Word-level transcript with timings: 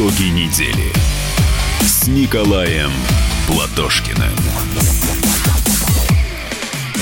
Итоги 0.00 0.30
недели 0.30 0.90
с 1.82 2.08
Николаем 2.08 2.90
Платошкиным. 3.46 4.32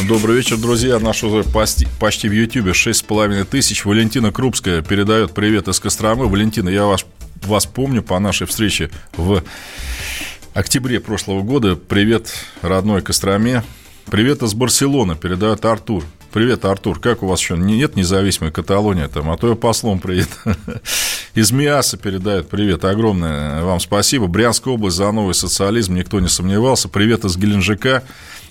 Добрый 0.08 0.34
вечер, 0.34 0.56
друзья. 0.56 0.98
Наш 0.98 1.22
уже 1.22 1.48
почти, 1.48 1.86
почти 2.00 2.28
в 2.28 2.32
Ютьюбе 2.32 2.72
6,5 2.72 3.44
тысяч. 3.44 3.84
Валентина 3.84 4.32
Крупская 4.32 4.82
передает 4.82 5.32
привет 5.32 5.68
из 5.68 5.78
Костромы. 5.78 6.26
Валентина, 6.26 6.70
я 6.70 6.86
вас, 6.86 7.06
вас 7.42 7.66
помню 7.66 8.02
по 8.02 8.18
нашей 8.18 8.48
встрече 8.48 8.90
в 9.16 9.44
октябре 10.52 10.98
прошлого 10.98 11.42
года. 11.42 11.76
Привет 11.76 12.34
родной 12.62 13.00
Костроме. 13.02 13.62
Привет 14.10 14.42
из 14.42 14.54
Барселоны, 14.54 15.14
передает 15.14 15.64
Артур. 15.64 16.04
Привет, 16.30 16.66
Артур. 16.66 17.00
Как 17.00 17.22
у 17.22 17.26
вас 17.26 17.40
еще 17.40 17.56
нет 17.56 17.96
независимой 17.96 18.52
Каталонии 18.52 19.06
там? 19.06 19.30
А 19.30 19.38
то 19.38 19.48
я 19.48 19.54
послом 19.54 19.98
приеду. 19.98 20.28
Из 21.34 21.50
Миаса 21.52 21.96
передают 21.96 22.50
привет. 22.50 22.84
Огромное 22.84 23.62
вам 23.64 23.80
спасибо. 23.80 24.26
Брянская 24.26 24.74
область 24.74 24.98
за 24.98 25.10
новый 25.10 25.34
социализм. 25.34 25.94
Никто 25.94 26.20
не 26.20 26.28
сомневался. 26.28 26.90
Привет 26.90 27.24
из 27.24 27.38
Геленджика. 27.38 28.04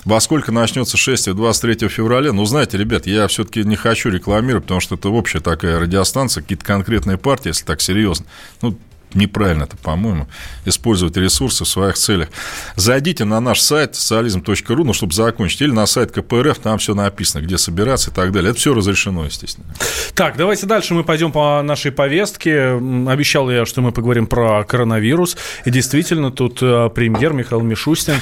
Во 0.06 0.20
сколько 0.20 0.52
начнется 0.52 0.98
шествие 0.98 1.36
23 1.36 1.88
февраля? 1.88 2.34
Ну, 2.34 2.46
знаете, 2.46 2.80
ребят, 2.80 3.06
я 3.06 3.28
все-таки 3.28 3.64
не 3.64 3.76
хочу 3.76 4.10
рекламировать, 4.10 4.64
потому 4.64 4.80
что 4.80 4.96
это 4.96 5.10
общая 5.10 5.40
такая 5.40 5.80
радиостанция, 5.80 6.42
какие-то 6.42 6.66
конкретные 6.66 7.18
партии, 7.18 7.50
если 7.50 7.66
так 7.66 7.82
серьезно. 7.82 8.26
Ну, 8.64 8.76
неправильно 9.14 9.64
это, 9.64 9.78
по-моему, 9.78 10.28
использовать 10.66 11.18
ресурсы 11.18 11.64
в 11.64 11.68
своих 11.68 11.96
целях. 11.96 12.30
Зайдите 12.76 13.26
на 13.26 13.40
наш 13.40 13.62
сайт 13.62 13.96
социализм.ру, 13.96 14.84
ну, 14.84 14.94
чтобы 14.94 15.14
закончить, 15.14 15.62
или 15.62 15.72
на 15.72 15.86
сайт 15.86 16.12
КПРФ, 16.12 16.60
там 16.60 16.78
все 16.78 16.94
написано, 16.94 17.42
где 17.42 17.58
собираться 17.58 18.12
и 18.12 18.14
так 18.14 18.32
далее. 18.32 18.52
Это 18.52 18.60
все 18.60 18.74
разрешено, 18.74 19.26
естественно. 19.26 19.68
Так, 20.14 20.38
давайте 20.38 20.66
дальше 20.66 20.94
мы 20.94 21.04
пойдем 21.04 21.32
по 21.32 21.62
нашей 21.62 21.92
повестке. 21.92 22.72
Обещал 23.08 23.50
я, 23.50 23.66
что 23.66 23.82
мы 23.82 23.92
поговорим 23.92 24.28
про 24.28 24.64
коронавирус. 24.64 25.38
И 25.66 25.72
действительно, 25.72 26.32
тут 26.32 26.60
э, 26.62 26.90
премьер 26.94 27.34
Михаил 27.34 27.62
Мишустин 27.62 28.16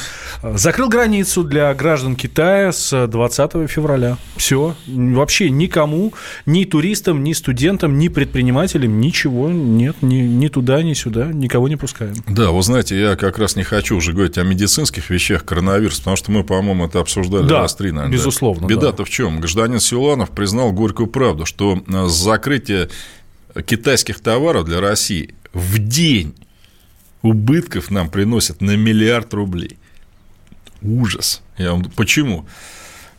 э, 0.44 0.58
закрыл 0.58 0.90
границу 0.90 1.44
для 1.44 1.74
граждан 1.74 2.16
Китая 2.16 2.72
с 2.72 3.08
20 3.08 3.70
февраля. 3.70 4.18
Все. 4.38 4.76
Вообще 4.88 5.50
никому, 5.50 6.14
ни 6.46 6.66
туристам, 6.66 7.24
ни 7.24 7.34
студентам, 7.34 7.98
ни 7.98 8.08
предпринимателям 8.08 9.00
ничего 9.00 9.50
нет, 9.50 9.98
ни, 10.02 10.18
ни 10.18 10.48
туда 10.48 10.75
туда, 10.76 10.84
ни 10.84 10.94
сюда, 10.94 11.32
никого 11.32 11.68
не 11.68 11.76
пускаем. 11.76 12.16
Да, 12.28 12.52
вы 12.52 12.62
знаете, 12.62 13.00
я 13.00 13.16
как 13.16 13.38
раз 13.38 13.56
не 13.56 13.64
хочу 13.64 13.96
уже 13.96 14.14
говорить 14.14 14.38
о 14.38 14.44
медицинских 14.44 15.10
вещах 15.10 15.46
коронавирус, 15.46 16.00
потому 16.00 16.18
что 16.18 16.32
мы, 16.32 16.44
по-моему, 16.44 16.88
это 16.88 17.00
обсуждали 17.00 17.48
да, 17.48 17.62
раз 17.62 17.76
три, 17.76 17.92
наверное. 17.92 18.14
безусловно. 18.14 18.68
Да. 18.68 18.74
Беда-то 18.74 18.98
да. 18.98 19.04
в 19.06 19.10
чем? 19.10 19.40
Гражданин 19.40 19.80
Силанов 19.80 20.32
признал 20.32 20.72
горькую 20.72 21.08
правду, 21.08 21.46
что 21.46 21.82
э, 21.88 22.08
закрытие 22.08 22.90
китайских 23.66 24.20
товаров 24.20 24.66
для 24.66 24.82
России 24.82 25.36
в 25.54 25.78
день 25.80 26.36
убытков 27.22 27.90
нам 27.90 28.10
приносит 28.10 28.62
на 28.62 28.76
миллиард 28.76 29.34
рублей. 29.34 29.78
Ужас. 30.82 31.42
Я 31.58 31.72
вам... 31.72 31.86
Почему? 31.96 32.46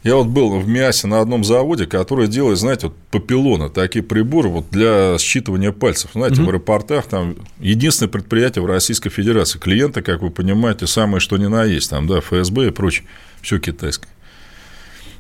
Я 0.07 0.15
вот 0.15 0.29
был 0.29 0.61
в 0.61 0.69
МИАСе 0.69 1.09
на 1.09 1.21
одном 1.21 1.43
заводе, 1.43 1.87
который 1.87 2.29
делает, 2.29 2.59
знаете, 2.59 2.87
вот 2.87 2.97
папиллоны, 3.11 3.71
такие 3.71 4.05
приборы 4.05 4.49
вот 4.49 4.67
для 4.71 5.17
считывания 5.17 5.73
пальцев. 5.73 6.11
Знаете, 6.13 6.37
угу. 6.37 6.45
в 6.45 6.49
аэропортах 6.51 7.07
там 7.07 7.35
единственное 7.59 8.09
предприятие 8.09 8.63
в 8.63 8.67
Российской 8.67 9.11
Федерации. 9.11 9.59
Клиенты, 9.59 10.03
как 10.03 10.23
вы 10.23 10.31
понимаете, 10.31 10.87
самое 10.87 11.19
что 11.19 11.37
ни 11.39 11.47
на 11.47 11.65
есть, 11.65 11.91
там, 11.91 12.07
да, 12.07 12.21
ФСБ 12.21 12.69
и 12.69 12.71
прочее, 12.71 13.05
все 13.43 13.59
китайское. 13.59 14.09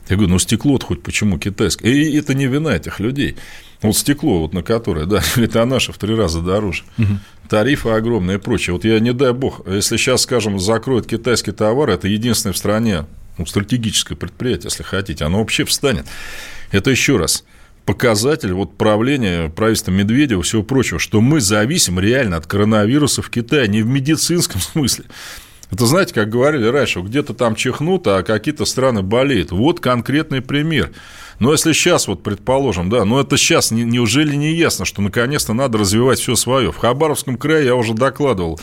Я 0.08 0.14
говорю, 0.14 0.30
ну 0.30 0.38
стекло 0.38 0.78
хоть 0.78 1.02
почему 1.02 1.36
китайское? 1.36 1.90
И 1.90 2.16
это 2.16 2.34
не 2.34 2.46
вина 2.46 2.76
этих 2.76 3.00
людей. 3.00 3.34
Вот 3.82 3.96
стекло, 3.96 4.42
вот 4.42 4.54
на 4.54 4.62
которое, 4.62 5.06
да, 5.06 5.20
это 5.36 5.64
наше 5.64 5.92
в 5.92 5.98
три 5.98 6.14
раза 6.14 6.42
дороже. 6.42 6.84
Угу. 6.96 7.18
Тарифы 7.48 7.88
огромные 7.88 8.36
и 8.36 8.40
прочее. 8.40 8.74
Вот 8.74 8.84
я, 8.84 9.00
не 9.00 9.12
дай 9.12 9.32
бог, 9.32 9.66
если 9.66 9.96
сейчас, 9.96 10.22
скажем, 10.22 10.60
закроют 10.60 11.08
китайский 11.08 11.50
товар, 11.50 11.90
это 11.90 12.06
единственное 12.06 12.54
в 12.54 12.56
стране 12.56 13.04
ну, 13.38 13.46
стратегическое 13.46 14.16
предприятие, 14.16 14.68
если 14.70 14.82
хотите, 14.82 15.24
оно 15.24 15.38
вообще 15.38 15.64
встанет. 15.64 16.06
Это 16.72 16.90
еще 16.90 17.16
раз 17.16 17.44
показатель 17.84 18.52
вот 18.52 18.76
правления 18.76 19.48
правительства 19.48 19.92
Медведева 19.92 20.40
и 20.40 20.42
всего 20.42 20.62
прочего, 20.62 20.98
что 20.98 21.20
мы 21.20 21.40
зависим 21.40 22.00
реально 22.00 22.36
от 22.36 22.46
коронавируса 22.46 23.22
в 23.22 23.30
Китае, 23.30 23.68
не 23.68 23.82
в 23.82 23.86
медицинском 23.86 24.60
смысле. 24.60 25.04
Это 25.70 25.86
знаете, 25.86 26.14
как 26.14 26.28
говорили 26.28 26.66
раньше, 26.66 27.00
где-то 27.00 27.34
там 27.34 27.56
чихнут, 27.56 28.06
а 28.06 28.22
какие-то 28.22 28.64
страны 28.64 29.02
болеют. 29.02 29.50
Вот 29.50 29.80
конкретный 29.80 30.40
пример. 30.40 30.92
Но 31.38 31.52
если 31.52 31.72
сейчас, 31.72 32.06
вот 32.06 32.22
предположим, 32.22 32.88
да, 32.88 33.04
но 33.04 33.20
это 33.20 33.36
сейчас 33.36 33.70
неужели 33.70 34.34
не 34.36 34.54
ясно, 34.54 34.84
что 34.84 35.02
наконец-то 35.02 35.52
надо 35.52 35.78
развивать 35.78 36.20
все 36.20 36.34
свое? 36.36 36.72
В 36.72 36.76
Хабаровском 36.76 37.36
крае 37.36 37.66
я 37.66 37.74
уже 37.74 37.94
докладывал, 37.94 38.60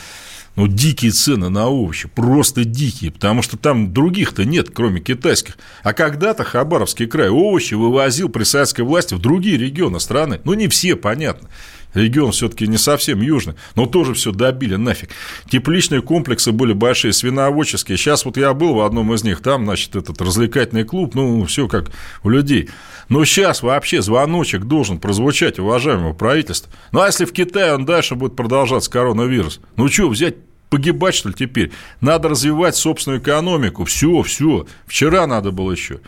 ну, 0.56 0.68
дикие 0.68 1.12
цены 1.12 1.50
на 1.50 1.68
овощи, 1.68 2.08
просто 2.08 2.64
дикие, 2.64 3.12
потому 3.12 3.41
что 3.41 3.58
там 3.58 3.94
других-то 3.94 4.46
нет, 4.46 4.69
кроме 4.74 5.02
китайских. 5.02 5.58
А 5.81 5.94
когда-то 5.94 6.44
Хабаровский 6.44 7.08
край 7.08 7.30
овощи 7.30 7.74
вывозил 7.74 8.30
при 8.30 8.44
советской 8.44 8.81
власти 8.81 9.16
в 9.16 9.19
другие 9.19 9.58
регионы 9.58 10.00
страны. 10.00 10.40
Ну, 10.44 10.53
не 10.53 10.68
все, 10.68 10.96
понятно. 10.96 11.50
Регион 11.94 12.31
все-таки 12.31 12.68
не 12.68 12.78
совсем 12.78 13.22
южный, 13.22 13.56
но 13.76 13.86
тоже 13.86 14.14
все 14.14 14.31
добили 14.31 14.76
нафиг. 14.76 15.09
Тепличные 15.50 16.02
комплексы 16.02 16.52
были 16.52 16.74
большие, 16.74 17.14
свиноводческие. 17.14 17.98
Сейчас 17.98 18.26
вот 18.26 18.38
я 18.38 18.54
был 18.54 18.76
в 18.76 18.81
одном 18.81 19.14
из 19.14 19.24
них, 19.24 19.42
там, 19.42 19.66
значит, 19.66 19.96
этот 19.96 20.22
развлекательный 20.22 20.84
клуб, 20.84 21.16
ну, 21.16 21.46
все 21.46 21.68
как 21.68 21.92
у 22.24 22.30
людей. 22.30 22.70
Но 23.09 23.24
сейчас 23.26 23.62
вообще 23.62 24.02
звоночек 24.02 24.64
должен 24.64 25.00
прозвучать, 25.00 25.59
уважаемого 25.59 26.14
правительства. 26.14 26.72
Ну, 26.92 27.02
а 27.02 27.08
если 27.08 27.26
в 27.26 27.34
Китае 27.34 27.74
он 27.76 27.86
дальше 27.86 28.16
будет 28.16 28.36
продолжаться 28.36 28.90
коронавирус? 28.90 29.59
Ну, 29.76 29.88
что, 29.88 30.09
взять 30.09 30.36
погибать, 30.70 31.14
что 31.14 31.30
ли, 31.30 31.36
теперь? 31.36 31.72
Надо 32.02 32.30
развивать 32.30 32.76
собственную 32.76 33.22
экономику. 33.22 33.86
Все, 33.86 34.24
все. 34.24 34.66
Вчера 34.88 35.28
надо 35.28 35.52
было 35.52 35.72
еще. 35.72 36.00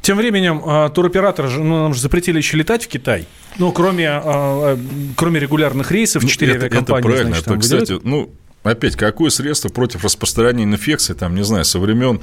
Тем 0.00 0.16
временем 0.16 0.62
а, 0.64 0.88
туроператоры 0.88 1.50
ну, 1.50 1.82
нам 1.82 1.94
же 1.94 2.00
запретили 2.00 2.38
еще 2.38 2.56
летать 2.56 2.84
в 2.84 2.88
Китай. 2.88 3.26
Ну, 3.58 3.72
кроме, 3.72 4.08
а, 4.08 4.22
а, 4.24 4.78
кроме 5.16 5.40
регулярных 5.40 5.90
рейсов, 5.90 6.22
ну, 6.22 6.28
четыре 6.28 6.54
авиакомпании. 6.54 7.00
Это 7.00 7.08
правильно. 7.08 7.30
Значит, 7.30 7.48
это, 7.48 7.58
кстати, 7.58 7.80
выделяют. 7.92 8.04
ну, 8.04 8.32
опять, 8.62 8.96
какое 8.96 9.30
средство 9.30 9.68
против 9.68 10.04
распространения 10.04 10.72
инфекции, 10.72 11.14
там, 11.14 11.34
не 11.34 11.42
знаю, 11.42 11.64
со 11.64 11.78
времен 11.78 12.20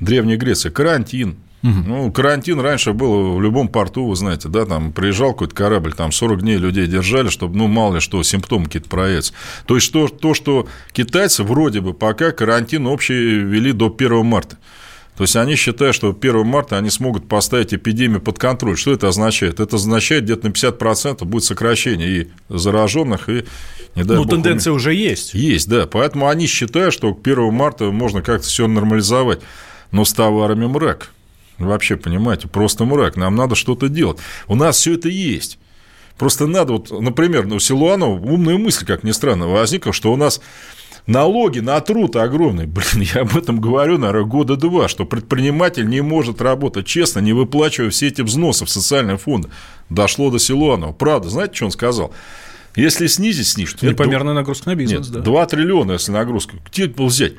Древней 0.00 0.36
Греции? 0.36 0.70
Карантин. 0.70 1.36
Угу. 1.62 1.72
Ну, 1.86 2.12
карантин 2.12 2.60
раньше 2.60 2.92
был 2.92 3.34
в 3.34 3.42
любом 3.42 3.66
порту, 3.66 4.06
вы 4.06 4.14
знаете, 4.14 4.48
да, 4.48 4.64
там 4.64 4.92
приезжал 4.92 5.32
какой-то 5.32 5.56
корабль, 5.56 5.92
там 5.92 6.12
40 6.12 6.42
дней 6.42 6.56
людей 6.56 6.86
держали, 6.86 7.30
чтобы, 7.30 7.56
ну, 7.56 7.66
мало 7.66 7.94
ли 7.94 8.00
что, 8.00 8.22
симптомы 8.22 8.66
какие-то 8.66 8.88
проявятся. 8.88 9.32
То 9.66 9.74
есть, 9.74 9.92
то, 9.92 10.06
то, 10.06 10.34
что 10.34 10.68
китайцы 10.92 11.42
вроде 11.42 11.80
бы 11.80 11.94
пока 11.94 12.30
карантин 12.30 12.86
общий 12.86 13.14
вели 13.14 13.72
до 13.72 13.92
1 13.92 14.24
марта. 14.24 14.56
То 15.18 15.24
есть 15.24 15.34
они 15.34 15.56
считают, 15.56 15.96
что 15.96 16.16
1 16.18 16.46
марта 16.46 16.78
они 16.78 16.90
смогут 16.90 17.26
поставить 17.26 17.74
эпидемию 17.74 18.20
под 18.20 18.38
контроль. 18.38 18.76
Что 18.76 18.92
это 18.92 19.08
означает? 19.08 19.58
Это 19.58 19.74
означает, 19.74 20.22
где-то 20.22 20.46
на 20.46 20.52
50% 20.52 21.24
будет 21.24 21.42
сокращение 21.42 22.08
и 22.08 22.28
зараженных, 22.48 23.28
и 23.28 23.44
не 23.96 24.04
дай 24.04 24.16
Ну, 24.16 24.22
бог, 24.22 24.30
тенденция 24.30 24.72
уже 24.72 24.94
есть. 24.94 25.34
Есть, 25.34 25.68
да. 25.68 25.88
Поэтому 25.88 26.28
они 26.28 26.46
считают, 26.46 26.94
что 26.94 27.14
к 27.14 27.26
1 27.26 27.52
марта 27.52 27.86
можно 27.86 28.22
как-то 28.22 28.46
все 28.46 28.68
нормализовать. 28.68 29.40
Но 29.90 30.04
с 30.04 30.12
товарами 30.12 30.66
мрак. 30.66 31.10
Вообще, 31.58 31.96
понимаете, 31.96 32.46
просто 32.46 32.84
мрак. 32.84 33.16
Нам 33.16 33.34
надо 33.34 33.56
что-то 33.56 33.88
делать. 33.88 34.18
У 34.46 34.54
нас 34.54 34.76
все 34.76 34.94
это 34.94 35.08
есть. 35.08 35.58
Просто 36.16 36.46
надо, 36.46 36.74
вот, 36.74 36.92
например, 36.92 37.44
ну, 37.46 37.58
Силуанова 37.58 38.20
умная 38.20 38.56
мысль, 38.56 38.86
как 38.86 39.02
ни 39.02 39.10
странно, 39.10 39.48
возникла, 39.48 39.92
что 39.92 40.12
у 40.12 40.16
нас 40.16 40.40
Налоги 41.08 41.60
на 41.60 41.80
труд 41.80 42.16
огромные. 42.16 42.66
Блин, 42.66 43.08
я 43.14 43.22
об 43.22 43.34
этом 43.34 43.62
говорю, 43.62 43.96
наверное, 43.96 44.24
года 44.24 44.56
два, 44.56 44.88
что 44.88 45.06
предприниматель 45.06 45.88
не 45.88 46.02
может 46.02 46.42
работать 46.42 46.86
честно, 46.86 47.20
не 47.20 47.32
выплачивая 47.32 47.88
все 47.88 48.08
эти 48.08 48.20
взносы 48.20 48.66
в 48.66 48.70
социальный 48.70 49.16
фонд. 49.16 49.48
Дошло 49.88 50.30
до 50.30 50.38
Силуанова. 50.38 50.92
Правда, 50.92 51.30
знаете, 51.30 51.54
что 51.54 51.64
он 51.64 51.70
сказал? 51.70 52.12
Если 52.76 53.06
снизить, 53.06 53.48
снизить. 53.48 53.82
Непомерная 53.82 54.34
нагрузка 54.34 54.70
на 54.70 54.74
бизнес, 54.74 55.06
Нет, 55.06 55.16
да. 55.16 55.20
2 55.20 55.46
триллиона, 55.46 55.92
если 55.92 56.12
нагрузка. 56.12 56.56
Где 56.70 56.86
это 56.86 57.02
взять? 57.02 57.34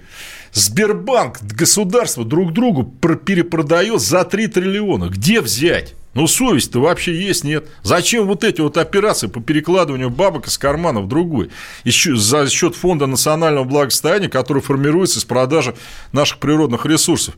Сбербанк, 0.51 1.41
государство 1.41 2.25
друг 2.25 2.53
другу 2.53 2.83
перепродает 2.83 4.01
за 4.01 4.23
3 4.23 4.47
триллиона. 4.47 5.05
Где 5.05 5.41
взять? 5.41 5.95
Ну, 6.15 6.25
совесть-то 6.27 6.79
вообще 6.81 7.15
есть, 7.15 7.43
нет. 7.43 7.67
Зачем 7.83 8.25
вот 8.25 8.43
эти 8.43 8.61
вот 8.61 8.77
операции 8.77 9.27
по 9.27 9.41
перекладыванию 9.41 10.09
бабок 10.09 10.47
из 10.47 10.57
кармана 10.57 11.01
в 11.01 11.07
другой? 11.07 11.51
Еще 11.83 12.15
за 12.15 12.49
счет 12.49 12.75
фонда 12.75 13.05
национального 13.05 13.63
благосостояния, 13.63 14.27
который 14.27 14.61
формируется 14.61 15.19
из 15.19 15.25
продажи 15.25 15.75
наших 16.11 16.39
природных 16.39 16.85
ресурсов. 16.87 17.35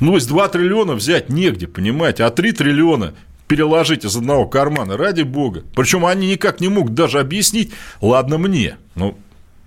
Ну, 0.00 0.16
из 0.16 0.26
2 0.26 0.48
триллиона 0.48 0.94
взять 0.94 1.30
негде, 1.30 1.66
понимаете, 1.66 2.24
а 2.24 2.30
3 2.30 2.52
триллиона 2.52 3.14
переложить 3.50 4.04
из 4.04 4.14
одного 4.14 4.46
кармана, 4.46 4.96
ради 4.96 5.22
бога. 5.22 5.64
Причем 5.74 6.06
они 6.06 6.28
никак 6.28 6.60
не 6.60 6.68
могут 6.68 6.94
даже 6.94 7.18
объяснить, 7.18 7.72
ладно 8.00 8.38
мне, 8.38 8.76
ну, 8.94 9.18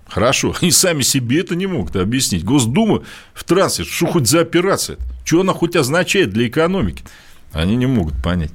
Хорошо, 0.06 0.54
они 0.60 0.70
сами 0.70 1.02
себе 1.02 1.40
это 1.40 1.54
не 1.54 1.66
могут 1.66 1.94
объяснить. 1.96 2.44
Госдума 2.44 3.02
в 3.34 3.44
трансе, 3.44 3.84
что 3.84 4.06
хоть 4.06 4.26
за 4.26 4.40
операция? 4.40 4.96
Что 5.24 5.42
она 5.42 5.52
хоть 5.52 5.76
означает 5.76 6.30
для 6.30 6.46
экономики? 6.46 7.04
Они 7.52 7.76
не 7.76 7.86
могут 7.86 8.14
понять. 8.22 8.50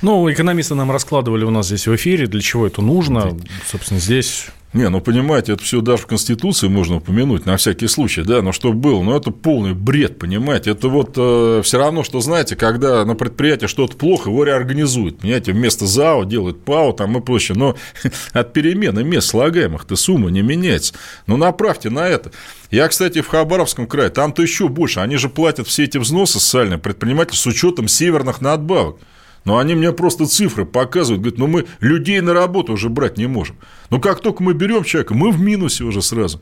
Ну, 0.00 0.30
экономисты 0.32 0.74
нам 0.74 0.90
раскладывали 0.90 1.44
у 1.44 1.50
нас 1.50 1.66
здесь 1.66 1.86
в 1.86 1.94
эфире, 1.94 2.26
для 2.26 2.40
чего 2.40 2.66
это 2.66 2.80
нужно. 2.80 3.36
Собственно, 3.66 4.00
здесь 4.00 4.46
не, 4.72 4.88
ну 4.88 5.00
понимаете, 5.00 5.54
это 5.54 5.64
все 5.64 5.80
даже 5.80 6.02
в 6.02 6.06
Конституции 6.06 6.68
можно 6.68 6.96
упомянуть 6.96 7.44
на 7.44 7.56
всякий 7.56 7.88
случай, 7.88 8.22
да, 8.22 8.40
но 8.40 8.52
что 8.52 8.72
было, 8.72 9.02
ну 9.02 9.16
это 9.16 9.32
полный 9.32 9.74
бред, 9.74 10.20
понимаете, 10.20 10.70
это 10.70 10.88
вот 10.88 11.14
э, 11.16 11.60
все 11.64 11.78
равно, 11.78 12.04
что, 12.04 12.20
знаете, 12.20 12.54
когда 12.54 13.04
на 13.04 13.16
предприятии 13.16 13.66
что-то 13.66 13.96
плохо, 13.96 14.30
его 14.30 14.44
реорганизуют, 14.44 15.18
понимаете, 15.18 15.52
вместо 15.52 15.86
ЗАО 15.86 16.22
делают 16.22 16.64
ПАО 16.64 16.92
там 16.92 17.18
и 17.18 17.20
прочее, 17.20 17.58
но 17.58 17.74
от 18.32 18.52
перемены 18.52 19.02
мест 19.02 19.30
слагаемых-то 19.30 19.96
сумма 19.96 20.30
не 20.30 20.42
меняется, 20.42 20.94
ну 21.26 21.36
направьте 21.36 21.90
на 21.90 22.06
это. 22.06 22.30
Я, 22.70 22.86
кстати, 22.86 23.22
в 23.22 23.26
Хабаровском 23.26 23.88
крае, 23.88 24.10
там-то 24.10 24.42
еще 24.42 24.68
больше, 24.68 25.00
они 25.00 25.16
же 25.16 25.28
платят 25.28 25.66
все 25.66 25.82
эти 25.82 25.98
взносы 25.98 26.38
социальные 26.38 26.78
предприниматели 26.78 27.34
с 27.34 27.46
учетом 27.46 27.88
северных 27.88 28.40
надбавок. 28.40 28.98
Но 29.44 29.58
они 29.58 29.74
мне 29.74 29.92
просто 29.92 30.26
цифры 30.26 30.64
показывают, 30.66 31.22
говорят, 31.22 31.38
ну 31.38 31.46
мы 31.46 31.66
людей 31.80 32.20
на 32.20 32.34
работу 32.34 32.72
уже 32.74 32.88
брать 32.88 33.16
не 33.16 33.26
можем. 33.26 33.56
Но 33.88 33.98
как 33.98 34.20
только 34.20 34.42
мы 34.42 34.52
берем 34.52 34.84
человека, 34.84 35.14
мы 35.14 35.30
в 35.30 35.40
минусе 35.40 35.84
уже 35.84 36.02
сразу. 36.02 36.40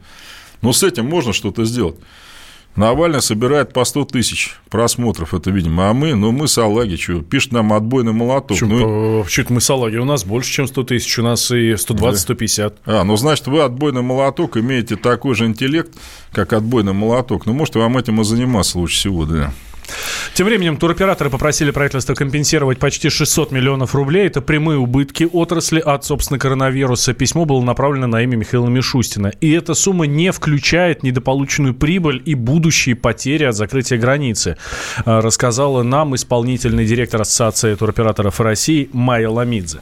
Но 0.63 0.73
с 0.73 0.83
этим 0.83 1.07
можно 1.07 1.33
что-то 1.33 1.65
сделать. 1.65 1.97
Навальный 2.79 3.21
собирает 3.21 3.73
по 3.73 3.85
100 3.85 4.05
тысяч 4.05 4.55
просмотров, 4.71 5.35
это 5.35 5.51
видимо. 5.51 5.91
А 5.91 5.93
мы, 5.93 6.15
ну 6.15 6.31
мы 6.31 6.47
салаги, 6.47 6.95
что, 6.95 7.23
пишет 7.23 7.51
нам 7.51 7.73
отбойный 7.73 8.13
молоток. 8.13 8.57
Чуть, 8.57 8.69
ну, 8.69 9.25
чуть 9.29 9.51
мы 9.51 9.61
салаги, 9.61 9.97
у 9.97 10.05
нас 10.05 10.25
больше, 10.25 10.53
чем 10.53 10.69
100 10.69 10.85
тысяч, 10.85 11.19
у 11.19 11.25
нас 11.25 11.51
и 11.51 11.73
120-150. 11.73 12.75
Да. 12.87 13.01
А, 13.01 13.05
ну 13.05 13.17
значит, 13.17 13.49
вы 13.49 13.63
отбойный 13.63 14.03
молоток 14.03 14.57
имеете 14.57 14.95
такой 14.95 15.35
же 15.35 15.47
интеллект, 15.47 15.93
как 16.31 16.53
отбойный 16.53 16.93
молоток. 16.93 17.47
Ну, 17.47 17.53
может, 17.53 17.75
вам 17.75 17.99
этим 17.99 18.21
и 18.21 18.25
заниматься 18.25 18.79
лучше 18.79 18.97
всего, 18.97 19.25
да. 19.25 19.53
Тем 20.35 20.47
временем 20.47 20.77
туроператоры 20.77 21.31
попросили 21.31 21.71
правительство 21.71 22.15
компенсировать 22.15 22.79
почти 22.79 23.09
600 23.09 23.51
миллионов 23.51 23.95
рублей. 23.95 24.27
Это 24.27 24.41
прямые 24.41 24.79
убытки 24.79 25.29
отрасли 25.31 25.81
от, 25.81 26.05
собственно, 26.05 26.39
коронавируса. 26.39 27.13
Письмо 27.13 27.45
было 27.45 27.61
направлено 27.61 28.07
на 28.07 28.23
имя 28.23 28.37
Михаила 28.37 28.69
Мишустина. 28.69 29.33
И 29.41 29.51
эта 29.51 29.75
сумма 29.75 30.07
не 30.07 30.31
включает 30.33 31.03
недополученную 31.03 31.75
прибыль 31.75 32.23
и 32.25 32.35
будущие 32.35 32.95
потери 32.95 33.45
от 33.45 33.57
закрытия 33.57 33.99
границы, 33.99 34.57
а, 35.05 35.21
рассказала 35.21 35.83
нам 35.83 36.15
исполнительный 36.15 36.87
директор 36.87 37.23
Ассоциации 37.23 37.75
туроператоров 37.75 38.41
России 38.41 38.89
Майя 38.93 39.31
Ламидзе. 39.31 39.81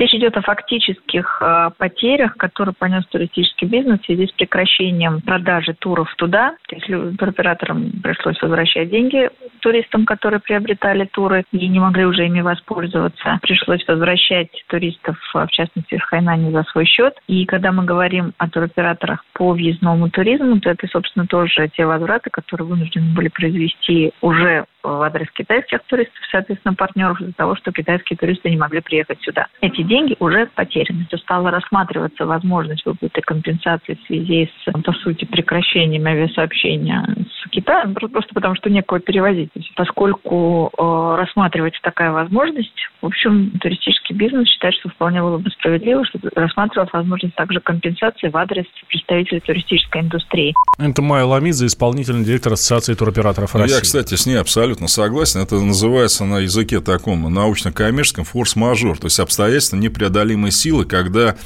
Речь 0.00 0.14
идет 0.14 0.34
о 0.38 0.40
фактических 0.40 1.42
э, 1.42 1.70
потерях, 1.76 2.34
которые 2.38 2.74
понес 2.74 3.04
туристический 3.08 3.66
бизнес 3.66 4.00
в 4.00 4.06
связи 4.06 4.28
с 4.28 4.32
прекращением 4.32 5.20
продажи 5.20 5.74
туров 5.78 6.08
туда. 6.16 6.54
То 6.68 6.76
есть 6.76 7.18
туроператорам 7.18 7.92
пришлось 8.02 8.40
возвращать 8.40 8.88
деньги 8.88 9.28
туристам, 9.60 10.06
которые 10.06 10.40
приобретали 10.40 11.04
туры 11.04 11.44
и 11.52 11.68
не 11.68 11.78
могли 11.80 12.06
уже 12.06 12.24
ими 12.24 12.40
воспользоваться. 12.40 13.38
Пришлось 13.42 13.86
возвращать 13.86 14.48
туристов, 14.68 15.18
в 15.34 15.48
частности, 15.48 15.98
в 15.98 16.02
Хайнане 16.04 16.50
за 16.50 16.62
свой 16.70 16.86
счет. 16.86 17.12
И 17.26 17.44
когда 17.44 17.70
мы 17.70 17.84
говорим 17.84 18.32
о 18.38 18.48
туроператорах 18.48 19.22
по 19.34 19.52
въездному 19.52 20.08
туризму, 20.08 20.60
то 20.60 20.70
это, 20.70 20.86
собственно, 20.86 21.26
тоже 21.26 21.68
те 21.76 21.84
возвраты, 21.84 22.30
которые 22.30 22.66
вынуждены 22.68 23.14
были 23.14 23.28
произвести 23.28 24.14
уже 24.22 24.64
в 24.82 25.02
адрес 25.02 25.30
китайских 25.32 25.80
туристов, 25.86 26.18
соответственно, 26.30 26.74
партнеров 26.74 27.20
из-за 27.20 27.34
того, 27.34 27.54
что 27.56 27.70
китайские 27.70 28.16
туристы 28.16 28.48
не 28.48 28.56
могли 28.56 28.80
приехать 28.80 29.20
сюда. 29.20 29.46
Эти 29.60 29.82
деньги 29.90 30.16
уже 30.18 30.46
потеряны. 30.54 31.06
То 31.10 31.18
стала 31.18 31.50
рассматриваться 31.50 32.24
возможность 32.24 32.86
выплаты 32.86 33.20
компенсации 33.20 33.98
в 34.02 34.06
связи 34.06 34.50
с, 34.64 34.82
по 34.82 34.92
сути, 34.92 35.24
прекращением 35.26 36.06
авиасообщения 36.06 37.04
с 37.16 37.50
Китаем, 37.50 37.94
просто 37.94 38.32
потому 38.32 38.54
что 38.54 38.70
некого 38.70 39.00
перевозить. 39.00 39.50
Поскольку 39.76 40.70
э, 40.78 41.16
рассматривается 41.18 41.80
такая 41.82 42.12
возможность, 42.12 42.72
в 43.02 43.06
общем, 43.06 43.50
туристический 43.60 44.14
бизнес 44.14 44.48
считает, 44.48 44.74
что 44.74 44.88
вполне 44.88 45.20
было 45.20 45.38
бы 45.38 45.50
справедливо, 45.50 46.04
чтобы 46.06 46.30
рассматривалась 46.34 46.92
возможность 46.92 47.34
также 47.34 47.60
компенсации 47.60 48.28
в 48.28 48.36
адрес 48.36 48.64
представителей 48.88 49.40
туристической 49.40 50.02
индустрии. 50.02 50.54
Это 50.78 51.02
Майя 51.02 51.24
Ламидзе, 51.24 51.66
исполнительный 51.66 52.24
директор 52.24 52.52
Ассоциации 52.52 52.94
туроператоров 52.94 53.54
России. 53.54 53.74
Я, 53.74 53.80
кстати, 53.82 54.14
с 54.14 54.26
ней 54.26 54.36
абсолютно 54.36 54.70
абсолютно 54.70 54.88
согласен. 54.88 55.40
Это 55.40 55.56
называется 55.56 56.24
на 56.24 56.40
языке 56.40 56.80
таком 56.80 57.32
научно-коммерческом 57.32 58.24
форс-мажор, 58.24 58.98
то 58.98 59.06
есть 59.06 59.18
обстоятельства 59.18 59.76
непреодолимой 59.80 60.52
силы, 60.52 60.84
когда 60.84 61.36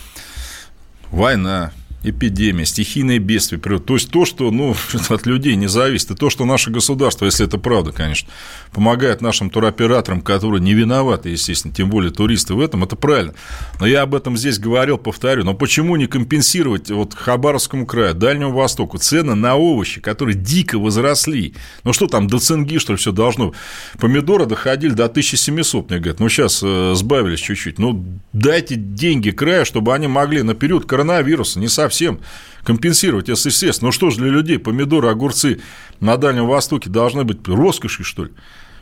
война, 1.10 1.72
эпидемия, 2.04 2.66
стихийные 2.66 3.18
бедствия, 3.18 3.58
то 3.58 3.94
есть 3.94 4.10
то, 4.10 4.24
что 4.24 4.50
ну, 4.50 4.76
от 5.08 5.26
людей 5.26 5.56
не 5.56 5.66
зависит, 5.66 6.10
и 6.10 6.14
то, 6.14 6.30
что 6.30 6.44
наше 6.44 6.70
государство, 6.70 7.24
если 7.24 7.46
это 7.46 7.58
правда, 7.58 7.92
конечно, 7.92 8.28
помогает 8.72 9.22
нашим 9.22 9.50
туроператорам, 9.50 10.20
которые 10.20 10.60
не 10.60 10.74
виноваты, 10.74 11.30
естественно, 11.30 11.74
тем 11.74 11.88
более 11.88 12.12
туристы 12.12 12.54
в 12.54 12.60
этом, 12.60 12.84
это 12.84 12.96
правильно. 12.96 13.34
Но 13.80 13.86
я 13.86 14.02
об 14.02 14.14
этом 14.14 14.36
здесь 14.36 14.58
говорил, 14.58 14.98
повторю, 14.98 15.44
но 15.44 15.54
почему 15.54 15.96
не 15.96 16.06
компенсировать 16.06 16.90
вот 16.90 17.14
Хабаровскому 17.14 17.86
краю, 17.86 18.14
Дальнему 18.14 18.52
Востоку 18.52 18.98
цены 18.98 19.34
на 19.34 19.56
овощи, 19.56 20.00
которые 20.00 20.36
дико 20.36 20.78
возросли? 20.78 21.54
Ну 21.84 21.92
что 21.92 22.06
там, 22.06 22.26
до 22.26 22.38
цинги, 22.38 22.78
что 22.78 22.92
ли, 22.92 22.98
все 22.98 23.12
должно? 23.12 23.54
Помидоры 23.98 24.46
доходили 24.46 24.92
до 24.92 25.06
1700, 25.06 25.90
мне 25.90 25.98
говорят, 25.98 26.20
ну 26.20 26.28
сейчас 26.28 26.60
э, 26.62 26.92
сбавились 26.94 27.40
чуть-чуть, 27.40 27.78
ну 27.78 28.04
дайте 28.32 28.74
деньги 28.74 29.30
краю, 29.30 29.64
чтобы 29.64 29.94
они 29.94 30.06
могли 30.06 30.42
на 30.42 30.54
период 30.54 30.86
коронавируса 30.86 31.60
не 31.60 31.68
совсем 31.68 31.93
совсем 31.94 32.18
компенсировать, 32.64 33.28
естественно. 33.28 33.88
Ну 33.88 33.92
что 33.92 34.10
ж 34.10 34.16
для 34.16 34.28
людей 34.28 34.58
помидоры, 34.58 35.08
огурцы 35.08 35.60
на 36.00 36.16
Дальнем 36.16 36.46
Востоке 36.46 36.90
должны 36.90 37.24
быть 37.24 37.46
роскошью, 37.46 38.04
что 38.04 38.24
ли? 38.24 38.32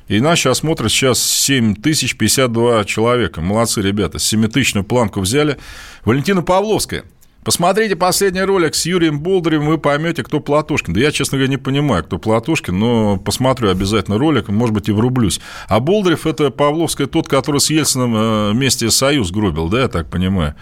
И 0.09 0.19
сейчас 0.19 0.59
смотрят 0.59 0.91
сейчас 0.91 1.23
7052 1.23 2.85
человека. 2.85 3.41
Молодцы 3.41 3.83
ребята. 3.83 4.19
7-тысячную 4.19 4.85
планку 4.85 5.21
взяли. 5.21 5.59
Валентина 6.05 6.43
Павловская. 6.43 7.05
Посмотрите 7.45 7.97
последний 7.97 8.43
ролик 8.43 8.75
с 8.75 8.87
Юрием 8.87 9.21
Болдырем, 9.21 9.67
вы 9.67 9.77
поймете, 9.77 10.23
кто 10.23 10.39
Платошкин. 10.39 10.93
Да 10.93 11.01
я, 11.01 11.11
честно 11.11 11.39
говоря, 11.39 11.51
не 11.51 11.57
понимаю, 11.57 12.05
кто 12.05 12.19
Платошкин, 12.19 12.79
но 12.79 13.17
посмотрю 13.17 13.71
обязательно 13.71 14.17
ролик, 14.17 14.49
может 14.49 14.73
быть, 14.75 14.89
и 14.89 14.93
врублюсь. 14.93 15.41
А 15.67 15.81
Болдырев– 15.81 16.25
это 16.27 16.51
Павловская 16.51 17.09
тот, 17.09 17.27
который 17.29 17.61
с 17.61 17.69
Ельцином 17.69 18.15
э, 18.15 18.53
вместе 18.53 18.91
Союз 18.93 19.33
гробил, 19.33 19.69
да, 19.69 19.83
я 19.83 19.89
так 19.89 20.09
понимаю? 20.09 20.55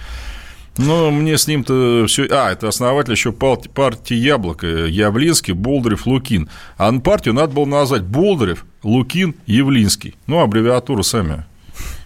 Ну, 0.77 1.11
мне 1.11 1.37
с 1.37 1.47
ним-то 1.47 2.07
все... 2.07 2.27
А, 2.31 2.53
это 2.53 2.69
основатель 2.69 3.13
еще 3.13 3.33
партии 3.33 4.15
«Яблоко», 4.15 4.67
Явлинский, 4.67 5.53
Болдырев, 5.53 6.07
Лукин. 6.07 6.49
А 6.79 6.93
партию 7.01 7.35
надо 7.35 7.55
было 7.55 7.67
назвать 7.67 8.03
Болдырев, 8.03 8.65
Лукин, 8.83 9.35
Явлинский. 9.47 10.15
Ну, 10.27 10.41
аббревиатуру 10.41 11.03
сами 11.03 11.45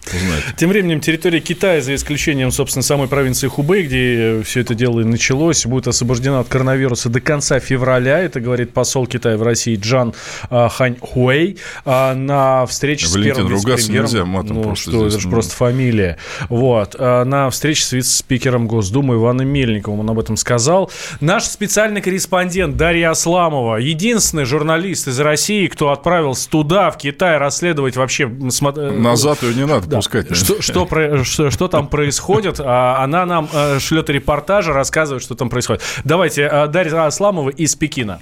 Узнаете. 0.07 0.45
Тем 0.57 0.69
временем 0.69 0.99
территория 0.99 1.39
Китая, 1.39 1.81
за 1.81 1.95
исключением, 1.95 2.51
собственно, 2.51 2.83
самой 2.83 3.07
провинции 3.07 3.47
Хубэй, 3.47 3.83
где 3.83 4.41
все 4.43 4.61
это 4.61 4.75
дело 4.75 5.01
и 5.01 5.03
началось, 5.03 5.65
будет 5.65 5.87
освобождена 5.87 6.39
от 6.39 6.47
коронавируса 6.47 7.09
до 7.09 7.21
конца 7.21 7.59
февраля. 7.59 8.19
Это 8.19 8.39
говорит 8.39 8.73
посол 8.73 9.07
Китая 9.07 9.37
в 9.37 9.43
России 9.43 9.75
Джан 9.75 10.13
а, 10.49 10.69
Хань 10.69 10.97
Хуэй 10.99 11.57
а, 11.85 12.13
на 12.13 12.65
встрече 12.65 13.07
Валентин, 13.07 13.33
с 13.33 13.35
первым 13.35 13.53
ругаться 13.53 13.91
нельзя, 13.91 14.25
матом 14.25 14.57
ну, 14.57 14.63
просто 14.63 14.89
что, 14.89 14.99
здесь, 14.99 15.13
это 15.13 15.21
же 15.21 15.27
ну... 15.27 15.33
просто 15.33 15.55
фамилия. 15.55 16.17
Вот. 16.49 16.95
А, 16.99 17.23
на 17.23 17.49
встрече 17.49 17.83
с 17.83 17.91
вице-спикером 17.91 18.67
Госдумы 18.67 19.15
Иваном 19.15 19.47
Мельниковым 19.47 20.01
он 20.01 20.09
об 20.09 20.19
этом 20.19 20.37
сказал. 20.37 20.91
Наш 21.19 21.45
специальный 21.45 22.01
корреспондент 22.01 22.77
Дарья 22.77 23.11
Асламова, 23.11 23.77
единственный 23.77 24.45
журналист 24.45 25.07
из 25.07 25.19
России, 25.19 25.67
кто 25.67 25.91
отправился 25.91 26.49
туда, 26.49 26.91
в 26.91 26.97
Китай, 26.97 27.37
расследовать 27.37 27.95
вообще... 27.95 28.27
Назад 28.27 29.43
ее 29.43 29.55
не 29.55 29.65
надо 29.65 29.94
да. 29.95 29.99
пускать. 29.99 30.35
Что, 30.35 30.61
что, 30.61 30.85
про, 30.85 31.23
что, 31.23 31.49
что 31.49 31.67
там 31.67 31.87
происходит? 31.87 32.59
А, 32.59 33.03
она 33.03 33.25
нам 33.25 33.49
э, 33.51 33.79
шлет 33.79 34.09
репортажи, 34.09 34.73
рассказывает, 34.73 35.23
что 35.23 35.35
там 35.35 35.49
происходит. 35.49 35.83
Давайте, 36.03 36.43
э, 36.43 36.67
Дарья 36.67 37.05
Асламова 37.05 37.49
из 37.49 37.75
Пекина. 37.75 38.19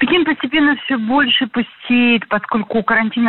Пекин 0.00 0.24
постепенно 0.50 0.76
все 0.84 0.96
больше 0.98 1.46
пустеет, 1.46 2.26
поскольку 2.28 2.82
карантин 2.82 3.28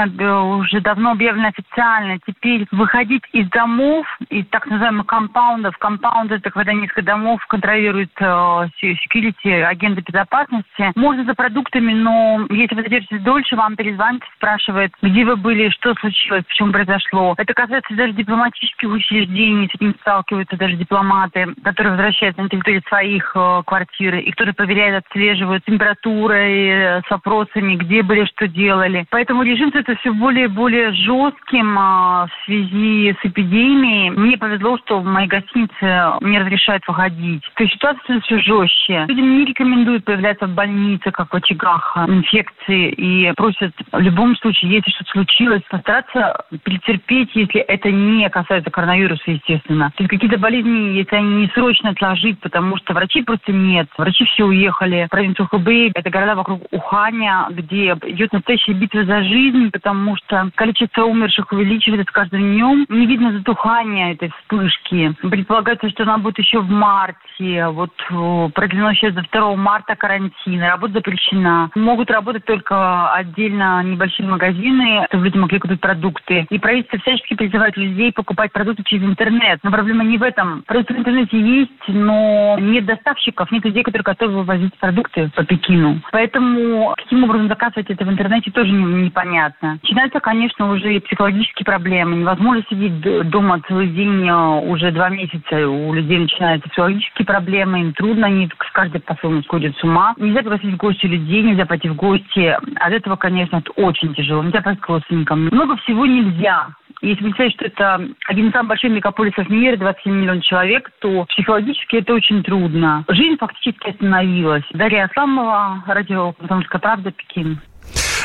уже 0.59 0.81
давно 0.81 1.11
объявлен 1.11 1.45
официально. 1.45 2.17
Теперь 2.25 2.65
выходить 2.71 3.23
из 3.31 3.47
домов, 3.49 4.05
из 4.29 4.45
так 4.47 4.65
называемых 4.65 5.05
компаундов, 5.05 5.77
компаунды 5.77 6.35
это 6.35 6.49
когда 6.49 6.73
несколько 6.73 7.03
домов 7.03 7.45
контролирует 7.47 8.11
э, 8.19 8.23
security, 8.23 9.61
агенты 9.61 10.01
безопасности, 10.01 10.91
можно 10.95 11.23
за 11.25 11.33
продуктами, 11.33 11.93
но 11.93 12.47
если 12.49 12.75
вы 12.75 12.83
задержитесь 12.83 13.21
дольше, 13.21 13.55
вам 13.55 13.75
перезвонят, 13.75 14.21
спрашивают, 14.35 14.91
где 15.01 15.23
вы 15.23 15.35
были, 15.35 15.69
что 15.69 15.93
случилось, 15.95 16.43
почему 16.45 16.71
произошло. 16.71 17.35
Это 17.37 17.53
касается 17.53 17.93
даже 17.93 18.13
дипломатических 18.13 18.89
учреждений, 18.89 19.69
с 19.71 19.75
этим 19.75 19.95
сталкиваются 20.01 20.57
даже 20.57 20.75
дипломаты, 20.75 21.53
которые 21.63 21.91
возвращаются 21.91 22.41
на 22.41 22.49
территорию 22.49 22.81
своих 22.87 23.31
э, 23.35 23.61
квартир, 23.65 24.15
их 24.15 24.35
тоже 24.35 24.53
проверяют, 24.53 25.05
отслеживают 25.05 25.63
температуры, 25.65 27.01
вопросами, 27.11 27.75
где 27.75 28.01
были, 28.01 28.25
что 28.25 28.47
делали. 28.47 29.05
Поэтому 29.09 29.43
режим 29.43 29.71
это 29.73 29.95
все 29.97 30.11
более 30.11 30.45
и 30.45 30.47
более 30.47 30.91
жестким 30.93 31.77
а, 31.77 32.27
в 32.27 32.45
связи 32.45 33.15
с 33.21 33.25
эпидемией. 33.25 34.09
Мне 34.09 34.37
повезло, 34.37 34.77
что 34.79 34.99
в 34.99 35.05
моей 35.05 35.27
гостинице 35.27 36.13
не 36.21 36.39
разрешают 36.39 36.87
выходить. 36.87 37.43
То 37.55 37.63
есть 37.63 37.75
ситуация 37.75 38.19
все 38.21 38.39
жестче. 38.39 39.05
Людям 39.07 39.37
не 39.37 39.45
рекомендуют 39.45 40.05
появляться 40.05 40.47
в 40.47 40.53
больнице, 40.53 41.11
как 41.11 41.31
в 41.31 41.35
очагах 41.35 41.97
инфекции, 42.07 42.89
и 42.91 43.31
просят 43.33 43.73
в 43.91 43.99
любом 43.99 44.35
случае, 44.37 44.71
если 44.71 44.91
что-то 44.91 45.11
случилось, 45.11 45.61
постараться 45.69 46.45
перетерпеть, 46.63 47.29
если 47.33 47.61
это 47.61 47.91
не 47.91 48.29
касается 48.29 48.71
коронавируса, 48.71 49.31
естественно. 49.31 49.91
То 49.95 50.03
есть 50.03 50.09
какие-то 50.09 50.37
болезни, 50.37 50.97
если 50.97 51.15
они 51.15 51.41
не 51.41 51.47
срочно 51.49 51.91
отложить, 51.91 52.39
потому 52.39 52.77
что 52.77 52.93
врачей 52.93 53.23
просто 53.23 53.51
нет. 53.51 53.87
Врачи 53.97 54.25
все 54.25 54.45
уехали. 54.45 55.07
Провинция 55.09 55.45
Хубэй– 55.45 55.91
это 55.95 56.09
города 56.09 56.35
вокруг 56.35 56.61
Уханя, 57.01 57.47
где 57.49 57.93
идет 58.03 58.31
настоящая 58.31 58.73
битва 58.73 59.03
за 59.05 59.23
жизнь, 59.23 59.71
потому 59.71 60.15
что 60.17 60.49
количество 60.55 61.03
умерших 61.03 61.51
увеличивается 61.51 62.09
с 62.09 62.13
каждым 62.13 62.41
днем. 62.41 62.85
Не 62.89 63.07
видно 63.07 63.31
затухания 63.31 64.13
этой 64.13 64.29
вспышки. 64.29 65.15
Предполагается, 65.21 65.89
что 65.89 66.03
она 66.03 66.17
будет 66.19 66.37
еще 66.37 66.59
в 66.59 66.69
марте. 66.69 67.67
Вот 67.69 67.91
э, 68.09 68.49
продлено 68.53 68.93
сейчас 68.93 69.13
до 69.13 69.23
2 69.31 69.55
марта 69.55 69.95
карантин. 69.95 70.61
Работа 70.61 70.93
запрещена. 70.93 71.71
Могут 71.75 72.11
работать 72.11 72.45
только 72.45 73.11
отдельно 73.13 73.81
небольшие 73.83 74.27
магазины, 74.27 75.05
чтобы 75.09 75.25
люди 75.25 75.37
могли 75.37 75.59
купить 75.59 75.81
продукты. 75.81 76.45
И 76.49 76.59
правительство 76.59 76.99
всячески 76.99 77.33
призывает 77.33 77.77
людей 77.77 78.11
покупать 78.11 78.51
продукты 78.51 78.83
через 78.83 79.03
интернет. 79.03 79.59
Но 79.63 79.71
проблема 79.71 80.03
не 80.03 80.17
в 80.17 80.23
этом. 80.23 80.63
Продукты 80.67 80.93
в 80.93 80.97
интернете 80.99 81.39
есть, 81.39 81.71
но 81.87 82.57
нет 82.59 82.85
доставщиков, 82.85 83.51
нет 83.51 83.65
людей, 83.65 83.83
которые 83.83 84.03
готовы 84.03 84.33
вывозить 84.39 84.77
продукты 84.79 85.29
по 85.35 85.43
Пекину. 85.43 86.01
Поэтому 86.11 86.90
каким 86.95 87.23
образом 87.23 87.47
заказывать 87.47 87.89
это 87.89 88.05
в 88.05 88.09
интернете 88.09 88.51
тоже 88.51 88.71
непонятно. 88.71 89.79
Начинаются, 89.81 90.19
конечно, 90.19 90.71
уже 90.71 90.95
и 90.95 90.99
психологические 90.99 91.65
проблемы. 91.65 92.17
Невозможно 92.17 92.63
сидеть 92.69 92.99
дома 93.29 93.61
целый 93.67 93.87
день 93.87 94.27
э, 94.27 94.33
уже 94.67 94.91
два 94.91 95.09
месяца. 95.09 95.67
У 95.67 95.93
людей 95.93 96.19
начинаются 96.19 96.69
психологические 96.69 97.25
проблемы, 97.25 97.81
им 97.81 97.93
трудно, 97.93 98.27
они 98.27 98.47
с 98.47 98.71
каждой 98.71 99.01
по-своему 99.01 99.41
сходят 99.43 99.75
с 99.77 99.83
ума. 99.83 100.13
Нельзя 100.17 100.39
пригласить 100.41 100.73
в 100.73 100.77
гости 100.77 101.05
людей, 101.05 101.43
нельзя 101.43 101.65
пойти 101.65 101.89
в 101.89 101.95
гости. 101.95 102.57
От 102.75 102.93
этого, 102.93 103.15
конечно, 103.15 103.57
это 103.57 103.71
очень 103.71 104.13
тяжело. 104.13 104.43
Нельзя 104.43 104.61
пойти 104.61 104.81
к 104.81 104.87
родственникам. 104.87 105.45
Много 105.51 105.77
всего 105.77 106.05
нельзя. 106.05 106.67
Если 107.01 107.23
представить, 107.23 107.53
что 107.53 107.65
это 107.65 108.07
один 108.27 108.49
из 108.49 108.51
самых 108.51 108.69
больших 108.69 108.91
мегаполисов 108.91 109.47
в 109.47 109.49
мире, 109.49 109.75
27 109.75 110.13
миллионов 110.13 110.43
человек, 110.43 110.91
то 110.99 111.25
психологически 111.25 111.95
это 111.95 112.13
очень 112.13 112.43
трудно. 112.43 113.03
Жизнь 113.09 113.37
фактически 113.39 113.89
остановилась. 113.89 114.63
Дарья 114.73 115.05
Асламова, 115.05 115.83
радио 115.87 116.33
«Комсомольская 116.33 116.79
правда», 116.79 117.11
Пекин. 117.11 117.59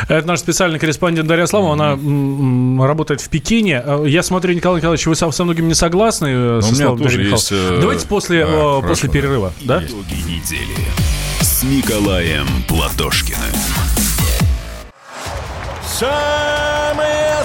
Это 0.09 0.27
наш 0.27 0.41
специальный 0.41 0.79
корреспондент 0.79 1.27
Дарья 1.27 1.47
Слава, 1.47 1.73
она 1.73 2.87
работает 2.87 3.23
в 3.23 3.31
Пекине. 3.31 3.83
Э, 3.85 4.05
я 4.07 4.23
смотрю, 4.23 4.55
Николай 4.55 4.81
Николаевич, 4.81 5.07
вы 5.07 5.15
со, 5.15 5.31
со 5.31 5.45
многим 5.45 5.69
не 5.69 5.75
согласны 5.75 6.59
э, 6.59 6.61
со 6.61 6.75
словом 6.75 7.03
Дарья 7.03 7.31
есть, 7.31 7.53
э... 7.53 7.79
Давайте 7.81 8.07
после, 8.07 8.45
а, 8.45 8.81
э, 8.83 8.87
после 8.87 9.09
перерыва. 9.09 9.53
Да? 9.65 9.83
Итоги 9.83 10.15
недели 10.29 10.77
с 11.41 11.63
Николаем 11.65 12.47
Платошкиным. 12.69 13.41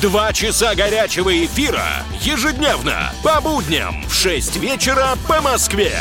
Два 0.00 0.32
часа 0.32 0.74
горячего 0.74 1.44
эфира 1.44 2.04
ежедневно 2.20 3.12
по 3.22 3.40
будням 3.40 4.04
в 4.08 4.14
6 4.14 4.56
вечера 4.56 5.16
по 5.26 5.40
Москве. 5.40 5.92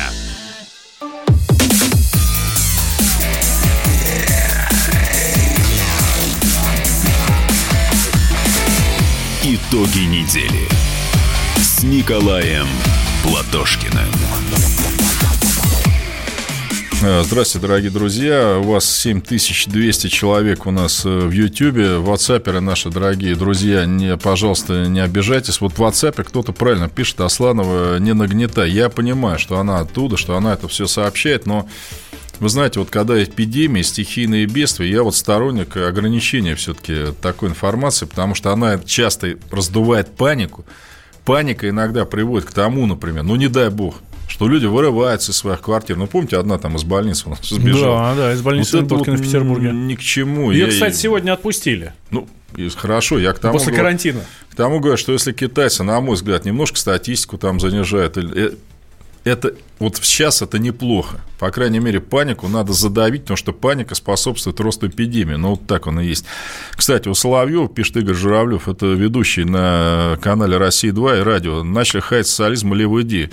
Итоги 9.44 10.06
недели 10.06 10.68
с 11.58 11.84
Николаем 11.84 12.68
Платошкиным. 13.24 14.73
Э, 17.06 17.22
здравствуйте, 17.22 17.68
дорогие 17.68 17.92
друзья. 17.92 18.60
У 18.60 18.64
вас 18.64 18.86
7200 18.86 20.08
человек 20.08 20.66
у 20.66 20.72
нас 20.72 21.04
э, 21.04 21.10
в 21.10 21.32
Ютьюбе. 21.32 21.98
Ватсаперы 21.98 22.62
наши 22.62 22.90
дорогие 22.90 23.36
друзья, 23.36 23.86
не, 23.86 24.16
пожалуйста, 24.16 24.86
не 24.86 25.02
обижайтесь. 25.02 25.60
Вот 25.60 25.74
в 25.74 25.82
WhatsApp 25.82 26.24
кто-то 26.24 26.54
правильно 26.54 26.88
пишет, 26.88 27.20
Асланова, 27.20 28.00
не 28.00 28.14
нагнетай. 28.14 28.72
Я 28.72 28.88
понимаю, 28.88 29.38
что 29.38 29.60
она 29.60 29.82
оттуда, 29.82 30.16
что 30.16 30.38
она 30.38 30.54
это 30.54 30.70
все 30.70 30.88
сообщает, 30.88 31.46
но 31.46 31.68
вы 32.40 32.48
знаете, 32.48 32.80
вот 32.80 32.90
когда 32.90 33.22
эпидемии, 33.22 33.82
стихийные 33.82 34.46
бедствия, 34.46 34.90
я 34.90 35.04
вот 35.04 35.14
сторонник 35.14 35.76
ограничения 35.76 36.56
все-таки 36.56 37.14
такой 37.22 37.50
информации, 37.50 38.06
потому 38.06 38.34
что 38.34 38.54
она 38.54 38.80
часто 38.80 39.36
раздувает 39.52 40.16
панику. 40.16 40.64
Паника 41.26 41.68
иногда 41.68 42.06
приводит 42.06 42.48
к 42.48 42.54
тому, 42.54 42.86
например, 42.86 43.24
ну 43.24 43.36
не 43.36 43.50
дай 43.50 43.70
бог, 43.70 43.96
что 44.34 44.48
люди 44.48 44.66
вырываются 44.66 45.32
из 45.32 45.38
своих 45.38 45.62
квартир. 45.62 45.96
Ну, 45.96 46.08
помните, 46.08 46.38
одна 46.38 46.58
там 46.58 46.76
из 46.76 46.84
больницы 46.84 47.28
у 47.28 47.30
нас 47.30 47.40
сбежала. 47.44 48.16
Да, 48.16 48.16
да, 48.16 48.34
из 48.34 48.42
больницы 48.42 48.82
вот 48.82 48.92
вот 48.92 49.08
в 49.08 49.22
Петербурге. 49.22 49.70
Ни 49.72 49.94
к 49.94 50.00
чему. 50.00 50.50
Ее, 50.50 50.66
я... 50.66 50.70
кстати, 50.70 50.96
сегодня 50.96 51.34
отпустили. 51.34 51.94
Ну, 52.10 52.28
хорошо, 52.76 53.20
я 53.20 53.32
к 53.34 53.38
тому... 53.38 53.54
После 53.54 53.68
говорю, 53.68 53.84
карантина. 53.84 54.22
К 54.50 54.56
тому 54.56 54.80
говорю, 54.80 54.98
что 54.98 55.14
если 55.14 55.34
китайцы, 55.34 55.84
на 55.84 56.02
мой 56.02 56.16
взгляд, 56.16 56.46
немножко 56.46 56.80
статистику 56.80 57.38
там 57.38 57.60
занижают, 57.60 58.18
э, 58.18 58.54
это 59.24 59.54
вот 59.80 59.98
сейчас 59.98 60.42
это 60.42 60.60
неплохо. 60.60 61.22
По 61.40 61.50
крайней 61.52 61.80
мере, 61.80 62.00
панику 62.00 62.48
надо 62.48 62.74
задавить, 62.74 63.22
потому 63.24 63.38
что 63.38 63.54
паника 63.54 63.96
способствует 63.96 64.60
росту 64.60 64.88
эпидемии. 64.88 65.36
Ну, 65.36 65.52
вот 65.52 65.68
так 65.68 65.88
оно 65.88 66.02
и 66.02 66.08
есть. 66.08 66.26
Кстати, 66.72 67.08
у 67.08 67.14
Соловьева, 67.14 67.68
пишет 67.68 67.98
Игорь 67.98 68.16
Журавлев, 68.16 68.68
это 68.68 68.88
ведущий 68.88 69.44
на 69.44 70.18
канале 70.22 70.58
«Россия-2» 70.58 71.20
и 71.20 71.24
радио, 71.24 71.64
начали 71.64 72.02
хаять 72.02 72.28
социализм 72.28 72.74
и 72.74 72.78
левую 72.78 73.04
идею. 73.04 73.30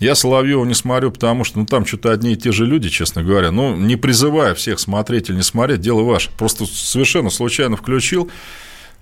Я 0.00 0.14
Соловьева 0.14 0.64
не 0.64 0.74
смотрю, 0.74 1.10
потому 1.12 1.44
что 1.44 1.58
ну, 1.58 1.66
там 1.66 1.86
что-то 1.86 2.12
одни 2.12 2.32
и 2.32 2.36
те 2.36 2.50
же 2.50 2.66
люди, 2.66 2.88
честно 2.88 3.22
говоря. 3.22 3.50
Ну, 3.50 3.76
не 3.76 3.96
призывая 3.96 4.54
всех 4.54 4.80
смотреть 4.80 5.30
или 5.30 5.36
не 5.36 5.42
смотреть, 5.42 5.80
дело 5.80 6.02
ваше. 6.02 6.30
Просто 6.36 6.66
совершенно 6.66 7.30
случайно 7.30 7.76
включил. 7.76 8.30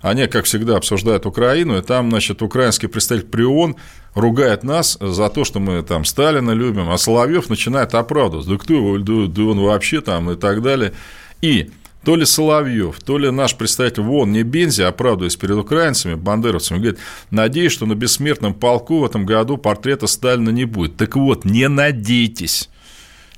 Они, 0.02 0.26
как 0.26 0.44
всегда, 0.44 0.76
обсуждают 0.76 1.26
Украину, 1.26 1.78
и 1.78 1.82
там, 1.82 2.10
значит, 2.10 2.42
украинский 2.42 2.88
представитель 2.88 3.28
Прион 3.28 3.76
ругает 4.14 4.64
нас 4.64 4.98
за 5.00 5.28
то, 5.28 5.44
что 5.44 5.60
мы 5.60 5.82
там 5.82 6.04
Сталина 6.04 6.50
любим, 6.50 6.90
а 6.90 6.98
Соловьев 6.98 7.48
начинает 7.48 7.94
оправдываться. 7.94 8.50
Да 8.50 8.58
кто 8.58 8.74
его, 8.74 8.98
да, 8.98 9.32
да 9.32 9.42
он 9.42 9.60
вообще 9.60 10.00
там 10.00 10.30
и 10.30 10.36
так 10.36 10.60
далее. 10.60 10.92
И 11.40 11.70
то 12.04 12.16
ли 12.16 12.24
Соловьев, 12.24 12.98
то 13.00 13.16
ли 13.16 13.30
наш 13.30 13.56
представитель 13.56 14.02
ВОН, 14.02 14.32
не 14.32 14.42
Бензи, 14.42 14.82
оправдываясь 14.82 15.36
перед 15.36 15.56
украинцами, 15.56 16.14
бандеровцами, 16.14 16.78
говорит, 16.78 16.98
надеюсь, 17.30 17.72
что 17.72 17.86
на 17.86 17.94
бессмертном 17.94 18.54
полку 18.54 18.98
в 18.98 19.04
этом 19.04 19.24
году 19.24 19.56
портрета 19.56 20.08
Сталина 20.08 20.50
не 20.50 20.64
будет. 20.64 20.96
Так 20.96 21.14
вот, 21.14 21.44
не 21.44 21.68
надейтесь. 21.68 22.68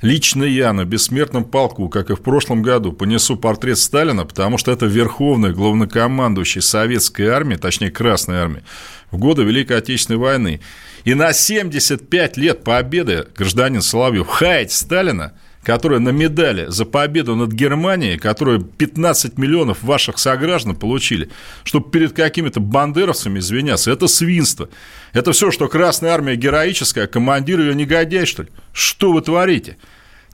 Лично 0.04 0.44
я 0.44 0.74
на 0.74 0.84
бессмертном 0.84 1.46
полку, 1.46 1.88
как 1.88 2.10
и 2.10 2.14
в 2.14 2.20
прошлом 2.20 2.60
году, 2.60 2.92
понесу 2.92 3.38
портрет 3.38 3.78
Сталина, 3.78 4.26
потому 4.26 4.58
что 4.58 4.70
это 4.70 4.84
верховный 4.84 5.54
главнокомандующий 5.54 6.60
советской 6.60 7.28
армии, 7.28 7.56
точнее 7.56 7.90
Красной 7.90 8.36
армии, 8.36 8.64
в 9.10 9.16
годы 9.16 9.44
Великой 9.44 9.78
Отечественной 9.78 10.18
войны. 10.18 10.60
И 11.04 11.14
на 11.14 11.32
75 11.32 12.36
лет 12.36 12.64
победы 12.64 13.28
гражданин 13.34 13.80
Соловьев 13.80 14.26
хаять 14.28 14.72
Сталина– 14.72 15.32
которая 15.64 15.98
на 15.98 16.10
медали 16.10 16.66
за 16.68 16.84
победу 16.84 17.34
над 17.34 17.50
Германией, 17.50 18.18
которую 18.18 18.60
15 18.60 19.38
миллионов 19.38 19.82
ваших 19.82 20.18
сограждан 20.18 20.76
получили, 20.76 21.30
чтобы 21.64 21.90
перед 21.90 22.12
какими-то 22.12 22.60
бандеровцами 22.60 23.38
извиняться, 23.38 23.90
это 23.90 24.06
свинство. 24.06 24.68
Это 25.12 25.32
все, 25.32 25.50
что 25.50 25.68
Красная 25.68 26.12
Армия 26.12 26.36
героическая, 26.36 27.06
командир 27.06 27.60
ее 27.60 27.74
негодяй, 27.74 28.26
что 28.26 28.42
ли? 28.42 28.50
Что 28.72 29.12
вы 29.12 29.22
творите? 29.22 29.78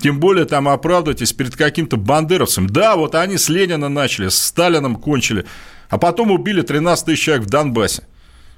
Тем 0.00 0.18
более 0.18 0.46
там 0.46 0.68
оправдываетесь 0.68 1.32
перед 1.32 1.56
каким-то 1.56 1.96
бандеровцем. 1.96 2.66
Да, 2.66 2.96
вот 2.96 3.14
они 3.14 3.38
с 3.38 3.48
Ленина 3.48 3.88
начали, 3.88 4.28
с 4.28 4.38
Сталином 4.38 4.96
кончили, 4.96 5.46
а 5.88 5.98
потом 5.98 6.30
убили 6.32 6.62
13 6.62 7.06
тысяч 7.06 7.22
человек 7.24 7.46
в 7.46 7.50
Донбассе. 7.50 8.04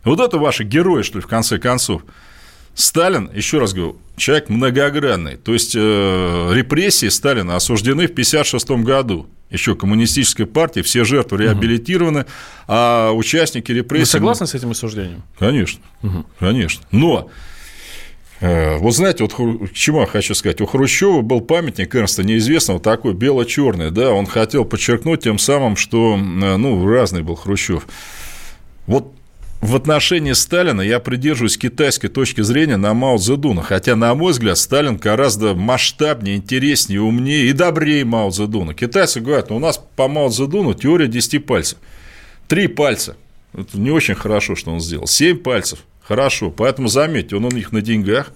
Вот 0.05 0.21
это 0.21 0.39
ваши 0.39 0.65
герои, 0.65 1.03
что 1.03 1.19
ли, 1.19 1.23
в 1.23 1.27
конце 1.27 1.59
концов. 1.59 2.03
Сталин, 2.75 3.31
еще 3.35 3.59
раз 3.59 3.75
говорю, 3.75 3.99
человек 4.17 4.49
многогранный. 4.49 5.37
То 5.37 5.53
есть 5.53 5.75
э, 5.75 6.51
репрессии 6.53 7.09
Сталина 7.09 7.57
осуждены 7.57 8.07
в 8.07 8.13
1956 8.13 8.85
году. 8.85 9.27
Еще 9.51 9.75
коммунистической 9.75 10.47
партии, 10.47 10.81
все 10.81 11.05
жертвы 11.05 11.43
реабилитированы, 11.43 12.21
угу. 12.21 12.29
а 12.69 13.13
участники 13.13 13.71
репрессий... 13.71 14.05
Вы 14.05 14.07
согласны 14.07 14.47
с 14.47 14.55
этим 14.55 14.71
осуждением? 14.71 15.23
Конечно, 15.39 15.83
угу. 16.03 16.25
конечно. 16.39 16.83
Но 16.91 17.31
э, 18.41 18.79
вот 18.79 18.95
знаете, 18.95 19.25
вот 19.25 19.35
к 19.35 19.75
чему 19.75 20.01
я 20.01 20.07
хочу 20.07 20.35
сказать. 20.35 20.63
У 20.63 20.67
Хрущева 20.67 21.21
был 21.21 21.43
памятник 21.43 21.95
Эрнста 21.95 22.25
Неизвестного, 22.25 22.81
такой 22.81 23.13
бело-черный, 23.13 23.91
да, 23.91 24.13
он 24.13 24.25
хотел 24.25 24.65
подчеркнуть 24.65 25.25
тем 25.25 25.39
самым, 25.39 25.77
что, 25.77 26.15
э, 26.17 26.57
ну, 26.57 26.87
разный 26.87 27.23
был 27.23 27.35
Хрущев. 27.35 27.87
Вот 28.87 29.13
в 29.63 29.77
отношении 29.77 30.33
Сталина 30.33 30.81
я 30.81 30.99
придерживаюсь 30.99 31.57
китайской 31.57 32.09
точки 32.09 32.41
зрения 32.41 32.77
на 32.77 32.93
Мао 32.95 33.17
Цзэдуна, 33.17 33.63
хотя, 33.63 33.95
на 33.95 34.13
мой 34.15 34.33
взгляд, 34.33 34.59
Сталин 34.59 34.97
гораздо 34.97 35.55
масштабнее, 35.55 36.37
интереснее, 36.37 37.01
умнее 37.01 37.47
и 37.47 37.53
добрее 37.53 38.05
Мао 38.05 38.31
Цзэдуна. 38.31 38.75
Китайцы 38.75 39.21
говорят, 39.21 39.51
ну, 39.51 39.57
у 39.57 39.61
нас 39.61 39.83
по 39.97 40.09
Мао 40.09 40.29
Цзэдуну 40.29 40.75
теория 40.75 41.07
10 41.07 41.47
пальцев. 41.47 41.79
Три 42.49 42.67
пальца. 42.67 43.17
Это 43.55 43.79
не 43.79 43.91
очень 43.91 44.17
хорошо, 44.17 44.57
что 44.57 44.73
он 44.73 44.81
сделал. 44.81 45.07
Семь 45.07 45.39
пальцев. 45.39 45.79
Хорошо. 46.03 46.51
Поэтому 46.51 46.89
заметьте, 46.89 47.37
он 47.37 47.45
у 47.45 47.51
них 47.51 47.71
на 47.71 47.81
деньгах, 47.81 48.33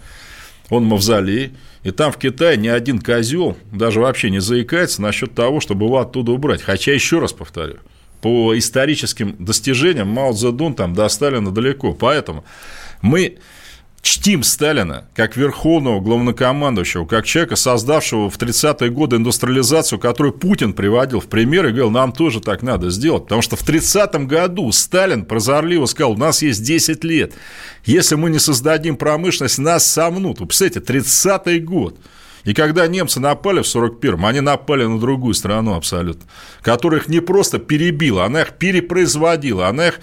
он 0.70 0.84
мавзолей. 0.84 1.52
И 1.82 1.90
там 1.90 2.12
в 2.12 2.18
Китае 2.18 2.56
ни 2.56 2.68
один 2.68 3.00
козел 3.00 3.56
даже 3.72 4.00
вообще 4.00 4.30
не 4.30 4.40
заикается 4.40 5.02
насчет 5.02 5.34
того, 5.34 5.60
чтобы 5.60 5.86
его 5.86 5.98
оттуда 5.98 6.32
убрать. 6.32 6.62
Хотя, 6.62 6.92
еще 6.92 7.18
раз 7.18 7.32
повторю, 7.32 7.78
по 8.26 8.58
историческим 8.58 9.36
достижениям 9.38 10.08
Мао 10.08 10.32
Цзэдун 10.32 10.74
там 10.74 10.94
до 10.94 11.08
Сталина 11.08 11.54
далеко. 11.54 11.92
Поэтому 11.92 12.44
мы 13.00 13.38
чтим 14.02 14.42
Сталина 14.42 15.04
как 15.14 15.36
верховного 15.36 16.00
главнокомандующего, 16.00 17.06
как 17.06 17.24
человека, 17.24 17.54
создавшего 17.54 18.28
в 18.28 18.36
30-е 18.36 18.90
годы 18.90 19.14
индустриализацию, 19.14 20.00
которую 20.00 20.32
Путин 20.32 20.72
приводил 20.72 21.20
в 21.20 21.28
пример 21.28 21.66
и 21.66 21.68
говорил, 21.68 21.90
нам 21.90 22.10
тоже 22.10 22.40
так 22.40 22.64
надо 22.64 22.90
сделать. 22.90 23.22
Потому 23.22 23.42
что 23.42 23.54
в 23.54 23.62
30-м 23.62 24.26
году 24.26 24.72
Сталин 24.72 25.24
прозорливо 25.24 25.86
сказал, 25.86 26.14
у 26.14 26.16
нас 26.16 26.42
есть 26.42 26.64
10 26.64 27.04
лет. 27.04 27.32
Если 27.84 28.16
мы 28.16 28.30
не 28.30 28.40
создадим 28.40 28.96
промышленность, 28.96 29.58
нас 29.58 29.86
сомнут. 29.86 30.40
Вы 30.40 30.46
представляете, 30.46 30.80
30-й 30.80 31.60
год– 31.60 31.96
и 32.46 32.54
когда 32.54 32.86
немцы 32.86 33.18
напали 33.18 33.60
в 33.60 33.64
41-м, 33.66 34.24
они 34.24 34.40
напали 34.40 34.84
на 34.84 35.00
другую 35.00 35.34
страну 35.34 35.74
абсолютно, 35.74 36.22
которая 36.62 37.00
их 37.00 37.08
не 37.08 37.18
просто 37.18 37.58
перебила, 37.58 38.24
она 38.24 38.42
их 38.42 38.52
перепроизводила, 38.52 39.66
она 39.66 39.88
их 39.88 40.00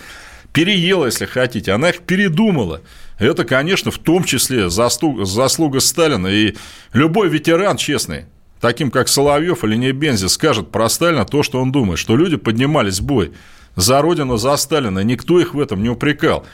переела, 0.51 1.05
если 1.05 1.25
хотите, 1.25 1.71
она 1.71 1.89
их 1.89 2.01
передумала. 2.01 2.81
Это, 3.17 3.45
конечно, 3.45 3.91
в 3.91 3.97
том 3.97 4.25
числе 4.25 4.69
заслуга, 4.69 5.23
заслуга 5.23 5.79
Сталина. 5.79 6.27
И 6.27 6.55
любой 6.91 7.29
ветеран, 7.29 7.77
честный, 7.77 8.25
таким 8.59 8.91
как 8.91 9.07
Соловьев 9.07 9.63
или 9.63 9.77
Небензи, 9.77 10.27
скажет 10.27 10.69
про 10.69 10.89
Сталина 10.89 11.23
то, 11.23 11.43
что 11.43 11.61
он 11.61 11.71
думает, 11.71 11.97
что 11.97 12.17
люди 12.17 12.35
поднимались 12.35 12.99
в 12.99 13.05
бой 13.05 13.31
за 13.77 14.01
Родину, 14.01 14.35
за 14.35 14.57
Сталина, 14.57 14.99
никто 14.99 15.39
их 15.39 15.53
в 15.53 15.59
этом 15.61 15.81
не 15.81 15.89
упрекал. 15.89 16.45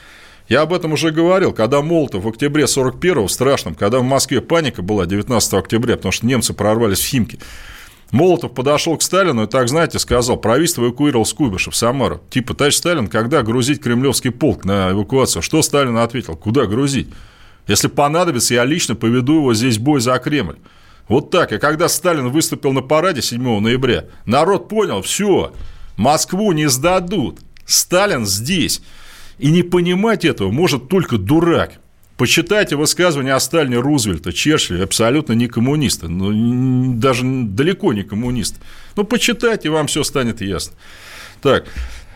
Я 0.49 0.61
об 0.61 0.73
этом 0.73 0.93
уже 0.93 1.11
говорил, 1.11 1.53
когда 1.53 1.83
Молотов 1.83 2.23
в 2.23 2.27
октябре 2.27 2.63
41-го, 2.63 3.27
в 3.27 3.31
страшном, 3.31 3.75
когда 3.75 3.99
в 3.99 4.03
Москве 4.03 4.41
паника 4.41 4.81
была 4.81 5.05
19 5.05 5.53
октября, 5.53 5.95
потому 5.95 6.11
что 6.11 6.25
немцы 6.25 6.53
прорвались 6.53 6.99
в 6.99 7.05
Химки, 7.05 7.39
Молотов 8.11 8.55
подошел 8.55 8.97
к 8.97 9.03
Сталину 9.03 9.43
и 9.43 9.47
так, 9.47 9.69
знаете, 9.69 9.99
сказал, 9.99 10.37
правительство 10.37 10.83
эвакуировал 10.83 11.25
Скубиша 11.25 11.69
в 11.69 11.75
Самару. 11.75 12.19
Типа, 12.31 12.55
товарищ 12.55 12.77
Сталин, 12.77 13.07
когда 13.07 13.43
грузить 13.43 13.79
кремлевский 13.79 14.31
полк 14.31 14.65
на 14.65 14.89
эвакуацию? 14.89 15.43
Что 15.43 15.61
Сталин 15.61 15.95
ответил? 15.97 16.35
Куда 16.35 16.65
грузить? 16.65 17.09
Если 17.67 17.87
понадобится, 17.87 18.55
я 18.55 18.65
лично 18.65 18.95
поведу 18.95 19.35
его 19.35 19.53
здесь 19.53 19.77
бой 19.77 20.01
за 20.01 20.17
Кремль. 20.17 20.57
Вот 21.07 21.29
так. 21.29 21.51
И 21.53 21.59
когда 21.59 21.87
Сталин 21.87 22.29
выступил 22.29 22.73
на 22.73 22.81
параде 22.81 23.21
7 23.21 23.59
ноября, 23.59 24.05
народ 24.25 24.69
понял, 24.69 25.03
все, 25.03 25.53
Москву 25.95 26.51
не 26.51 26.67
сдадут. 26.67 27.37
Сталин 27.67 28.25
здесь. 28.25 28.81
И 29.39 29.51
не 29.51 29.63
понимать 29.63 30.25
этого 30.25 30.51
может 30.51 30.89
только 30.89 31.17
дурак. 31.17 31.79
Почитайте 32.17 32.75
высказывания 32.75 33.33
о 33.33 33.39
Сталине 33.39 33.77
Рузвельта, 33.77 34.33
Черчилля, 34.33 34.83
абсолютно 34.83 35.31
не 35.31 35.47
коммунисты, 35.47 36.09
ну, 36.09 36.93
даже 36.95 37.23
далеко 37.23 37.93
не 37.93 38.03
коммунист. 38.03 38.59
Ну, 38.97 39.05
почитайте, 39.05 39.69
вам 39.69 39.87
все 39.87 40.03
станет 40.03 40.41
ясно. 40.41 40.75
Так, 41.41 41.63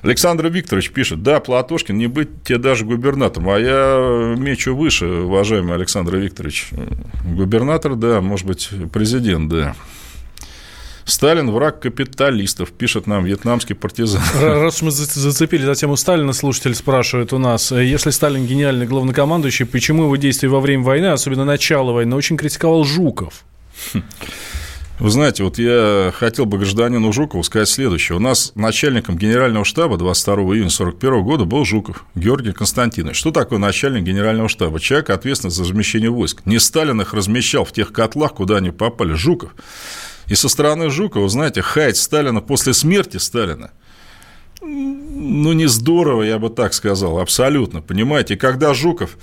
Александр 0.02 0.48
Викторович 0.48 0.92
пишет, 0.92 1.24
да, 1.24 1.40
Платошкин, 1.40 1.98
не 1.98 2.08
быть 2.08 2.44
тебе 2.44 2.58
даже 2.58 2.84
губернатором, 2.84 3.50
а 3.50 3.58
я 3.58 4.36
мечу 4.38 4.76
выше, 4.76 5.06
уважаемый 5.06 5.76
Александр 5.76 6.18
Викторович. 6.18 6.72
Губернатор, 7.24 7.96
да, 7.96 8.20
может 8.20 8.46
быть, 8.46 8.70
президент, 8.92 9.48
да. 9.48 9.74
Сталин 11.06 11.52
враг 11.52 11.80
капиталистов, 11.80 12.72
пишет 12.72 13.08
нам 13.08 13.26
вьетнамский 13.26 13.76
партизан. 13.76 14.22
Раз 14.40 14.82
мы 14.82 14.92
зацепили 14.92 15.66
за 15.66 15.76
тему 15.76 15.96
Сталина, 15.98 16.34
слушатель 16.34 16.76
спрашивает 16.76 17.34
у 17.34 17.38
нас, 17.38 17.72
э, 17.72 17.84
если 17.84 18.10
Сталин 18.10 18.46
гениальный 18.46 18.86
главнокомандующий, 18.86 19.66
почему 19.66 20.04
его 20.04 20.16
действия 20.16 20.50
во 20.50 20.60
время 20.60 20.84
войны, 20.84 21.08
особенно 21.08 21.46
начало 21.46 21.92
войны, 21.92 22.16
очень 22.16 22.38
критиковал 22.38 22.84
Жуков? 22.84 23.44
Вы 25.00 25.10
знаете, 25.10 25.44
вот 25.44 25.58
я 25.58 26.14
хотел 26.16 26.46
бы 26.46 26.60
гражданину 26.60 27.12
Жукову 27.12 27.44
сказать 27.44 27.68
следующее. 27.68 28.16
У 28.16 28.20
нас 28.20 28.52
начальником 28.56 29.18
генерального 29.18 29.66
штаба 29.66 29.98
22 29.98 30.36
июня 30.36 30.68
1941 30.68 31.24
года 31.24 31.46
был 31.46 31.66
Жуков 31.66 32.06
Георгий 32.14 32.54
Константинович. 32.54 33.18
Что 33.18 33.32
такое 33.32 33.58
начальник 33.58 34.04
генерального 34.04 34.48
штаба? 34.48 34.80
Человек, 34.80 35.10
ответственный 35.10 35.52
за 35.52 35.64
размещение 35.64 36.12
войск. 36.12 36.46
Не 36.46 36.60
Сталин 36.60 37.02
их 37.02 37.14
размещал 37.14 37.66
в 37.66 37.72
тех 37.72 37.92
котлах, 37.92 38.36
куда 38.36 38.58
они 38.58 38.70
попали. 38.70 39.14
Жуков. 39.14 39.56
И 40.28 40.36
со 40.36 40.50
стороны 40.50 40.90
Жукова, 40.90 41.28
знаете, 41.30 41.62
хаять 41.62 41.98
Сталина 41.98 42.42
после 42.42 42.74
смерти 42.74 43.18
Сталина, 43.18 43.72
ну, 44.62 45.54
не 45.54 45.68
здорово, 45.68 46.24
я 46.24 46.40
бы 46.40 46.50
так 46.50 46.74
сказал, 46.74 47.20
абсолютно, 47.20 47.82
понимаете. 47.82 48.38
когда 48.38 48.74
Жуков, 48.74 49.18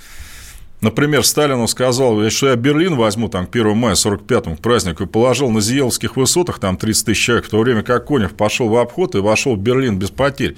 например, 0.81 1.25
Сталину 1.25 1.67
сказал, 1.67 2.29
что 2.29 2.49
я 2.49 2.55
Берлин 2.55 2.95
возьму 2.95 3.27
там 3.27 3.47
к 3.47 3.55
1 3.55 3.75
мая 3.75 3.95
45-му, 3.95 4.57
к 4.57 4.61
празднику, 4.61 5.03
и 5.03 5.07
положил 5.07 5.49
на 5.49 5.61
Зиеловских 5.61 6.15
высотах 6.15 6.59
там 6.59 6.77
30 6.77 7.05
тысяч 7.05 7.23
человек, 7.23 7.45
в 7.45 7.49
то 7.49 7.59
время 7.59 7.81
как 7.81 8.07
Конев 8.07 8.33
пошел 8.33 8.69
в 8.69 8.77
обход 8.77 9.15
и 9.15 9.19
вошел 9.19 9.55
в 9.55 9.59
Берлин 9.59 9.97
без 9.97 10.11
потерь. 10.11 10.55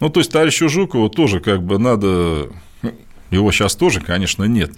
Ну, 0.00 0.08
то 0.08 0.20
есть, 0.20 0.32
товарищу 0.32 0.68
Жукову 0.68 1.08
тоже 1.08 1.40
как 1.40 1.62
бы 1.62 1.78
надо... 1.78 2.48
Его 3.30 3.50
сейчас 3.50 3.74
тоже, 3.74 4.00
конечно, 4.00 4.44
нет. 4.44 4.70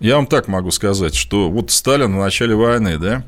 Я 0.00 0.16
вам 0.16 0.26
так 0.26 0.48
могу 0.48 0.70
сказать, 0.70 1.14
что 1.14 1.48
вот 1.50 1.70
Сталин 1.70 2.14
в 2.14 2.18
начале 2.18 2.54
войны, 2.54 2.98
да, 2.98 3.24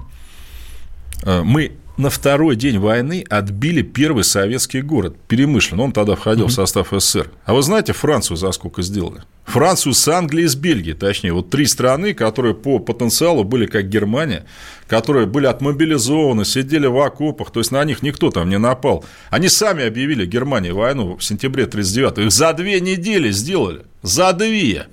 мы 1.25 1.73
на 2.01 2.09
второй 2.09 2.57
день 2.57 2.79
войны 2.79 3.27
отбили 3.29 3.83
первый 3.83 4.25
советский 4.25 4.81
город, 4.81 5.17
Перемышлен. 5.29 5.81
Он 5.81 5.93
тогда 5.93 6.17
входил 6.17 6.47
в 6.47 6.53
состав 6.53 6.89
СССР. 6.91 7.31
А 7.45 7.53
вы 7.53 7.63
знаете, 7.63 7.93
Францию 7.93 8.39
за 8.39 8.51
сколько 8.53 8.81
сделали? 8.81 9.23
Францию 9.45 9.93
с 9.93 10.09
Англией 10.09 10.47
и 10.47 10.49
с 10.49 10.55
Бельгией, 10.55 10.97
точнее. 10.97 11.35
Вот 11.35 11.51
три 11.51 11.67
страны, 11.67 12.15
которые 12.15 12.55
по 12.55 12.79
потенциалу 12.79 13.45
были 13.45 13.67
как 13.67 13.89
Германия, 13.89 14.47
которые 14.89 15.27
были 15.27 15.45
отмобилизованы, 15.45 16.47
сидели 16.47 16.87
в 16.87 16.99
окопах, 16.99 17.51
то 17.51 17.61
есть 17.61 17.71
на 17.71 17.85
них 17.85 18.03
никто 18.03 18.31
там 18.31 18.49
не 18.49 18.59
напал. 18.59 19.05
Они 19.29 19.51
сами 19.51 19.85
объявили 19.85 20.25
Германии 20.25 20.71
войну 20.71 21.17
в 21.17 21.23
сентябре 21.23 21.65
1939 21.65 22.27
Их 22.27 22.33
за 22.33 22.53
две 22.55 22.81
недели 22.81 23.31
сделали. 23.31 23.83
За 24.03 24.33
две. 24.33 24.87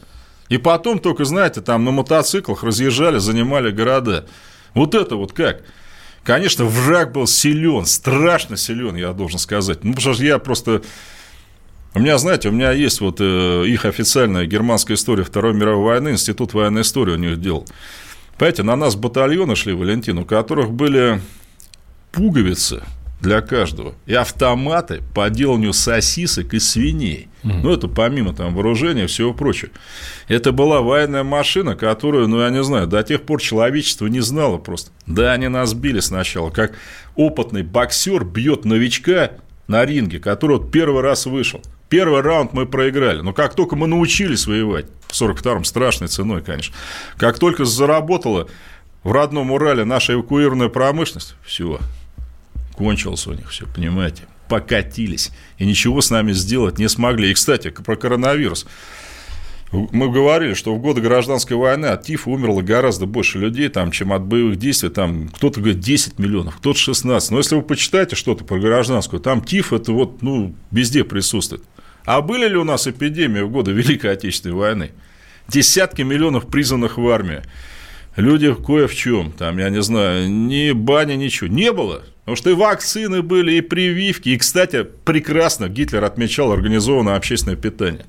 И 0.50 0.58
потом 0.58 1.00
только, 1.00 1.24
знаете, 1.24 1.62
там 1.62 1.86
на 1.86 1.92
мотоциклах 1.92 2.64
разъезжали, 2.64 3.20
занимали 3.20 3.72
города. 3.72 4.26
Вот 4.74 4.94
это 4.94 5.16
вот 5.16 5.32
как? 5.32 5.64
Конечно, 6.28 6.66
враг 6.66 7.14
был 7.14 7.26
силен, 7.26 7.86
страшно 7.86 8.58
силен, 8.58 8.98
я 8.98 9.14
должен 9.14 9.40
сказать. 9.40 9.86
Ну, 9.86 9.94
потому 9.94 10.14
что 10.14 10.26
я 10.26 10.40
просто... 10.40 10.82
У 11.94 12.00
меня, 12.00 12.18
знаете, 12.18 12.50
у 12.50 12.52
меня 12.52 12.74
есть 12.74 13.00
вот 13.00 13.22
э, 13.22 13.64
их 13.66 13.86
официальная 13.86 14.46
германская 14.46 14.98
история 14.98 15.24
Второй 15.24 15.54
мировой 15.54 15.86
войны, 15.86 16.10
Институт 16.10 16.54
военной 16.54 16.82
истории 16.82 17.14
у 17.14 17.18
них 17.18 17.40
делал. 17.40 17.66
Понимаете, 18.38 18.64
на 18.64 18.76
нас 18.76 18.98
батальоны 18.98 19.56
шли, 19.56 19.72
Валентин, 19.72 20.18
у 20.18 20.26
которых 20.26 20.72
были 20.72 21.22
пуговицы– 22.12 22.84
для 23.20 23.42
каждого. 23.42 23.96
И 24.06 24.14
автоматы 24.14 25.02
по 25.16 25.30
деланию 25.30 25.74
сосисок 25.74 26.54
и 26.54 26.60
свиней. 26.60 27.30
Угу. 27.44 27.54
Ну, 27.54 27.74
это 27.74 27.88
помимо 27.88 28.34
там 28.34 28.54
вооружения 28.54 29.06
и 29.06 29.08
всего 29.08 29.34
прочего. 29.34 29.72
Это 30.28 30.52
была 30.52 30.82
военная 30.82 31.24
машина, 31.24 31.76
которую, 31.76 32.28
ну, 32.28 32.42
я 32.42 32.50
не 32.50 32.64
знаю, 32.64 32.88
до 32.88 33.02
тех 33.04 33.24
пор 33.24 33.42
человечество 33.42 34.08
не 34.08 34.20
знало 34.20 34.58
просто. 34.58 34.92
Да, 35.06 35.34
они 35.34 35.48
нас 35.48 35.74
били 35.74 36.00
сначала, 36.00 36.50
как 36.50 36.74
опытный 37.16 37.64
боксер 37.64 38.24
бьет 38.24 38.66
новичка 38.66 39.32
на 39.68 39.86
ринге, 39.86 40.20
который 40.20 40.58
вот 40.58 40.72
первый 40.72 41.02
раз 41.02 41.26
вышел. 41.26 41.62
Первый 41.90 42.22
раунд 42.22 42.54
мы 42.54 42.66
проиграли. 42.66 43.22
Но 43.22 43.34
как 43.34 43.56
только 43.56 43.76
мы 43.76 43.88
научились 43.88 44.46
воевать, 44.46 44.88
в 45.08 45.14
42-м 45.14 45.64
страшной 45.64 46.10
ценой, 46.10 46.42
конечно, 46.42 46.76
как 47.18 47.40
только 47.40 47.64
заработала 47.66 48.48
в 49.04 49.12
родном 49.12 49.52
Урале 49.52 49.86
наша 49.86 50.14
эвакуированная 50.14 50.68
промышленность, 50.68 51.36
все, 51.46 51.80
кончилось 52.78 53.28
у 53.28 53.34
них 53.34 53.50
все, 53.50 53.66
понимаете, 53.66 54.24
покатились, 54.48 55.32
и 55.58 55.66
ничего 55.66 56.02
с 56.02 56.10
нами 56.10 56.32
сделать 56.32 56.78
не 56.78 56.88
смогли. 56.88 57.32
И, 57.32 57.34
кстати, 57.34 57.70
про 57.70 57.96
коронавирус. 57.96 58.66
Мы 59.72 60.10
говорили, 60.10 60.54
что 60.54 60.74
в 60.74 60.80
годы 60.80 61.02
гражданской 61.02 61.58
войны 61.58 61.88
от 61.88 62.04
ТИФа 62.04 62.30
умерло 62.30 62.62
гораздо 62.62 63.06
больше 63.06 63.38
людей, 63.38 63.68
там, 63.68 63.92
чем 63.92 64.14
от 64.14 64.24
боевых 64.24 64.56
действий. 64.58 64.90
Там 64.90 65.28
кто-то 65.28 65.60
говорит 65.60 65.82
10 65.82 66.20
миллионов, 66.20 66.56
кто-то 66.58 66.80
16. 66.80 67.32
Но 67.32 67.38
если 67.38 67.56
вы 67.56 67.64
почитаете 67.64 68.16
что-то 68.16 68.46
про 68.46 68.60
гражданскую, 68.60 69.20
там 69.20 69.44
ТИФ 69.44 69.74
это 69.74 69.92
вот, 69.92 70.22
ну, 70.22 70.56
везде 70.72 71.04
присутствует. 71.04 71.64
А 72.06 72.22
были 72.22 72.48
ли 72.48 72.56
у 72.56 72.64
нас 72.64 72.88
эпидемии 72.88 73.42
в 73.42 73.52
годы 73.52 73.74
Великой 73.74 74.14
Отечественной 74.14 74.56
войны? 74.56 74.92
Десятки 75.50 76.04
миллионов 76.04 76.48
призванных 76.48 76.98
в 76.98 77.06
армию. 77.10 77.44
Люди 78.16 78.54
кое 78.54 78.88
в 78.88 78.96
чем, 78.96 79.34
там, 79.34 79.58
я 79.58 79.70
не 79.70 79.82
знаю, 79.82 80.32
ни 80.32 80.72
бани, 80.72 81.16
ничего. 81.16 81.50
Не 81.50 81.74
было. 81.74 82.04
Потому 82.28 82.36
что 82.36 82.50
и 82.50 82.56
вакцины 82.56 83.22
были, 83.22 83.54
и 83.54 83.62
прививки. 83.62 84.28
И, 84.28 84.38
кстати, 84.38 84.84
прекрасно 84.84 85.70
Гитлер 85.70 86.04
отмечал 86.04 86.52
организованное 86.52 87.16
общественное 87.16 87.56
питание. 87.56 88.06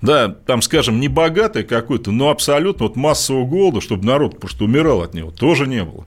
Да, 0.00 0.26
там, 0.28 0.60
скажем, 0.60 0.98
не 0.98 1.06
богатый 1.06 1.62
какой-то, 1.62 2.10
но 2.10 2.30
абсолютно 2.30 2.86
вот 2.86 2.96
массового 2.96 3.46
голода, 3.46 3.80
чтобы 3.80 4.04
народ 4.04 4.40
просто 4.40 4.64
умирал 4.64 5.02
от 5.02 5.14
него, 5.14 5.30
тоже 5.30 5.68
не 5.68 5.84
было. 5.84 6.04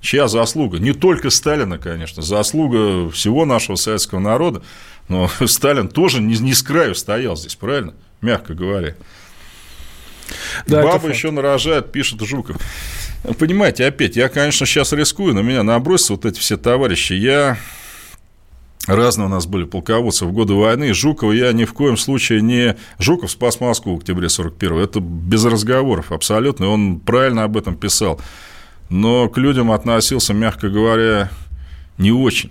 Чья 0.00 0.28
заслуга? 0.28 0.78
Не 0.78 0.92
только 0.92 1.30
Сталина, 1.30 1.78
конечно, 1.78 2.22
заслуга 2.22 3.10
всего 3.10 3.44
нашего 3.44 3.74
советского 3.74 4.20
народа, 4.20 4.62
но 5.08 5.28
Сталин 5.46 5.88
тоже 5.88 6.22
не, 6.22 6.38
не 6.38 6.54
с 6.54 6.62
краю 6.62 6.94
стоял 6.94 7.36
здесь, 7.36 7.56
правильно? 7.56 7.94
Мягко 8.20 8.54
говоря. 8.54 8.94
Да, 10.66 10.82
Баба 10.82 11.08
еще 11.08 11.30
нарожает, 11.30 11.92
пишет 11.92 12.20
Жуков. 12.20 12.56
Понимаете, 13.38 13.86
опять, 13.86 14.16
я, 14.16 14.28
конечно, 14.28 14.66
сейчас 14.66 14.92
рискую, 14.92 15.34
но 15.34 15.42
меня 15.42 15.62
набросятся 15.62 16.14
вот 16.14 16.24
эти 16.24 16.38
все 16.38 16.56
товарищи. 16.56 17.12
Я 17.14 17.58
Разные 18.88 19.26
у 19.26 19.28
нас 19.28 19.46
были 19.46 19.64
полководцы 19.64 20.24
в 20.24 20.32
годы 20.32 20.54
войны. 20.54 20.94
Жукова 20.94 21.32
я 21.32 21.52
ни 21.52 21.66
в 21.66 21.74
коем 21.74 21.98
случае 21.98 22.40
не... 22.40 22.74
Жуков 22.98 23.30
спас 23.30 23.60
Москву 23.60 23.94
в 23.94 23.98
октябре 23.98 24.30
41 24.30 24.78
Это 24.78 25.00
без 25.00 25.44
разговоров 25.44 26.10
абсолютно. 26.10 26.64
И 26.64 26.68
он 26.68 26.98
правильно 26.98 27.44
об 27.44 27.58
этом 27.58 27.76
писал. 27.76 28.18
Но 28.88 29.28
к 29.28 29.36
людям 29.36 29.70
относился, 29.72 30.32
мягко 30.32 30.70
говоря, 30.70 31.30
не 31.98 32.12
очень. 32.12 32.50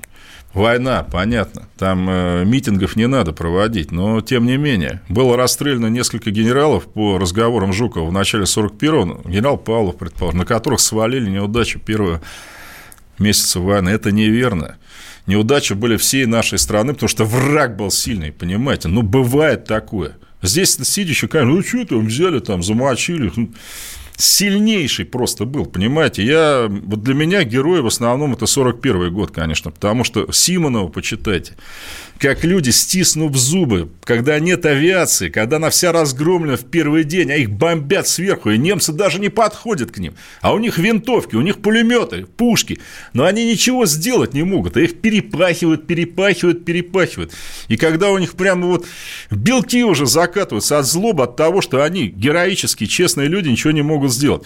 Война, 0.58 1.04
понятно, 1.04 1.68
там 1.78 2.10
э, 2.10 2.44
митингов 2.44 2.96
не 2.96 3.08
надо 3.08 3.32
проводить, 3.32 3.92
но 3.92 4.22
тем 4.22 4.46
не 4.46 4.58
менее. 4.58 5.02
Было 5.08 5.38
расстреляно 5.38 5.88
несколько 5.88 6.32
генералов 6.32 6.86
по 6.86 7.18
разговорам 7.18 7.74
Жукова 7.74 8.08
в 8.08 8.12
начале 8.12 8.46
41-го, 8.46 9.30
генерал 9.30 9.58
Павлов, 9.58 9.98
предположим, 9.98 10.40
на 10.40 10.46
которых 10.46 10.80
свалили 10.80 11.30
неудачу 11.30 11.80
первого 11.80 12.22
месяца 13.20 13.60
войны. 13.60 13.90
Это 13.90 14.12
неверно 14.12 14.78
неудачи 15.28 15.74
были 15.74 15.98
всей 15.98 16.26
нашей 16.26 16.58
страны, 16.58 16.94
потому 16.94 17.10
что 17.10 17.26
враг 17.26 17.76
был 17.76 17.92
сильный, 17.92 18.32
понимаете? 18.32 18.88
Ну, 18.88 19.04
бывает 19.04 19.66
такое. 19.66 20.18
Здесь 20.42 20.78
сидящий, 20.84 21.28
конечно, 21.28 21.56
ну, 21.56 21.64
что 21.64 21.86
там 21.86 22.08
взяли, 22.08 22.40
там, 22.40 22.64
замочили. 22.64 23.32
Сильнейший 24.18 25.06
просто 25.06 25.46
был, 25.46 25.66
понимаете? 25.66 26.24
Я, 26.24 26.68
вот 26.70 27.04
для 27.04 27.14
меня 27.14 27.44
герой 27.44 27.82
в 27.82 27.88
основном 27.88 28.34
это 28.34 28.48
41 28.48 29.14
год, 29.14 29.30
конечно, 29.30 29.70
потому 29.70 30.04
что 30.04 30.32
Симонова, 30.32 30.88
почитайте, 30.88 31.54
как 32.20 32.44
люди, 32.44 32.72
стиснув 32.72 33.36
зубы, 33.38 33.90
когда 34.04 34.40
нет 34.40 34.66
авиации, 34.66 35.30
когда 35.30 35.58
она 35.58 35.70
вся 35.70 35.92
разгромлена 35.92 36.58
в 36.58 36.66
первый 36.66 37.04
день, 37.04 37.32
а 37.32 37.36
их 37.36 37.52
бомбят 37.52 38.08
сверху, 38.08 38.50
и 38.50 38.58
немцы 38.58 38.92
даже 38.92 39.20
не 39.20 39.30
подходят 39.30 39.92
к 39.92 40.00
ним, 40.00 40.16
а 40.42 40.54
у 40.54 40.60
них 40.60 40.80
винтовки, 40.80 41.36
у 41.36 41.42
них 41.42 41.62
пулеметы, 41.62 42.26
пушки, 42.26 42.80
но 43.14 43.26
они 43.26 43.46
ничего 43.46 43.86
сделать 43.86 44.34
не 44.34 44.44
могут, 44.44 44.78
а 44.78 44.82
их 44.82 45.00
перепахивают, 45.00 45.86
перепахивают, 45.86 46.66
перепахивают. 46.66 47.34
И 47.68 47.78
когда 47.78 48.10
у 48.10 48.18
них 48.18 48.34
прямо 48.34 48.66
вот 48.66 48.88
белки 49.30 49.84
уже 49.84 50.08
закатываются 50.08 50.80
от 50.80 50.88
злобы, 50.88 51.24
от 51.24 51.36
того, 51.36 51.62
что 51.62 51.84
они 51.84 52.08
героические, 52.08 52.88
честные 52.88 53.28
люди, 53.28 53.50
ничего 53.50 53.72
не 53.72 53.84
могут 54.08 54.14
сделать. 54.14 54.44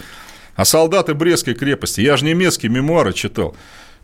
А 0.54 0.64
солдаты 0.64 1.14
Брестской 1.14 1.54
крепости, 1.54 2.00
я 2.00 2.16
же 2.16 2.24
немецкие 2.24 2.70
мемуары 2.70 3.12
читал, 3.12 3.56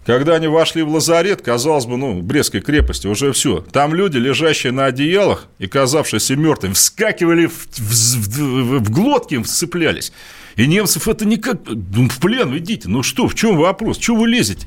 когда 0.06 0.36
они 0.36 0.46
вошли 0.46 0.82
в 0.82 0.88
лазарет, 0.88 1.42
казалось 1.42 1.84
бы, 1.84 1.98
ну, 1.98 2.22
Брестской 2.22 2.62
крепости, 2.62 3.06
уже 3.06 3.32
все. 3.32 3.60
Там 3.72 3.94
люди, 3.94 4.16
лежащие 4.16 4.72
на 4.72 4.86
одеялах 4.86 5.46
и 5.58 5.66
казавшиеся 5.66 6.36
мертвыми, 6.36 6.72
вскакивали 6.72 7.46
в, 7.46 7.66
в, 7.76 8.38
в, 8.38 8.78
в 8.78 8.90
глотки, 8.90 9.42
вцеплялись. 9.42 10.12
И 10.56 10.66
немцев 10.66 11.06
это 11.08 11.26
никак... 11.26 11.58
Ну, 11.66 12.08
в 12.08 12.18
плен 12.18 12.56
идите. 12.56 12.88
Ну 12.88 13.02
что, 13.02 13.28
в 13.28 13.34
чем 13.34 13.58
вопрос? 13.58 13.98
Чего 13.98 14.20
вы 14.20 14.28
лезете? 14.28 14.66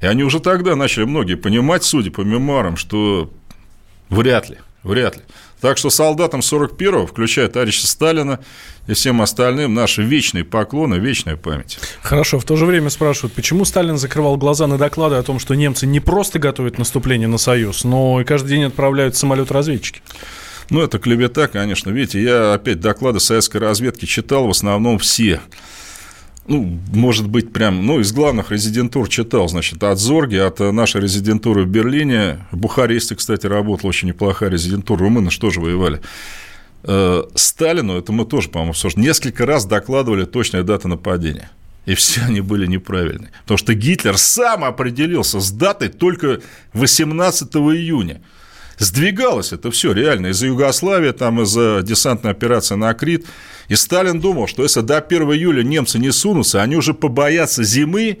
И 0.00 0.06
они 0.06 0.24
уже 0.24 0.40
тогда 0.40 0.74
начали 0.76 1.04
многие 1.04 1.34
понимать, 1.34 1.84
судя 1.84 2.10
по 2.10 2.22
мемуарам, 2.22 2.78
что 2.78 3.30
вряд 4.08 4.48
ли, 4.48 4.56
вряд 4.82 5.16
ли. 5.16 5.22
Так 5.60 5.76
что 5.78 5.90
солдатам 5.90 6.40
41-го, 6.40 7.06
включая 7.06 7.48
товарища 7.48 7.86
Сталина 7.86 8.40
и 8.86 8.94
всем 8.94 9.20
остальным, 9.20 9.74
наши 9.74 10.02
вечные 10.02 10.44
поклоны, 10.44 10.94
вечная 10.94 11.36
память. 11.36 11.78
Хорошо, 12.02 12.38
в 12.38 12.44
то 12.44 12.56
же 12.56 12.66
время 12.66 12.90
спрашивают, 12.90 13.34
почему 13.34 13.64
Сталин 13.64 13.98
закрывал 13.98 14.36
глаза 14.36 14.66
на 14.66 14.78
доклады 14.78 15.16
о 15.16 15.22
том, 15.22 15.38
что 15.38 15.54
немцы 15.54 15.86
не 15.86 16.00
просто 16.00 16.38
готовят 16.38 16.78
наступление 16.78 17.28
на 17.28 17.38
Союз, 17.38 17.84
но 17.84 18.20
и 18.20 18.24
каждый 18.24 18.48
день 18.48 18.64
отправляют 18.64 19.16
самолет-разведчики? 19.16 20.00
Ну, 20.70 20.80
это 20.80 20.98
клевета, 20.98 21.48
конечно. 21.48 21.90
Видите, 21.90 22.22
я 22.22 22.54
опять 22.54 22.80
доклады 22.80 23.20
советской 23.20 23.58
разведки 23.58 24.06
читал 24.06 24.46
в 24.46 24.50
основном 24.50 24.98
все 24.98 25.40
ну, 26.46 26.78
может 26.92 27.28
быть, 27.28 27.52
прям, 27.52 27.86
ну, 27.86 28.00
из 28.00 28.12
главных 28.12 28.50
резидентур 28.50 29.08
читал, 29.08 29.48
значит, 29.48 29.82
от 29.82 29.98
Зорги, 29.98 30.36
от 30.36 30.58
нашей 30.58 31.00
резидентуры 31.00 31.64
в 31.64 31.68
Берлине, 31.68 32.38
в 32.50 32.56
Бухаресте, 32.56 33.14
кстати, 33.14 33.46
работала 33.46 33.90
очень 33.90 34.08
неплохая 34.08 34.50
резидентура, 34.50 35.00
румыны 35.00 35.30
что 35.30 35.50
же 35.50 35.60
воевали. 35.60 36.00
Э, 36.82 37.24
Сталину, 37.34 37.98
это 37.98 38.12
мы 38.12 38.24
тоже, 38.24 38.48
по-моему, 38.48 38.74
несколько 38.96 39.46
раз 39.46 39.66
докладывали 39.66 40.24
точные 40.24 40.62
даты 40.62 40.88
нападения. 40.88 41.50
И 41.86 41.94
все 41.94 42.22
они 42.26 42.40
были 42.40 42.66
неправильные. 42.66 43.30
Потому 43.42 43.58
что 43.58 43.74
Гитлер 43.74 44.16
сам 44.16 44.64
определился 44.64 45.40
с 45.40 45.50
датой 45.50 45.88
только 45.88 46.40
18 46.72 47.54
июня. 47.56 48.22
Сдвигалось 48.80 49.52
это 49.52 49.70
все 49.70 49.92
реально 49.92 50.28
из-за 50.28 50.46
Югославии, 50.46 51.12
там 51.12 51.42
из-за 51.42 51.82
десантной 51.82 52.30
операции 52.30 52.76
на 52.76 52.94
Крит. 52.94 53.26
И 53.68 53.74
Сталин 53.74 54.20
думал, 54.20 54.48
что 54.48 54.62
если 54.62 54.80
до 54.80 54.96
1 54.96 55.22
июля 55.32 55.62
немцы 55.62 55.98
не 55.98 56.10
сунутся, 56.10 56.62
они 56.62 56.76
уже 56.76 56.94
побоятся 56.94 57.62
зимы, 57.62 58.20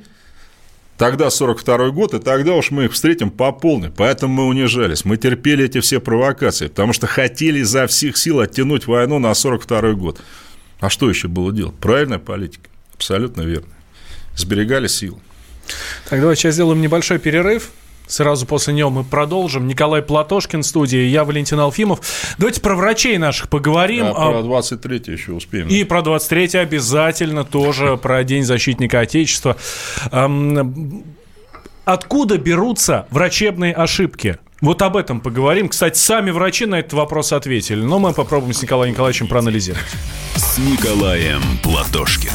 тогда 0.98 1.30
42 1.30 1.88
год, 1.92 2.12
и 2.12 2.18
тогда 2.18 2.52
уж 2.52 2.70
мы 2.72 2.84
их 2.84 2.92
встретим 2.92 3.30
по 3.30 3.52
полной. 3.52 3.90
Поэтому 3.90 4.34
мы 4.34 4.44
унижались, 4.48 5.06
мы 5.06 5.16
терпели 5.16 5.64
эти 5.64 5.80
все 5.80 5.98
провокации, 5.98 6.66
потому 6.66 6.92
что 6.92 7.06
хотели 7.06 7.60
изо 7.60 7.86
всех 7.86 8.18
сил 8.18 8.40
оттянуть 8.40 8.86
войну 8.86 9.18
на 9.18 9.32
42 9.32 9.92
год. 9.92 10.20
А 10.78 10.90
что 10.90 11.08
еще 11.08 11.28
было 11.28 11.52
делать? 11.52 11.76
Правильная 11.76 12.18
политика, 12.18 12.68
абсолютно 12.94 13.42
верно. 13.42 13.72
Сберегали 14.36 14.88
силы. 14.88 15.20
Так, 16.10 16.20
давайте 16.20 16.42
сейчас 16.42 16.54
сделаем 16.54 16.82
небольшой 16.82 17.18
перерыв. 17.18 17.70
Сразу 18.10 18.44
после 18.44 18.74
него 18.74 18.90
мы 18.90 19.04
продолжим. 19.04 19.68
Николай 19.68 20.02
Платошкин 20.02 20.62
в 20.62 20.66
студии, 20.66 21.04
я 21.04 21.24
Валентин 21.24 21.60
Алфимов. 21.60 22.00
Давайте 22.38 22.60
про 22.60 22.74
врачей 22.74 23.16
наших 23.18 23.48
поговорим. 23.48 24.06
Да, 24.06 24.12
про 24.12 24.42
23 24.42 25.02
еще 25.06 25.32
успеем. 25.32 25.68
И 25.68 25.84
про 25.84 26.02
23 26.02 26.58
обязательно 26.58 27.44
тоже, 27.44 27.96
про 27.96 28.24
День 28.24 28.42
защитника 28.42 29.00
Отечества. 29.00 29.56
Откуда 31.84 32.38
берутся 32.38 33.06
врачебные 33.10 33.72
ошибки? 33.72 34.38
Вот 34.60 34.82
об 34.82 34.96
этом 34.96 35.20
поговорим. 35.20 35.68
Кстати, 35.68 35.96
сами 35.96 36.30
врачи 36.30 36.66
на 36.66 36.80
этот 36.80 36.92
вопрос 36.92 37.32
ответили. 37.32 37.80
Но 37.80 37.98
мы 37.98 38.12
попробуем 38.12 38.52
с 38.52 38.62
Николаем 38.62 38.92
Николаевичем 38.92 39.26
проанализировать. 39.26 39.86
С 40.34 40.58
Николаем 40.58 41.40
Платошкиным. 41.62 42.34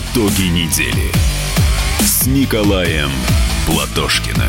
Итоги 0.00 0.44
недели 0.44 1.12
с 2.00 2.26
Николаем 2.26 3.10
Платошкиным. 3.66 4.48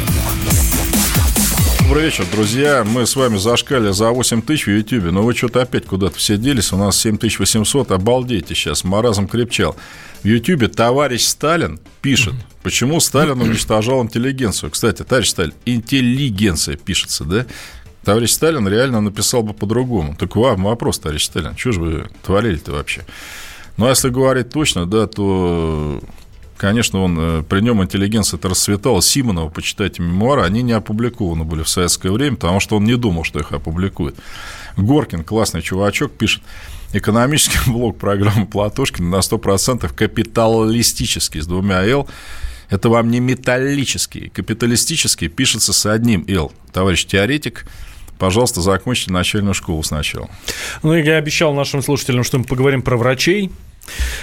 Добрый 1.82 2.06
вечер, 2.06 2.26
друзья. 2.32 2.86
Мы 2.86 3.06
с 3.06 3.16
вами 3.18 3.38
зашкали 3.38 3.92
за 3.92 4.12
8 4.12 4.44
тысяч 4.44 4.68
в 4.68 4.70
Ютьюбе, 4.70 5.12
но 5.12 5.24
вы 5.24 5.36
что-то 5.36 5.62
опять 5.62 5.86
куда-то 5.86 6.16
все 6.16 6.38
делись. 6.38 6.72
У 6.72 6.78
нас 6.78 6.98
7800, 7.02 7.92
обалдейте 7.92 8.56
сейчас, 8.56 8.84
маразм 8.86 9.28
крепчал. 9.28 9.76
В 10.24 10.26
Ютьюбе 10.26 10.70
товарищ 10.70 11.24
Сталин 11.24 11.80
пишет, 12.02 12.36
почему 12.64 13.00
Сталин 13.02 13.42
уничтожал 13.42 14.02
интеллигенцию. 14.04 14.72
Кстати, 14.72 15.04
товарищ 15.04 15.30
Сталин, 15.30 15.54
интеллигенция 15.66 16.78
пишется, 16.78 17.26
да? 17.26 17.46
Товарищ 18.06 18.32
Сталин 18.32 18.68
реально 18.68 19.02
написал 19.02 19.44
бы 19.44 19.54
по-другому. 19.54 20.16
Так 20.18 20.36
вам 20.36 20.64
вопрос, 20.64 21.00
товарищ 21.00 21.26
Сталин, 21.26 21.58
что 21.58 21.72
же 21.74 21.82
вы 21.82 22.10
творили-то 22.24 22.72
вообще? 22.72 23.06
Ну, 23.82 23.88
а 23.88 23.90
если 23.90 24.10
говорить 24.10 24.50
точно, 24.50 24.86
да, 24.86 25.08
то 25.08 26.00
Конечно, 26.56 27.02
он, 27.02 27.18
э, 27.20 27.42
при 27.42 27.62
нем 27.62 27.82
интеллигенция 27.82 28.38
это 28.38 28.48
расцветала. 28.50 29.02
Симонова, 29.02 29.50
почитайте 29.50 30.04
мемуары, 30.04 30.44
они 30.44 30.62
не 30.62 30.74
опубликованы 30.74 31.44
были 31.44 31.64
в 31.64 31.68
советское 31.70 32.12
время, 32.12 32.36
потому 32.36 32.60
что 32.60 32.78
он 32.78 32.84
не 32.84 32.96
думал, 32.96 33.24
что 33.24 33.40
их 33.40 33.52
опубликуют. 33.52 34.16
Горкин, 34.78 35.24
классный 35.24 35.64
чувачок, 35.64 36.12
пишет, 36.12 36.44
экономический 36.94 37.58
блок 37.72 37.98
программы 37.98 38.46
Платошкина 38.46 39.10
на 39.10 39.20
100% 39.22 39.92
капиталистический, 39.96 41.42
с 41.42 41.48
двумя 41.48 41.84
«л». 41.84 42.08
Это 42.70 42.90
вам 42.90 43.10
не 43.10 43.20
металлический. 43.20 44.30
Капиталистический 44.30 45.30
пишется 45.30 45.74
с 45.74 45.88
одним 45.88 46.24
«л». 46.28 46.52
Товарищ 46.72 47.06
теоретик, 47.06 47.66
пожалуйста, 48.20 48.62
закончите 48.62 49.12
начальную 49.12 49.56
школу 49.56 49.82
сначала. 49.82 50.30
Ну, 50.84 50.94
я 50.94 51.18
обещал 51.18 51.56
нашим 51.56 51.82
слушателям, 51.82 52.24
что 52.24 52.38
мы 52.38 52.44
поговорим 52.44 52.84
про 52.84 52.96
врачей. 52.98 53.50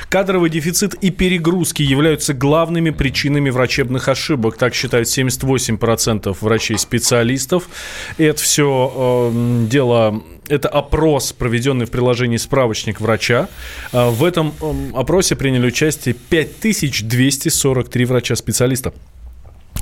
Кадровый 0.08 0.50
дефицит 0.50 0.94
и 0.94 1.10
перегрузки 1.10 1.82
являются 1.82 2.32
главными 2.32 2.90
причинами 2.90 3.50
врачебных 3.50 4.08
ошибок. 4.08 4.56
Так 4.56 4.74
считают 4.74 5.08
78% 5.08 6.36
врачей-специалистов. 6.40 7.68
Это 8.16 8.40
все 8.40 9.30
э, 9.32 9.66
дело 9.68 10.22
это 10.48 10.68
опрос, 10.68 11.32
проведенный 11.32 11.86
в 11.86 11.90
приложении 11.90 12.38
«Справочник 12.38 13.00
врача». 13.00 13.48
Э, 13.92 14.08
в 14.08 14.24
этом 14.24 14.54
э, 14.60 14.90
опросе 14.94 15.36
приняли 15.36 15.66
участие 15.66 16.14
5243 16.14 18.04
врача-специалиста. 18.06 18.94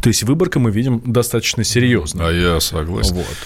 То 0.02 0.08
есть 0.08 0.24
выборка 0.24 0.58
мы 0.58 0.70
видим 0.70 1.02
достаточно 1.04 1.64
серьезно. 1.64 2.28
А 2.28 2.32
я 2.32 2.60
согласен. 2.60 3.16
Вот. 3.16 3.36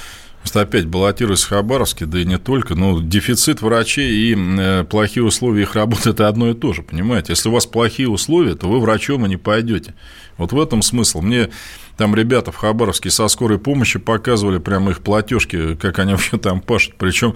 Просто 0.40 0.62
опять 0.62 0.86
баллотируюсь 0.86 1.42
в 1.42 1.48
Хабаровске, 1.48 2.06
да 2.06 2.18
и 2.18 2.24
не 2.24 2.38
только. 2.38 2.74
Ну, 2.74 3.00
дефицит 3.00 3.60
врачей 3.60 4.10
и 4.10 4.34
э, 4.34 4.84
плохие 4.84 5.22
условия 5.22 5.62
их 5.62 5.74
работы– 5.74 6.10
это 6.10 6.28
одно 6.28 6.50
и 6.50 6.54
то 6.54 6.72
же, 6.72 6.82
понимаете? 6.82 7.32
Если 7.32 7.50
у 7.50 7.52
вас 7.52 7.66
плохие 7.66 8.08
условия, 8.08 8.54
то 8.54 8.66
вы 8.66 8.80
врачом 8.80 9.26
и 9.26 9.28
не 9.28 9.36
пойдете. 9.36 9.94
Вот 10.38 10.52
в 10.52 10.60
этом 10.60 10.80
смысл. 10.80 11.20
Мне 11.20 11.50
там 11.98 12.14
ребята 12.14 12.52
в 12.52 12.56
Хабаровске 12.56 13.10
со 13.10 13.28
скорой 13.28 13.58
помощи 13.58 13.98
показывали 13.98 14.56
прямо 14.56 14.92
их 14.92 15.00
платежки, 15.00 15.74
как 15.76 15.98
они 15.98 16.12
вообще 16.12 16.38
там 16.38 16.62
пашут. 16.62 16.94
Причем 16.96 17.34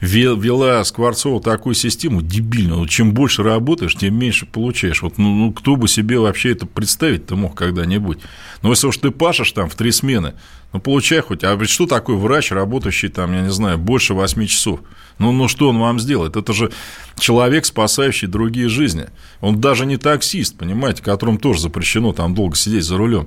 вела 0.00 0.82
Скворцова 0.84 1.42
такую 1.42 1.74
систему 1.74 2.22
дебильную. 2.22 2.86
Чем 2.86 3.12
больше 3.12 3.42
работаешь, 3.42 3.94
тем 3.94 4.18
меньше 4.18 4.46
получаешь. 4.46 5.02
Вот, 5.02 5.18
ну, 5.18 5.34
ну 5.34 5.52
кто 5.52 5.76
бы 5.76 5.88
себе 5.88 6.18
вообще 6.18 6.52
это 6.52 6.66
представить-то 6.66 7.36
мог 7.36 7.54
когда-нибудь? 7.54 8.18
Но 8.62 8.70
если 8.70 8.86
уж 8.86 8.96
ты 8.96 9.10
пашешь 9.10 9.52
там 9.52 9.68
в 9.68 9.74
три 9.74 9.92
смены, 9.92 10.34
ну, 10.72 10.80
получай 10.80 11.20
хоть. 11.20 11.44
А 11.44 11.54
ведь 11.54 11.68
что 11.68 11.86
такое 11.86 12.16
врач, 12.16 12.52
работающий 12.52 13.08
там, 13.08 13.32
я 13.32 13.42
не 13.42 13.50
знаю, 13.50 13.78
больше 13.78 14.14
8 14.14 14.46
часов? 14.46 14.80
Ну, 15.18 15.32
ну 15.32 15.48
что 15.48 15.68
он 15.68 15.78
вам 15.78 16.00
сделает? 16.00 16.36
Это 16.36 16.52
же 16.52 16.70
человек, 17.18 17.66
спасающий 17.66 18.26
другие 18.28 18.68
жизни. 18.68 19.06
Он 19.40 19.60
даже 19.60 19.84
не 19.84 19.96
таксист, 19.96 20.56
понимаете, 20.56 21.02
которому 21.02 21.38
тоже 21.38 21.60
запрещено 21.60 22.12
там 22.12 22.34
долго 22.34 22.56
сидеть 22.56 22.84
за 22.84 22.96
рулем. 22.96 23.26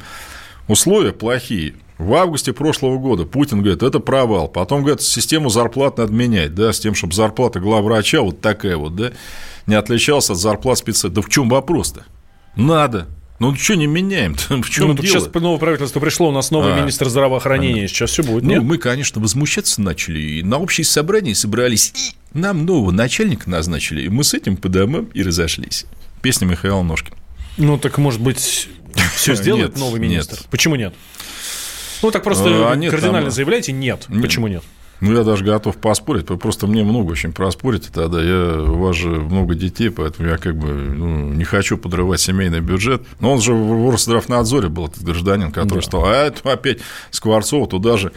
Условия 0.68 1.12
плохие. 1.12 1.76
В 1.98 2.14
августе 2.16 2.54
прошлого 2.54 2.98
года 2.98 3.26
Путин 3.26 3.62
говорит, 3.62 3.84
это 3.84 4.00
провал. 4.00 4.48
Потом 4.48 4.82
говорит, 4.82 5.02
систему 5.02 5.50
зарплат 5.50 5.98
надо 5.98 6.12
менять, 6.12 6.56
да, 6.56 6.74
с 6.74 6.80
тем, 6.80 6.96
чтобы 6.96 7.14
зарплата 7.14 7.60
главврача 7.60 8.22
вот 8.22 8.42
такая 8.42 8.78
вот, 8.78 8.96
да, 8.96 9.12
не 9.68 9.76
отличалась 9.76 10.30
от 10.30 10.38
зарплат 10.38 10.80
специалистов. 10.80 11.14
Да 11.14 11.22
в 11.22 11.30
чем 11.30 11.50
вопрос-то? 11.50 12.06
Надо. 12.56 13.08
Ну, 13.40 13.56
что 13.56 13.76
не 13.76 13.88
меняем? 13.88 14.36
В 14.50 14.70
чем 14.70 14.90
ну, 14.90 14.94
дело? 14.94 15.06
Сейчас 15.06 15.34
новое 15.34 15.58
правительство 15.58 16.00
пришло, 16.00 16.30
у 16.30 16.32
нас 16.32 16.52
новый 16.52 16.74
а, 16.74 16.80
министр 16.80 17.10
здравоохранения. 17.10 17.88
Сейчас 17.88 18.12
все 18.12 18.24
будет. 18.24 18.44
Ну, 18.44 18.52
нет? 18.52 18.64
мы, 18.64 18.78
конечно, 18.78 19.20
возмущаться 19.22 19.82
начали. 19.82 20.20
И 20.20 20.44
на 20.44 20.60
общее 20.60 20.86
собрание 20.86 21.36
собрались. 21.36 21.92
И 21.96 22.38
нам 22.38 22.66
нового 22.66 22.92
начальника 22.92 23.50
назначили. 23.50 24.04
И 24.04 24.10
мы 24.10 24.24
с 24.24 24.34
этим 24.34 24.56
по 24.56 24.70
домам 24.70 25.10
и 25.14 25.24
разошлись. 25.24 25.86
Песня 26.22 26.46
Михаила 26.46 26.84
Ножкина. 26.84 27.18
Ну, 27.58 27.78
так, 27.78 27.98
может 27.98 28.22
быть, 28.22 28.70
все 29.16 29.36
сделает 29.36 29.78
новый 29.78 30.00
министр? 30.00 30.40
Почему 30.50 30.76
нет? 30.76 30.94
Ну, 32.04 32.12
так 32.12 32.24
просто 32.24 32.72
а, 32.72 32.76
нет, 32.76 32.92
кардинально 32.92 33.30
там... 33.30 33.32
заявляете 33.32 33.72
нет. 33.72 34.06
нет. 34.10 34.22
Почему 34.22 34.48
нет? 34.48 34.64
Ну, 35.00 35.12
я 35.18 35.24
даже 35.24 35.44
готов 35.44 35.78
поспорить, 35.78 36.28
просто 36.40 36.66
мне 36.66 36.84
много 36.84 37.12
очень 37.12 37.34
проспорить 37.34 37.90
тогда. 37.92 38.22
Я, 38.22 38.62
у 38.62 38.78
вас 38.78 38.96
же 38.96 39.10
много 39.10 39.54
детей, 39.54 39.90
поэтому 39.90 40.30
я 40.30 40.38
как 40.38 40.56
бы 40.56 40.68
ну, 40.70 41.30
не 41.34 41.44
хочу 41.44 41.78
подрывать 41.78 42.22
семейный 42.22 42.62
бюджет. 42.62 43.04
Но 43.20 43.34
он 43.34 43.42
же 43.42 43.54
в 43.54 43.90
Росздравнадзоре 43.90 44.70
был, 44.70 44.88
этот 44.88 45.04
гражданин, 45.04 45.52
который 45.52 45.80
да. 45.80 45.86
стал. 45.86 46.06
А 46.06 46.14
это 46.14 46.54
опять 46.54 46.80
Скворцова 47.12 47.68
туда 47.68 47.98
же 47.98 48.14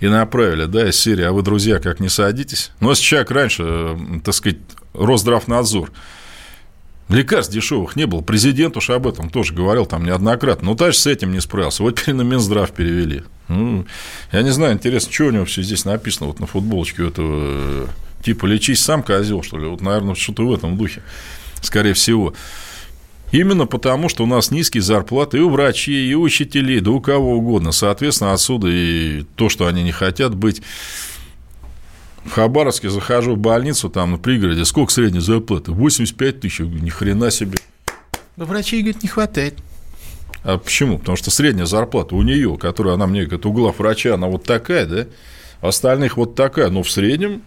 и 0.00 0.08
направили, 0.08 0.64
да, 0.64 0.88
из 0.88 0.98
серии, 0.98 1.22
а 1.22 1.30
вы, 1.30 1.42
друзья, 1.42 1.78
как 1.78 2.00
не 2.00 2.08
садитесь. 2.08 2.72
Но 2.80 2.90
если 2.90 3.04
человек 3.04 3.30
раньше, 3.30 3.96
так 4.24 4.34
сказать, 4.34 4.58
Росздравнадзор 4.94 5.92
Лекарств 7.12 7.52
дешевых 7.52 7.94
не 7.96 8.06
было. 8.06 8.22
Президент 8.22 8.76
уж 8.76 8.90
об 8.90 9.06
этом 9.06 9.30
тоже 9.30 9.54
говорил 9.54 9.86
там 9.86 10.04
неоднократно. 10.04 10.70
Но 10.70 10.74
товарищ 10.74 10.96
с 10.96 11.06
этим 11.06 11.32
не 11.32 11.40
справился. 11.40 11.82
Вот 11.82 12.00
теперь 12.00 12.14
на 12.14 12.22
Минздрав 12.22 12.70
перевели. 12.72 13.22
Ну, 13.48 13.86
я 14.32 14.42
не 14.42 14.50
знаю, 14.50 14.74
интересно, 14.74 15.12
что 15.12 15.24
у 15.24 15.30
него 15.30 15.44
все 15.44 15.62
здесь 15.62 15.84
написано 15.84 16.28
вот 16.28 16.40
на 16.40 16.46
футболочке 16.46 17.06
этого 17.06 17.88
типа 18.22 18.46
лечись 18.46 18.82
сам 18.82 19.02
козел, 19.02 19.42
что 19.42 19.58
ли. 19.58 19.66
Вот, 19.66 19.80
наверное, 19.80 20.14
что-то 20.14 20.46
в 20.46 20.52
этом 20.52 20.76
духе, 20.76 21.02
скорее 21.60 21.92
всего. 21.92 22.34
Именно 23.32 23.66
потому, 23.66 24.08
что 24.08 24.24
у 24.24 24.26
нас 24.26 24.50
низкие 24.50 24.82
зарплаты 24.82 25.38
и 25.38 25.40
у 25.40 25.48
врачей, 25.48 26.06
и 26.06 26.14
у 26.14 26.22
учителей, 26.22 26.80
да 26.80 26.90
у 26.90 27.00
кого 27.00 27.36
угодно. 27.36 27.72
Соответственно, 27.72 28.34
отсюда 28.34 28.68
и 28.70 29.24
то, 29.36 29.48
что 29.48 29.66
они 29.66 29.82
не 29.82 29.92
хотят 29.92 30.34
быть 30.34 30.62
в 32.24 32.30
Хабаровске 32.30 32.88
захожу 32.88 33.34
в 33.34 33.38
больницу, 33.38 33.90
там 33.90 34.12
на 34.12 34.18
пригороде, 34.18 34.64
сколько 34.64 34.92
средняя 34.92 35.20
зарплата? 35.20 35.72
85 35.72 36.40
тысяч. 36.40 36.60
Ни 36.60 36.88
хрена 36.88 37.30
себе. 37.30 37.58
Но 38.36 38.44
врачей, 38.44 38.82
говорит, 38.82 39.02
не 39.02 39.08
хватает. 39.08 39.58
А 40.44 40.58
почему? 40.58 40.98
Потому 40.98 41.16
что 41.16 41.30
средняя 41.30 41.66
зарплата 41.66 42.14
у 42.14 42.22
нее, 42.22 42.56
которая 42.58 42.94
она 42.94 43.06
мне 43.06 43.24
говорит, 43.24 43.46
у 43.46 43.52
глав 43.52 43.78
врача, 43.78 44.14
она 44.14 44.26
вот 44.26 44.44
такая, 44.44 44.86
да? 44.86 45.06
Остальных 45.60 46.16
вот 46.16 46.34
такая. 46.34 46.70
Но 46.70 46.82
в 46.82 46.90
среднем 46.90 47.42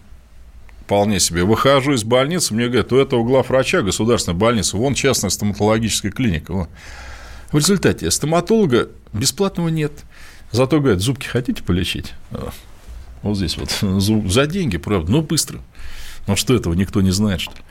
вполне 0.86 1.20
себе. 1.20 1.44
Выхожу 1.44 1.94
из 1.94 2.04
больницы, 2.04 2.54
мне 2.54 2.68
говорят, 2.68 2.94
у 2.94 2.98
этого 2.98 3.24
глав 3.24 3.50
врача 3.50 3.82
государственной 3.82 4.38
больницы, 4.38 4.78
вон 4.78 4.94
частная 4.94 5.30
стоматологическая 5.30 6.12
клиника. 6.12 6.54
Вон. 6.54 6.68
В 7.52 7.58
результате 7.58 8.10
стоматолога 8.12 8.90
бесплатного 9.14 9.70
нет. 9.70 9.92
Зато 10.52 10.80
говорят, 10.80 11.02
зубки 11.02 11.26
хотите 11.26 11.64
полечить? 11.64 12.14
Вот 13.26 13.38
здесь 13.38 13.58
вот. 13.58 13.72
За 14.32 14.46
деньги, 14.46 14.78
правда, 14.78 15.12
но 15.12 15.22
быстро. 15.24 15.60
Ну 16.28 16.36
что 16.36 16.56
этого 16.56 16.76
никто 16.76 17.02
не 17.02 17.10
знает, 17.10 17.42
что 17.42 17.54
ли? 17.54 17.62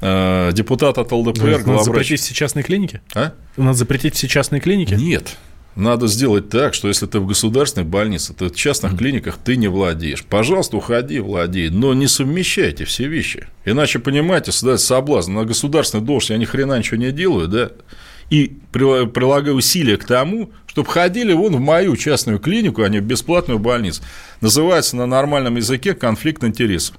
А, 0.00 0.52
депутат 0.52 0.96
от 0.96 1.10
ЛДПр, 1.10 1.66
Надо 1.66 1.82
запретить 1.82 2.20
все 2.20 2.32
частные 2.34 2.62
клиники? 2.62 3.00
А? 3.12 3.32
Надо 3.56 3.74
запретить 3.74 4.14
все 4.14 4.28
частные 4.28 4.60
клиники? 4.60 4.94
Нет. 4.94 5.36
Надо 5.74 6.06
сделать 6.06 6.48
так, 6.50 6.74
что 6.74 6.86
если 6.86 7.06
ты 7.06 7.18
в 7.18 7.26
государственной 7.26 7.86
больнице, 7.86 8.32
то 8.32 8.48
в 8.48 8.54
частных 8.54 8.92
mm. 8.92 8.98
клиниках 8.98 9.38
ты 9.38 9.56
не 9.56 9.66
владеешь. 9.66 10.24
Пожалуйста, 10.24 10.76
уходи, 10.76 11.18
владей, 11.18 11.68
но 11.68 11.92
не 11.92 12.06
совмещайте 12.06 12.84
все 12.84 13.08
вещи. 13.08 13.48
Иначе, 13.64 13.98
понимаете, 13.98 14.52
создать 14.52 14.80
соблазн. 14.80 15.32
На 15.34 15.44
государственной 15.44 16.04
должности 16.04 16.32
я 16.32 16.38
ни 16.38 16.44
хрена 16.44 16.78
ничего 16.78 16.96
не 16.96 17.12
делаю, 17.12 17.48
да, 17.48 17.70
и 18.30 18.56
прилагаю 18.72 19.56
усилия 19.56 19.96
к 19.96 20.04
тому, 20.04 20.52
чтобы 20.70 20.88
ходили 20.88 21.32
вон 21.32 21.56
в 21.56 21.60
мою 21.60 21.96
частную 21.96 22.38
клинику, 22.38 22.84
а 22.84 22.88
не 22.88 23.00
в 23.00 23.02
бесплатную 23.02 23.58
больницу. 23.58 24.04
Называется 24.40 24.94
на 24.94 25.04
нормальном 25.04 25.56
языке 25.56 25.94
конфликт 25.94 26.44
интересов. 26.44 26.96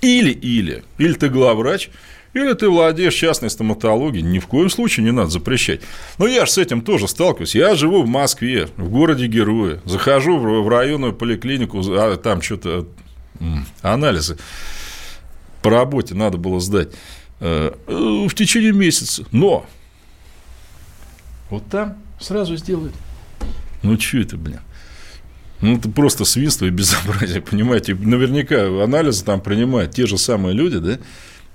Или-или. 0.00 0.82
Или 0.98 1.12
ты 1.12 1.28
главврач, 1.28 1.90
или 2.34 2.52
ты 2.54 2.68
владеешь 2.68 3.14
частной 3.14 3.48
стоматологией. 3.48 4.24
Ни 4.24 4.40
в 4.40 4.48
коем 4.48 4.68
случае 4.68 5.04
не 5.04 5.12
надо 5.12 5.30
запрещать. 5.30 5.82
Но 6.18 6.26
я 6.26 6.46
же 6.46 6.50
с 6.50 6.58
этим 6.58 6.82
тоже 6.82 7.06
сталкиваюсь. 7.06 7.54
Я 7.54 7.76
живу 7.76 8.02
в 8.02 8.08
Москве, 8.08 8.68
в 8.76 8.88
городе 8.88 9.28
Героя. 9.28 9.80
Захожу 9.84 10.38
в 10.38 10.68
районную 10.68 11.12
поликлинику, 11.12 11.80
а 11.90 12.16
там 12.16 12.42
что-то 12.42 12.88
анализы 13.82 14.36
по 15.62 15.70
работе 15.70 16.16
надо 16.16 16.38
было 16.38 16.58
сдать 16.58 16.88
э, 17.38 17.72
в 17.86 18.34
течение 18.34 18.72
месяца. 18.72 19.24
Но 19.30 19.64
вот 21.50 21.62
там 21.70 21.98
сразу 22.18 22.56
сделают. 22.56 22.94
Ну, 23.82 23.98
что 23.98 24.18
это, 24.18 24.36
блин? 24.36 24.60
Ну, 25.60 25.76
это 25.76 25.88
просто 25.88 26.24
свинство 26.24 26.66
и 26.66 26.70
безобразие, 26.70 27.40
понимаете? 27.50 27.94
Наверняка 27.94 28.66
анализы 28.82 29.24
там 29.24 29.40
принимают 29.40 29.92
те 29.92 30.06
же 30.06 30.18
самые 30.18 30.54
люди, 30.54 30.78
да? 30.78 30.98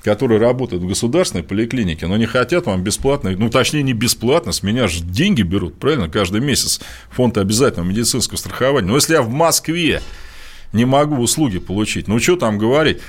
которые 0.03 0.39
работают 0.39 0.83
в 0.83 0.87
государственной 0.87 1.43
поликлинике, 1.43 2.07
но 2.07 2.15
не 2.15 2.27
хотят 2.27 2.65
вам 2.65 2.81
бесплатно, 2.81 3.31
ну, 3.31 3.49
точнее, 3.49 3.83
не 3.83 3.93
бесплатно, 3.93 4.53
с 4.53 4.63
меня 4.63 4.87
же 4.87 5.01
деньги 5.03 5.41
берут, 5.41 5.79
правильно, 5.79 6.07
каждый 6.07 6.39
месяц 6.39 6.79
фонд 7.09 7.37
обязательного 7.37 7.89
медицинского 7.89 8.37
страхования. 8.37 8.87
Но 8.87 8.95
если 8.95 9.13
я 9.13 9.21
в 9.21 9.29
Москве 9.29 10.01
не 10.71 10.85
могу 10.85 11.17
услуги 11.17 11.59
получить, 11.59 12.07
ну, 12.07 12.19
что 12.19 12.37
там 12.37 12.57
говорить, 12.57 12.99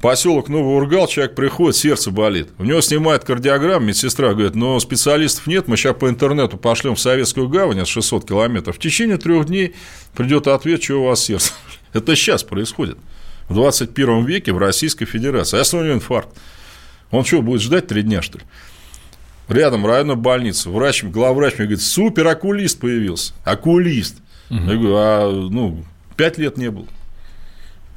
Поселок 0.00 0.48
Новый 0.48 0.76
Ургал, 0.76 1.08
человек 1.08 1.34
приходит, 1.34 1.76
сердце 1.76 2.12
болит. 2.12 2.50
У 2.58 2.64
него 2.64 2.80
снимает 2.80 3.24
кардиограмму, 3.24 3.86
медсестра 3.86 4.32
говорит, 4.32 4.54
но 4.54 4.78
специалистов 4.78 5.48
нет, 5.48 5.66
мы 5.66 5.76
сейчас 5.76 5.96
по 5.96 6.08
интернету 6.08 6.56
пошлем 6.56 6.94
в 6.94 7.00
Советскую 7.00 7.48
гавань, 7.48 7.80
от 7.80 7.88
600 7.88 8.28
километров. 8.28 8.76
В 8.76 8.78
течение 8.78 9.16
трех 9.16 9.46
дней 9.46 9.74
придет 10.14 10.46
ответ, 10.46 10.82
что 10.82 11.02
у 11.02 11.04
вас 11.06 11.24
сердце. 11.24 11.52
Это 11.92 12.14
сейчас 12.14 12.44
происходит. 12.44 12.96
В 13.48 13.54
21 13.54 14.24
веке 14.24 14.52
в 14.52 14.58
Российской 14.58 15.04
Федерации. 15.04 15.56
А 15.56 15.60
если 15.60 15.76
у 15.76 15.82
него 15.82 15.94
инфаркт? 15.94 16.28
Он 17.10 17.24
что, 17.24 17.42
будет 17.42 17.62
ждать 17.62 17.88
три 17.88 18.02
дня, 18.02 18.22
что 18.22 18.38
ли? 18.38 18.44
Рядом 19.48 19.86
районная 19.86 20.14
больница. 20.14 20.70
Врач, 20.70 21.02
главврач 21.02 21.54
мне 21.54 21.66
говорит, 21.66 21.82
супер 21.82 22.26
окулист 22.26 22.78
появился. 22.78 23.32
Окулист. 23.44 24.16
Угу. 24.50 24.60
Я 24.60 24.74
говорю, 24.74 24.96
а 24.96 25.48
ну, 25.50 25.84
пять 26.16 26.38
лет 26.38 26.56
не 26.58 26.70
был. 26.70 26.86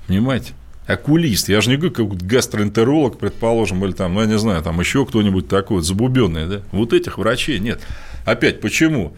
Понимаете? 0.07 0.53
Окулист. 0.87 1.49
Я 1.49 1.61
же 1.61 1.69
не 1.69 1.77
говорю, 1.77 1.93
как 1.93 2.07
гастроэнтеролог, 2.17 3.17
предположим, 3.17 3.83
или 3.85 3.91
там, 3.91 4.13
ну, 4.13 4.21
я 4.21 4.27
не 4.27 4.37
знаю, 4.37 4.61
там 4.61 4.79
еще 4.79 5.05
кто-нибудь 5.05 5.47
такой 5.47 5.77
вот 5.77 5.85
забубенный, 5.85 6.47
да? 6.47 6.61
Вот 6.71 6.93
этих 6.93 7.17
врачей 7.17 7.59
нет. 7.59 7.79
Опять, 8.25 8.61
почему? 8.61 9.15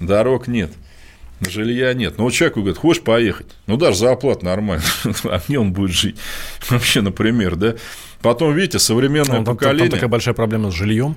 Дорог 0.00 0.48
нет. 0.48 0.70
Жилья 1.40 1.94
нет. 1.94 2.14
Ну, 2.18 2.24
вот 2.24 2.32
человек 2.32 2.56
говорит, 2.56 2.78
хочешь 2.78 3.02
поехать? 3.02 3.46
Ну, 3.66 3.76
даже 3.76 3.98
за 3.98 4.12
оплату 4.12 4.44
нормально. 4.44 4.84
а 5.24 5.40
где 5.46 5.58
он 5.58 5.72
будет 5.72 5.92
жить? 5.92 6.16
Вообще, 6.68 7.00
например, 7.00 7.56
да? 7.56 7.74
Потом, 8.20 8.54
видите, 8.54 8.78
современное 8.78 9.38
ну, 9.38 9.44
там, 9.44 9.56
поколение... 9.56 9.90
Там 9.90 9.98
такая 9.98 10.08
большая 10.08 10.34
проблема 10.34 10.70
с 10.70 10.74
жильем? 10.74 11.16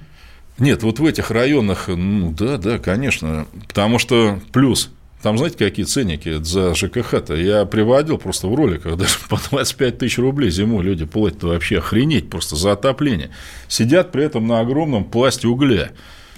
Нет, 0.59 0.83
вот 0.83 0.99
в 0.99 1.05
этих 1.05 1.31
районах, 1.31 1.87
ну, 1.87 2.31
да, 2.37 2.57
да, 2.57 2.77
конечно. 2.77 3.47
Потому 3.67 3.97
что 3.97 4.39
плюс 4.51 4.91
там, 5.21 5.37
знаете, 5.37 5.57
какие 5.57 5.85
ценники 5.85 6.41
за 6.43 6.73
ЖКХ-то? 6.73 7.35
Я 7.35 7.65
приводил 7.65 8.17
просто 8.17 8.47
в 8.47 8.55
роликах, 8.55 8.95
даже 8.97 9.17
по 9.29 9.39
25 9.49 9.97
тысяч 9.97 10.17
рублей 10.17 10.49
зимой 10.49 10.83
люди 10.83 11.05
платят 11.05 11.43
вообще 11.43 11.77
охренеть 11.77 12.29
просто 12.29 12.55
за 12.55 12.73
отопление. 12.73 13.29
Сидят 13.67 14.11
при 14.11 14.23
этом 14.23 14.47
на 14.47 14.59
огромном 14.59 15.05
пласте 15.05 15.47
угля, 15.47 15.91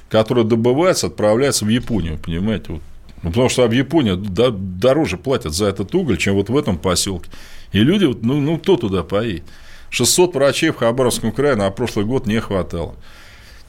который 0.09 0.43
добывается, 0.43 1.07
отправляется 1.07 1.65
в 1.65 1.69
Японию, 1.69 2.17
понимаете? 2.17 2.73
Вот. 2.73 2.81
Ну, 3.23 3.29
потому 3.29 3.47
что 3.47 3.65
в 3.67 3.71
Японии 3.71 4.15
дороже 4.15 5.17
платят 5.17 5.53
за 5.53 5.67
этот 5.67 5.95
уголь, 5.95 6.17
чем 6.17 6.35
вот 6.35 6.49
в 6.49 6.57
этом 6.57 6.77
поселке. 6.77 7.29
И 7.71 7.79
люди, 7.79 8.05
ну, 8.21 8.41
ну 8.41 8.57
кто 8.57 8.75
туда 8.75 9.03
поедет? 9.03 9.43
600 9.91 10.35
врачей 10.35 10.71
в 10.71 10.75
Хабаровском 10.75 11.31
крае 11.31 11.55
на 11.55 11.69
прошлый 11.71 12.05
год 12.05 12.25
не 12.27 12.41
хватало 12.41 12.95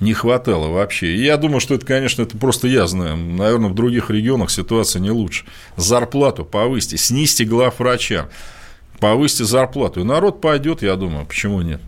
не 0.05 0.13
хватало 0.15 0.69
вообще. 0.69 1.09
И 1.09 1.25
я 1.25 1.37
думаю, 1.37 1.61
что 1.61 1.75
это, 1.75 1.85
конечно, 1.85 2.23
это 2.23 2.37
просто 2.37 2.69
я 2.69 2.87
знаю. 2.87 3.17
Наверное, 3.17 3.71
в 3.71 3.75
других 3.75 4.11
регионах 4.11 4.51
ситуация 4.51 5.01
не 5.01 5.11
лучше. 5.11 5.45
Зарплату 5.77 6.45
повысьте, 6.45 6.97
снизьте 6.97 7.45
глав 7.45 7.81
врача, 7.81 8.29
повысьте 9.01 9.45
зарплату. 9.45 10.01
И 10.01 10.05
народ 10.05 10.41
пойдет, 10.41 10.83
я 10.83 10.95
думаю, 10.97 11.27
почему 11.27 11.63
нет. 11.63 11.81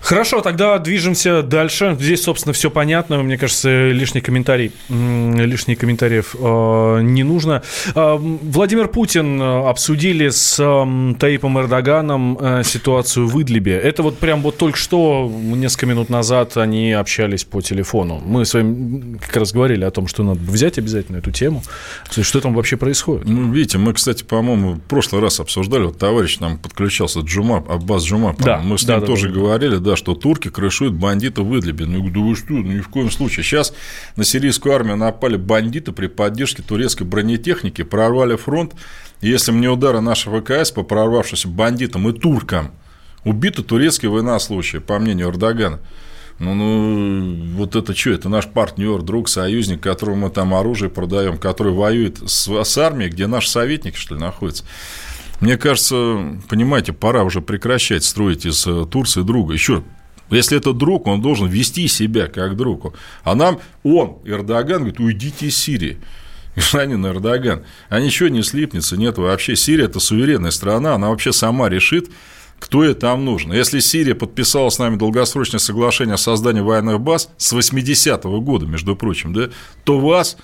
Хорошо, 0.00 0.40
тогда 0.40 0.78
движемся 0.78 1.42
дальше. 1.42 1.96
Здесь, 2.00 2.22
собственно, 2.22 2.52
все 2.52 2.70
понятно. 2.70 3.22
Мне 3.22 3.36
кажется, 3.36 3.90
лишний 3.90 4.20
комментарий, 4.20 4.72
лишних 4.88 5.78
комментариев 5.78 6.34
э, 6.38 7.00
не 7.02 7.24
нужно. 7.24 7.62
Э, 7.94 8.16
Владимир 8.18 8.88
Путин 8.88 9.40
э, 9.40 9.68
обсудили 9.68 10.28
с 10.28 10.58
э, 10.58 11.14
Таипом 11.18 11.58
Эрдоганом 11.58 12.38
э, 12.40 12.62
ситуацию 12.64 13.26
в 13.26 13.42
Идлибе. 13.42 13.76
Это 13.76 14.02
вот 14.02 14.18
прям 14.18 14.40
вот 14.42 14.56
только 14.56 14.78
что, 14.78 15.30
несколько 15.30 15.86
минут 15.86 16.08
назад, 16.08 16.56
они 16.56 16.92
общались 16.92 17.44
по 17.44 17.60
телефону. 17.60 18.22
Мы 18.24 18.46
с 18.46 18.54
вами 18.54 19.18
как 19.18 19.36
раз 19.36 19.52
говорили 19.52 19.84
о 19.84 19.90
том, 19.90 20.06
что 20.06 20.22
надо 20.22 20.40
взять 20.40 20.78
обязательно 20.78 21.18
эту 21.18 21.32
тему. 21.32 21.62
Что 22.10 22.40
там 22.40 22.54
вообще 22.54 22.76
происходит? 22.76 23.26
Ну, 23.28 23.52
видите, 23.52 23.78
мы, 23.78 23.92
кстати, 23.92 24.22
по-моему, 24.22 24.74
в 24.74 24.80
прошлый 24.80 25.20
раз 25.20 25.40
обсуждали, 25.40 25.84
вот 25.84 25.98
товарищ 25.98 26.38
нам 26.38 26.56
подключался, 26.56 27.20
Джумап, 27.20 27.70
Аббас 27.70 28.04
Джумап, 28.04 28.40
да, 28.40 28.58
мы 28.58 28.78
с 28.78 28.86
ним 28.86 29.00
да, 29.00 29.06
тоже 29.06 29.28
да, 29.28 29.34
говорили, 29.34 29.76
да, 29.76 29.87
да, 29.88 29.96
что 29.96 30.14
турки 30.14 30.50
крышуют 30.50 30.94
бандитов 30.94 31.46
в 31.46 31.58
Идлибе. 31.58 31.86
Ну, 31.86 31.92
я 31.92 31.98
говорю, 31.98 32.14
да 32.14 32.20
вы 32.20 32.36
что, 32.36 32.52
ну, 32.52 32.72
ни 32.72 32.80
в 32.80 32.88
коем 32.88 33.10
случае. 33.10 33.42
Сейчас 33.42 33.72
на 34.16 34.24
сирийскую 34.24 34.74
армию 34.74 34.96
напали 34.96 35.36
бандиты 35.36 35.92
при 35.92 36.08
поддержке 36.08 36.62
турецкой 36.62 37.04
бронетехники, 37.04 37.82
прорвали 37.82 38.36
фронт. 38.36 38.74
Если 39.22 39.50
мне 39.50 39.70
удары 39.70 40.00
нашего 40.00 40.42
ВКС 40.42 40.72
по 40.72 40.82
прорвавшимся 40.82 41.48
бандитам 41.48 42.08
и 42.08 42.12
туркам 42.12 42.72
убиты 43.24 43.62
турецкие 43.62 44.10
военнослужащие, 44.10 44.82
по 44.82 44.98
мнению 44.98 45.30
Эрдогана, 45.30 45.80
ну, 46.38 46.54
ну, 46.54 47.56
вот 47.56 47.74
это 47.74 47.96
что? 47.96 48.10
Это 48.10 48.28
наш 48.28 48.46
партнер, 48.46 49.02
друг, 49.02 49.28
союзник, 49.28 49.82
которому 49.82 50.26
мы 50.26 50.30
там 50.30 50.54
оружие 50.54 50.90
продаем, 50.90 51.38
который 51.38 51.72
воюет 51.72 52.18
с, 52.30 52.46
с 52.46 52.78
армией, 52.78 53.10
где 53.10 53.26
наши 53.26 53.48
советники, 53.48 53.96
что 53.96 54.14
ли, 54.14 54.20
находятся. 54.20 54.64
Мне 55.40 55.56
кажется, 55.56 56.38
понимаете, 56.48 56.92
пора 56.92 57.22
уже 57.24 57.40
прекращать 57.40 58.04
строить 58.04 58.44
из 58.44 58.66
э, 58.66 58.86
Турции 58.90 59.22
друга. 59.22 59.54
Еще 59.54 59.84
если 60.30 60.58
это 60.58 60.72
друг, 60.72 61.06
он 61.06 61.22
должен 61.22 61.48
вести 61.48 61.88
себя 61.88 62.26
как 62.26 62.56
друг. 62.56 62.94
А 63.24 63.34
нам 63.34 63.60
он, 63.82 64.18
Эрдоган, 64.24 64.78
говорит, 64.78 65.00
уйдите 65.00 65.46
из 65.46 65.56
Сирии. 65.56 65.98
Гражданин 66.54 67.06
Эрдоган. 67.06 67.64
А 67.88 68.00
ничего 68.00 68.28
не 68.28 68.42
слипнется, 68.42 68.96
нет 68.96 69.18
вообще. 69.18 69.56
Сирия– 69.56 69.84
это 69.86 70.00
суверенная 70.00 70.50
страна, 70.50 70.94
она 70.94 71.08
вообще 71.08 71.32
сама 71.32 71.68
решит, 71.68 72.10
кто 72.58 72.84
ей 72.84 72.94
там 72.94 73.24
нужен. 73.24 73.52
Если 73.52 73.78
Сирия 73.78 74.14
подписала 74.14 74.68
с 74.68 74.78
нами 74.78 74.96
долгосрочное 74.96 75.60
соглашение 75.60 76.14
о 76.14 76.18
создании 76.18 76.60
военных 76.60 77.00
баз 77.00 77.30
с 77.36 77.52
80-го 77.52 78.40
года, 78.40 78.66
между 78.66 78.96
прочим, 78.96 79.32
да, 79.32 79.48
то 79.84 79.98
вас, 80.00 80.36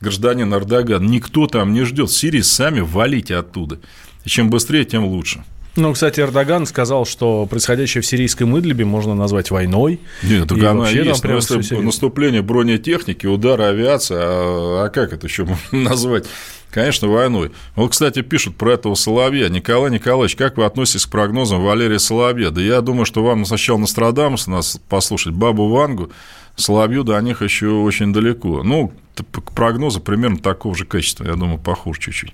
гражданин 0.00 0.52
Эрдоган, 0.54 1.06
никто 1.06 1.46
там 1.46 1.72
не 1.72 1.84
ждет. 1.84 2.12
Сирии 2.12 2.42
сами 2.42 2.80
валите 2.80 3.36
оттуда. 3.36 3.80
И 4.24 4.28
чем 4.28 4.50
быстрее, 4.50 4.84
тем 4.84 5.04
лучше. 5.04 5.44
Ну, 5.74 5.92
кстати, 5.94 6.20
Эрдоган 6.20 6.66
сказал, 6.66 7.06
что 7.06 7.46
происходящее 7.46 8.02
в 8.02 8.06
сирийском 8.06 8.58
Идлибе 8.58 8.84
можно 8.84 9.14
назвать 9.14 9.50
войной. 9.50 10.00
Нет, 10.22 10.48
так 10.48 10.62
она 10.62 10.88
есть. 10.90 11.22
Прям 11.22 11.40
наступление 11.84 12.42
бронетехники, 12.42 13.26
удары 13.26 13.64
авиации, 13.64 14.16
а, 14.18 14.84
а 14.84 14.90
как 14.90 15.14
это 15.14 15.26
еще 15.26 15.46
можно 15.46 15.66
назвать? 15.90 16.26
Конечно, 16.70 17.08
войной. 17.08 17.52
Вот, 17.74 17.90
кстати, 17.90 18.22
пишут 18.22 18.56
про 18.56 18.72
этого 18.72 18.94
Соловья. 18.94 19.48
Николай 19.48 19.90
Николаевич, 19.90 20.36
как 20.36 20.56
вы 20.56 20.64
относитесь 20.64 21.06
к 21.06 21.10
прогнозам 21.10 21.62
Валерия 21.62 21.98
Соловья? 21.98 22.50
Да 22.50 22.60
я 22.60 22.80
думаю, 22.80 23.04
что 23.06 23.22
вам 23.22 23.44
сначала 23.44 23.78
Нострадамуса 23.78 24.50
нас 24.50 24.80
послушать, 24.88 25.34
Бабу 25.34 25.68
Вангу, 25.68 26.10
Соловью 26.56 27.04
до 27.04 27.18
них 27.20 27.40
еще 27.42 27.68
очень 27.68 28.12
далеко. 28.12 28.62
Ну, 28.62 28.92
к 29.14 29.52
прогнозу 29.52 30.00
примерно 30.00 30.38
такого 30.38 30.74
же 30.74 30.84
качества, 30.84 31.24
я 31.24 31.34
думаю, 31.34 31.58
похуже 31.58 32.00
чуть-чуть. 32.00 32.32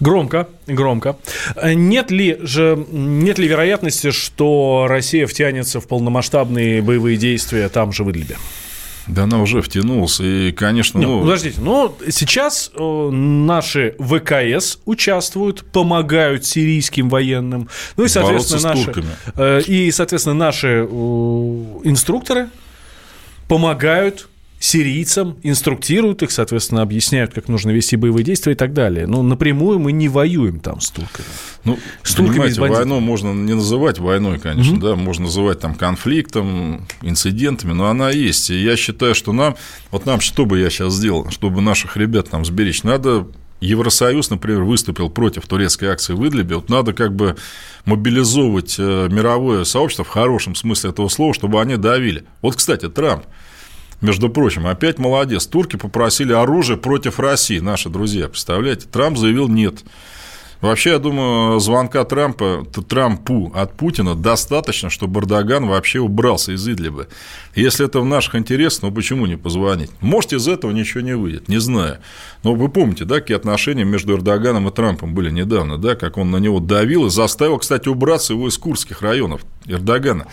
Громко, 0.00 0.48
громко. 0.66 1.16
Нет 1.62 2.10
ли 2.10 2.38
же, 2.42 2.84
нет 2.90 3.38
ли 3.38 3.48
вероятности, 3.48 4.10
что 4.10 4.86
Россия 4.88 5.26
втянется 5.26 5.80
в 5.80 5.86
полномасштабные 5.86 6.82
боевые 6.82 7.16
действия 7.16 7.68
там 7.68 7.92
же 7.92 8.04
в 8.04 8.10
Идлибе? 8.10 8.36
Да 9.06 9.22
она 9.22 9.40
уже 9.40 9.62
втянулась, 9.62 10.18
и, 10.20 10.50
конечно... 10.50 10.98
Нет, 10.98 11.08
ну... 11.08 11.20
Подождите, 11.20 11.60
ну, 11.60 11.96
сейчас 12.10 12.72
э, 12.74 13.10
наши 13.10 13.94
ВКС 14.00 14.78
участвуют, 14.84 15.64
помогают 15.70 16.44
сирийским 16.44 17.08
военным, 17.08 17.68
ну 17.96 18.04
и, 18.04 18.08
соответственно, 18.08 18.74
наши... 18.74 19.04
Э, 19.36 19.60
и, 19.62 19.92
соответственно, 19.92 20.34
наши 20.34 20.68
э, 20.68 20.84
инструкторы 21.84 22.48
помогают 23.46 24.28
сирийцам, 24.58 25.36
инструктируют 25.42 26.22
их, 26.22 26.30
соответственно, 26.30 26.82
объясняют, 26.82 27.34
как 27.34 27.48
нужно 27.48 27.70
вести 27.70 27.96
боевые 27.96 28.24
действия 28.24 28.52
и 28.52 28.56
так 28.56 28.72
далее. 28.72 29.06
Но 29.06 29.22
напрямую 29.22 29.78
мы 29.78 29.92
не 29.92 30.08
воюем 30.08 30.60
там 30.60 30.80
с 30.80 30.90
турками. 30.90 31.28
Ну, 31.64 31.78
с 32.02 32.14
турками 32.14 32.50
войну 32.58 33.00
можно 33.00 33.32
не 33.32 33.54
называть 33.54 33.98
войной, 33.98 34.38
конечно, 34.38 34.76
mm-hmm. 34.76 34.80
да, 34.80 34.96
можно 34.96 35.24
называть 35.24 35.60
там 35.60 35.74
конфликтом, 35.74 36.86
инцидентами, 37.02 37.72
но 37.72 37.86
она 37.86 38.10
есть. 38.10 38.50
И 38.50 38.62
я 38.62 38.76
считаю, 38.76 39.14
что 39.14 39.32
нам, 39.32 39.56
вот 39.90 40.06
нам, 40.06 40.20
что 40.20 40.46
бы 40.46 40.58
я 40.58 40.70
сейчас 40.70 40.94
сделал, 40.94 41.30
чтобы 41.30 41.60
наших 41.60 41.96
ребят 41.96 42.30
там 42.30 42.44
сберечь, 42.44 42.82
надо 42.82 43.26
Евросоюз, 43.60 44.30
например, 44.30 44.62
выступил 44.62 45.08
против 45.08 45.46
турецкой 45.46 45.86
акции 45.86 46.12
в 46.12 46.26
Идлибе, 46.26 46.56
вот 46.56 46.68
надо 46.68 46.92
как 46.92 47.14
бы 47.14 47.36
мобилизовывать 47.86 48.76
э, 48.78 49.08
мировое 49.10 49.64
сообщество 49.64 50.04
в 50.04 50.08
хорошем 50.08 50.54
смысле 50.54 50.90
этого 50.90 51.08
слова, 51.08 51.32
чтобы 51.32 51.60
они 51.60 51.76
давили. 51.76 52.24
Вот, 52.42 52.56
кстати, 52.56 52.88
Трамп, 52.88 53.24
между 54.06 54.30
прочим, 54.30 54.68
опять 54.68 54.98
молодец. 54.98 55.46
Турки 55.46 55.76
попросили 55.76 56.32
оружие 56.32 56.76
против 56.78 57.18
России, 57.18 57.58
наши 57.58 57.88
друзья, 57.88 58.28
представляете? 58.28 58.86
Трамп 58.90 59.18
заявил 59.18 59.48
нет. 59.48 59.82
Вообще, 60.60 60.90
я 60.90 60.98
думаю, 60.98 61.60
звонка 61.60 62.04
Трампа, 62.04 62.64
Трампу 62.88 63.52
от 63.54 63.76
Путина 63.76 64.14
достаточно, 64.14 64.90
чтобы 64.90 65.20
Эрдоган 65.20 65.66
вообще 65.66 65.98
убрался 65.98 66.52
из 66.52 66.66
Идлиба. 66.66 67.08
Если 67.54 67.84
это 67.84 68.00
в 68.00 68.06
наших 68.06 68.36
интересах, 68.36 68.84
ну 68.84 68.92
почему 68.92 69.26
не 69.26 69.36
позвонить? 69.36 69.90
Может, 70.00 70.32
из 70.32 70.48
этого 70.48 70.70
ничего 70.70 71.02
не 71.02 71.14
выйдет, 71.14 71.48
не 71.48 71.58
знаю. 71.58 71.98
Но 72.42 72.54
вы 72.54 72.68
помните, 72.68 73.04
да, 73.04 73.20
какие 73.20 73.36
отношения 73.36 73.84
между 73.84 74.14
Эрдоганом 74.14 74.68
и 74.68 74.70
Трампом 74.70 75.14
были 75.14 75.30
недавно, 75.30 75.78
да, 75.78 75.94
как 75.94 76.16
он 76.16 76.30
на 76.30 76.38
него 76.38 76.60
давил 76.60 77.06
и 77.06 77.10
заставил, 77.10 77.58
кстати, 77.58 77.88
убраться 77.88 78.32
его 78.32 78.48
из 78.48 78.56
курских 78.56 79.02
районов 79.02 79.42
Эрдогана. 79.66 80.26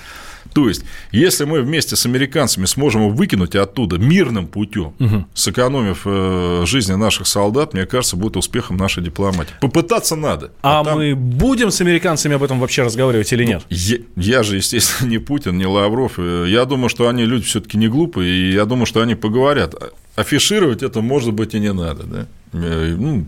То 0.54 0.68
есть, 0.68 0.84
если 1.12 1.46
мы 1.46 1.62
вместе 1.62 1.96
с 1.96 2.06
американцами 2.06 2.66
сможем 2.66 3.02
его 3.02 3.12
выкинуть 3.12 3.56
оттуда 3.56 3.98
мирным 3.98 4.48
путем, 4.48 4.94
угу. 5.00 5.26
сэкономив 5.34 6.02
э, 6.06 6.64
жизни 6.66 6.94
наших 6.94 7.28
солдат, 7.28 7.74
мне 7.74 7.86
кажется, 7.86 8.16
будет 8.16 8.38
успехом 8.38 8.78
нашей 8.78 9.04
дипломатии. 9.04 9.54
Попытаться 9.62 10.16
надо. 10.16 10.52
А, 10.62 10.82
а 10.82 10.84
там... 10.84 10.98
мы 10.98 11.16
будем 11.16 11.72
с 11.72 11.82
американцами 11.82 12.36
об 12.36 12.44
этом 12.44 12.60
вообще 12.60 12.84
разговаривать 12.84 13.32
или 13.34 13.46
нет? 13.46 13.64
Ну, 13.70 13.78
я, 13.78 13.98
я 14.16 14.44
же, 14.44 14.58
естественно, 14.58 15.10
не 15.10 15.18
Путин, 15.18 15.58
не 15.58 15.66
Лавров. 15.66 16.20
Я 16.20 16.66
думаю, 16.66 16.90
что 16.90 17.08
они 17.08 17.26
люди 17.26 17.46
все-таки 17.46 17.78
не 17.78 17.88
глупые, 17.88 18.30
и 18.30 18.54
я 18.54 18.66
думаю, 18.66 18.86
что 18.86 19.02
они 19.02 19.16
поговорят. 19.16 19.76
Афишировать 20.16 20.84
это, 20.84 21.02
может 21.02 21.34
быть, 21.34 21.54
и 21.56 21.60
не 21.60 21.74
надо. 21.74 22.04
Да? 22.04 22.28
Э, 22.54 22.96
ну, 22.98 23.26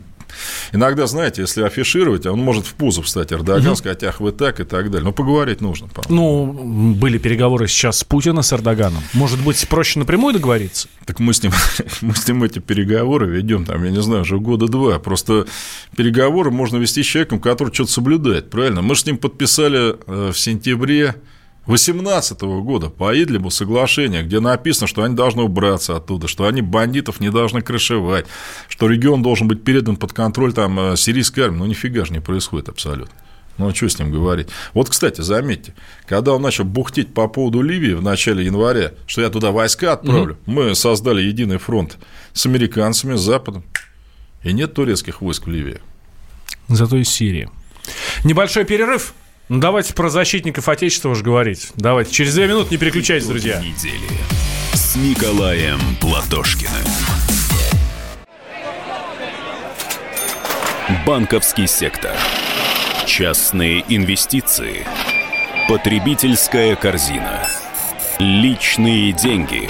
Иногда, 0.71 1.07
знаете, 1.07 1.41
если 1.41 1.63
афишировать, 1.63 2.25
он 2.25 2.39
может 2.39 2.65
в 2.65 2.73
пузо 2.73 3.01
встать 3.01 3.31
Эрдоган, 3.31 3.67
угу. 3.67 3.75
сказать, 3.75 4.03
ах, 4.03 4.19
вы 4.19 4.31
так 4.31 4.59
и 4.59 4.63
так 4.63 4.91
далее. 4.91 5.05
Но 5.05 5.11
поговорить 5.11 5.61
нужно. 5.61 5.87
Ну, 6.09 6.93
были 6.97 7.17
переговоры 7.17 7.67
сейчас 7.67 7.99
с 7.99 8.03
Путиным, 8.03 8.43
с 8.43 8.53
Эрдоганом. 8.53 9.03
Может 9.13 9.41
быть, 9.41 9.67
проще 9.67 9.99
напрямую 9.99 10.33
договориться? 10.33 10.87
Так 11.05 11.19
мы 11.19 11.33
с 11.33 11.43
ним, 11.43 11.51
мы 12.01 12.15
с 12.15 12.27
ним 12.27 12.43
эти 12.43 12.59
переговоры 12.59 13.27
ведем, 13.27 13.65
там, 13.65 13.83
я 13.83 13.91
не 13.91 14.01
знаю, 14.01 14.21
уже 14.21 14.39
года 14.39 14.67
два. 14.67 14.99
Просто 14.99 15.45
переговоры 15.95 16.51
можно 16.51 16.77
вести 16.77 17.03
с 17.03 17.05
человеком, 17.05 17.39
который 17.39 17.73
что-то 17.73 17.91
соблюдает, 17.91 18.49
правильно? 18.49 18.81
Мы 18.81 18.95
же 18.95 19.01
с 19.01 19.05
ним 19.05 19.17
подписали 19.17 19.95
э, 20.07 20.31
в 20.31 20.39
сентябре 20.39 21.15
2018 21.67 22.41
года 22.41 22.89
по 22.89 23.13
Идлибу 23.15 23.49
соглашение, 23.49 24.23
где 24.23 24.39
написано, 24.39 24.87
что 24.87 25.03
они 25.03 25.15
должны 25.15 25.43
убраться 25.43 25.95
оттуда, 25.95 26.27
что 26.27 26.45
они 26.45 26.61
бандитов 26.61 27.19
не 27.19 27.31
должны 27.31 27.61
крышевать, 27.61 28.27
что 28.69 28.87
регион 28.87 29.23
должен 29.23 29.47
быть 29.47 29.63
передан 29.63 29.95
под 29.95 30.13
контроль 30.13 30.53
там, 30.53 30.79
э, 30.79 30.95
сирийской 30.95 31.41
армии. 31.41 31.57
Ну, 31.57 31.65
нифига 31.65 32.05
же 32.05 32.13
не 32.13 32.19
происходит 32.19 32.69
абсолютно. 32.69 33.15
Ну, 33.57 33.69
а 33.69 33.73
что 33.73 33.87
с 33.87 33.97
ним 33.97 34.11
говорить? 34.11 34.47
Вот, 34.73 34.89
кстати, 34.89 35.21
заметьте, 35.21 35.73
когда 36.07 36.33
он 36.33 36.41
начал 36.41 36.65
бухтеть 36.65 37.13
по 37.13 37.27
поводу 37.27 37.61
Ливии 37.61 37.93
в 37.93 38.01
начале 38.03 38.45
января, 38.45 38.91
что 39.07 39.21
я 39.21 39.29
туда 39.29 39.51
войска 39.51 39.93
отправлю, 39.93 40.37
угу. 40.45 40.51
мы 40.51 40.75
создали 40.75 41.21
единый 41.21 41.57
фронт 41.57 41.97
с 42.33 42.45
американцами, 42.45 43.15
с 43.15 43.21
Западом, 43.21 43.63
и 44.43 44.51
нет 44.51 44.73
турецких 44.73 45.21
войск 45.21 45.47
в 45.47 45.49
Ливии. 45.49 45.79
Зато 46.67 46.97
из 46.97 47.09
Сирии. 47.09 47.49
Небольшой 48.23 48.65
перерыв. 48.65 49.13
Ну, 49.47 49.59
давайте 49.59 49.93
про 49.93 50.09
защитников 50.09 50.67
Отечества 50.67 51.09
уже 51.09 51.23
говорить. 51.23 51.71
Давайте. 51.75 52.11
Через 52.11 52.33
две 52.33 52.47
минуты 52.47 52.69
не 52.71 52.77
переключайтесь, 52.77 53.27
друзья. 53.27 53.59
Недели 53.59 53.99
с 54.73 54.95
Николаем 54.95 55.79
Платошкиным. 56.01 56.71
Банковский 61.05 61.67
сектор. 61.67 62.15
Частные 63.05 63.85
инвестиции. 63.87 64.85
Потребительская 65.69 66.75
корзина. 66.75 67.47
Личные 68.17 69.11
деньги. 69.11 69.69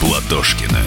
Платошкиным. 0.00 0.82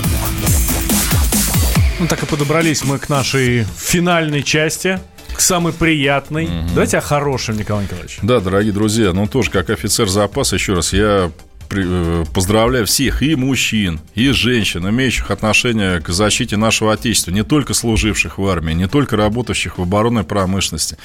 Ну, 1.99 2.07
так 2.07 2.23
и 2.23 2.25
подобрались 2.25 2.83
мы 2.83 2.97
к 2.97 3.09
нашей 3.09 3.65
финальной 3.77 4.43
части 4.43 4.99
к 5.33 5.39
самой 5.39 5.73
приятной. 5.73 6.45
Угу. 6.45 6.69
Давайте 6.73 6.97
о 6.97 7.01
хорошем, 7.01 7.57
Николай 7.57 7.83
Николаевич. 7.85 8.19
Да, 8.21 8.39
дорогие 8.39 8.73
друзья, 8.73 9.13
ну 9.13 9.27
тоже 9.27 9.51
как 9.51 9.69
офицер 9.69 10.09
запаса, 10.09 10.55
еще 10.55 10.73
раз, 10.73 10.93
я 10.93 11.31
э, 11.71 12.25
поздравляю 12.33 12.85
всех, 12.85 13.21
и 13.21 13.35
мужчин, 13.35 13.99
и 14.15 14.29
женщин, 14.31 14.87
имеющих 14.89 15.31
отношение 15.31 16.01
к 16.01 16.09
защите 16.09 16.57
нашего 16.57 16.93
Отечества, 16.93 17.31
не 17.31 17.43
только 17.43 17.73
служивших 17.73 18.37
в 18.37 18.47
армии, 18.47 18.73
не 18.73 18.87
только 18.87 19.15
работающих 19.15 19.77
в 19.77 19.81
оборонной 19.81 20.23
промышленности. 20.23 20.97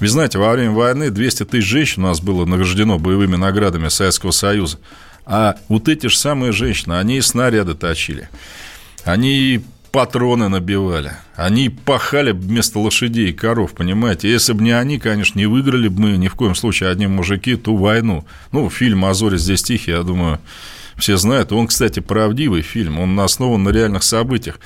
Вы 0.00 0.08
знаете, 0.08 0.38
во 0.38 0.52
время 0.52 0.72
войны 0.72 1.10
200 1.10 1.44
тысяч 1.44 1.66
женщин 1.66 2.04
у 2.04 2.08
нас 2.08 2.20
было 2.20 2.44
награждено 2.44 2.98
боевыми 2.98 3.36
наградами 3.36 3.88
Советского 3.88 4.32
Союза. 4.32 4.78
А 5.26 5.56
вот 5.68 5.88
эти 5.88 6.08
же 6.08 6.18
самые 6.18 6.52
женщины, 6.52 6.94
они 6.94 7.18
и 7.18 7.20
снаряды 7.20 7.74
точили. 7.74 8.28
Они 9.04 9.62
патроны 9.94 10.48
набивали. 10.48 11.12
Они 11.36 11.68
пахали 11.68 12.32
вместо 12.32 12.80
лошадей 12.80 13.30
и 13.30 13.32
коров, 13.32 13.74
понимаете? 13.74 14.28
Если 14.28 14.52
бы 14.52 14.62
не 14.62 14.72
они, 14.72 14.98
конечно, 14.98 15.38
не 15.38 15.46
выиграли 15.46 15.88
бы 15.88 16.00
мы 16.00 16.16
ни 16.16 16.26
в 16.28 16.34
коем 16.34 16.54
случае 16.56 16.90
одни 16.90 17.06
мужики 17.06 17.54
ту 17.54 17.76
войну. 17.76 18.24
Ну, 18.50 18.68
фильм 18.70 19.04
«Азори 19.04 19.36
здесь 19.36 19.62
тихий», 19.62 19.92
я 19.92 20.02
думаю, 20.02 20.40
все 20.96 21.16
знают. 21.16 21.52
Он, 21.52 21.66
кстати, 21.68 22.00
правдивый 22.00 22.62
фильм, 22.62 22.98
он 22.98 23.18
основан 23.20 23.62
на 23.62 23.70
реальных 23.70 24.02
событиях. 24.02 24.58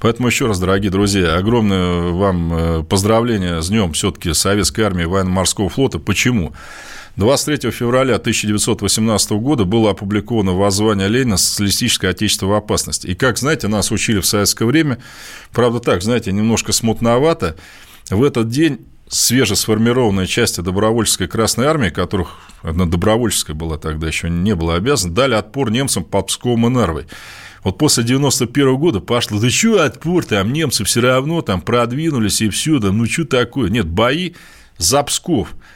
Поэтому 0.00 0.28
еще 0.28 0.46
раз, 0.46 0.58
дорогие 0.58 0.90
друзья, 0.90 1.34
огромное 1.34 2.12
вам 2.12 2.52
э, 2.54 2.82
поздравление 2.84 3.62
с 3.62 3.68
днем 3.68 3.92
все-таки 3.92 4.32
Советской 4.34 4.82
армии 4.82 5.04
военно-морского 5.04 5.68
флота. 5.68 5.98
Почему? 5.98 6.52
23 7.16 7.70
февраля 7.70 8.16
1918 8.16 9.30
года 9.32 9.64
было 9.64 9.90
опубликовано 9.90 10.52
воззвание 10.52 11.08
Ленина 11.08 11.38
«Социалистическое 11.38 12.10
отечество 12.10 12.46
в 12.46 12.52
опасности». 12.52 13.06
И, 13.06 13.14
как 13.14 13.38
знаете, 13.38 13.68
нас 13.68 13.90
учили 13.90 14.20
в 14.20 14.26
советское 14.26 14.66
время, 14.66 14.98
правда 15.50 15.80
так, 15.80 16.02
знаете, 16.02 16.30
немножко 16.32 16.72
смутновато, 16.72 17.56
в 18.10 18.22
этот 18.22 18.50
день 18.50 18.80
свежесформированные 19.08 20.26
части 20.26 20.60
добровольческой 20.60 21.26
Красной 21.26 21.66
Армии, 21.66 21.88
которых 21.88 22.36
одна 22.60 22.84
добровольческая 22.84 23.56
была 23.56 23.78
тогда, 23.78 24.08
еще 24.08 24.28
не 24.28 24.54
было 24.54 24.74
обязана, 24.74 25.14
дали 25.14 25.34
отпор 25.34 25.70
немцам 25.70 26.04
под 26.04 26.26
Псковом 26.26 26.66
и 26.66 26.70
Нарвой. 26.70 27.06
Вот 27.64 27.78
после 27.78 28.04
91 28.04 28.76
года 28.76 29.00
пошло, 29.00 29.40
да 29.40 29.48
что 29.48 29.82
отпор, 29.82 30.26
там 30.26 30.52
немцы 30.52 30.84
все 30.84 31.00
равно 31.00 31.40
там 31.40 31.62
продвинулись 31.62 32.42
и 32.42 32.50
все, 32.50 32.78
да 32.78 32.92
ну 32.92 33.06
что 33.06 33.24
такое? 33.24 33.70
Нет, 33.70 33.86
бои 33.86 34.34
за 34.76 35.02
Псков– 35.02 35.54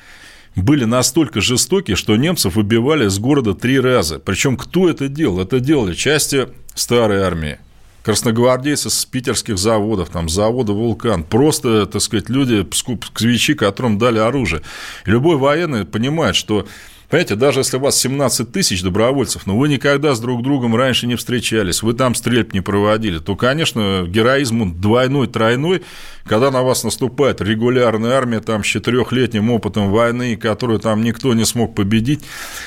были 0.60 0.84
настолько 0.84 1.40
жестоки, 1.40 1.94
что 1.94 2.16
немцев 2.16 2.56
выбивали 2.56 3.06
из 3.06 3.18
города 3.18 3.54
три 3.54 3.80
раза. 3.80 4.18
Причем 4.18 4.56
кто 4.56 4.88
это 4.88 5.08
делал? 5.08 5.40
Это 5.40 5.60
делали 5.60 5.94
части 5.94 6.48
старой 6.74 7.22
армии, 7.22 7.58
красногвардейцы 8.02 8.90
с 8.90 9.04
питерских 9.04 9.58
заводов, 9.58 10.10
там, 10.10 10.28
завода 10.28 10.72
«Вулкан», 10.72 11.24
просто, 11.24 11.86
так 11.86 12.00
сказать, 12.00 12.28
люди, 12.28 12.62
псковичи, 12.62 13.54
которым 13.54 13.98
дали 13.98 14.18
оружие. 14.18 14.62
И 15.06 15.10
любой 15.10 15.36
военный 15.36 15.84
понимает, 15.84 16.36
что 16.36 16.66
Понимаете, 17.10 17.34
даже 17.34 17.60
если 17.60 17.76
у 17.76 17.80
вас 17.80 17.98
17 17.98 18.52
тысяч 18.52 18.82
добровольцев, 18.84 19.44
но 19.44 19.58
вы 19.58 19.68
никогда 19.68 20.14
с 20.14 20.20
друг 20.20 20.44
другом 20.44 20.76
раньше 20.76 21.08
не 21.08 21.16
встречались, 21.16 21.82
вы 21.82 21.92
там 21.92 22.14
стрельб 22.14 22.54
не 22.54 22.60
проводили, 22.60 23.18
то, 23.18 23.34
конечно, 23.34 24.04
героизм 24.06 24.62
он 24.62 24.80
двойной, 24.80 25.26
тройной, 25.26 25.82
когда 26.24 26.52
на 26.52 26.62
вас 26.62 26.84
наступает 26.84 27.40
регулярная 27.40 28.12
армия 28.12 28.38
там, 28.38 28.62
с 28.62 28.66
четырехлетним 28.68 29.50
опытом 29.50 29.90
войны, 29.90 30.36
которую 30.36 30.78
там 30.78 31.02
никто 31.02 31.34
не 31.34 31.44
смог 31.44 31.74
победить. 31.74 32.20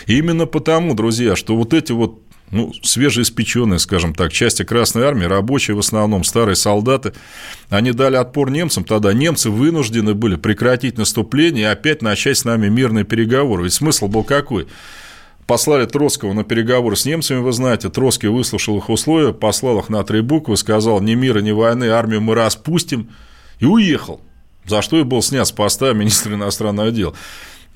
И 0.08 0.18
именно 0.18 0.46
потому, 0.46 0.94
друзья, 0.94 1.38
что 1.38 1.56
вот 1.56 1.74
эти 1.74 1.94
вот 1.94 2.23
ну, 2.54 2.72
свежеиспеченные, 2.84 3.80
скажем 3.80 4.14
так, 4.14 4.32
части 4.32 4.64
Красной 4.64 5.04
Армии, 5.04 5.26
рабочие 5.26 5.76
в 5.76 5.80
основном, 5.80 6.24
старые 6.24 6.56
солдаты, 6.56 7.14
они 7.70 7.92
дали 7.92 8.16
отпор 8.16 8.52
немцам, 8.52 8.84
тогда 8.84 9.12
немцы 9.12 9.50
вынуждены 9.50 10.14
были 10.14 10.36
прекратить 10.36 10.98
наступление 10.98 11.64
и 11.64 11.72
опять 11.72 12.02
начать 12.02 12.38
с 12.38 12.46
нами 12.46 12.70
мирные 12.70 13.04
переговоры. 13.04 13.64
Ведь 13.64 13.74
смысл 13.74 14.08
был 14.08 14.24
какой? 14.24 14.68
Послали 15.48 15.86
Троцкого 15.86 16.32
на 16.34 16.44
переговоры 16.44 16.96
с 16.96 17.06
немцами, 17.06 17.40
вы 17.40 17.52
знаете, 17.52 17.90
Троцкий 17.90 18.28
выслушал 18.28 18.78
их 18.78 18.90
условия, 18.90 19.34
послал 19.34 19.80
их 19.80 19.90
на 19.90 20.04
три 20.04 20.22
буквы, 20.22 20.56
сказал, 20.56 21.02
ни 21.02 21.16
мира, 21.16 21.40
ни 21.40 21.52
войны, 21.52 21.90
армию 21.90 22.22
мы 22.22 22.36
распустим, 22.36 23.10
и 23.60 23.66
уехал, 23.66 24.22
за 24.66 24.82
что 24.82 25.00
и 25.00 25.04
был 25.04 25.22
снят 25.22 25.46
с 25.48 25.52
поста 25.52 25.92
министра 25.94 26.36
иностранных 26.36 26.94
дел 26.94 27.16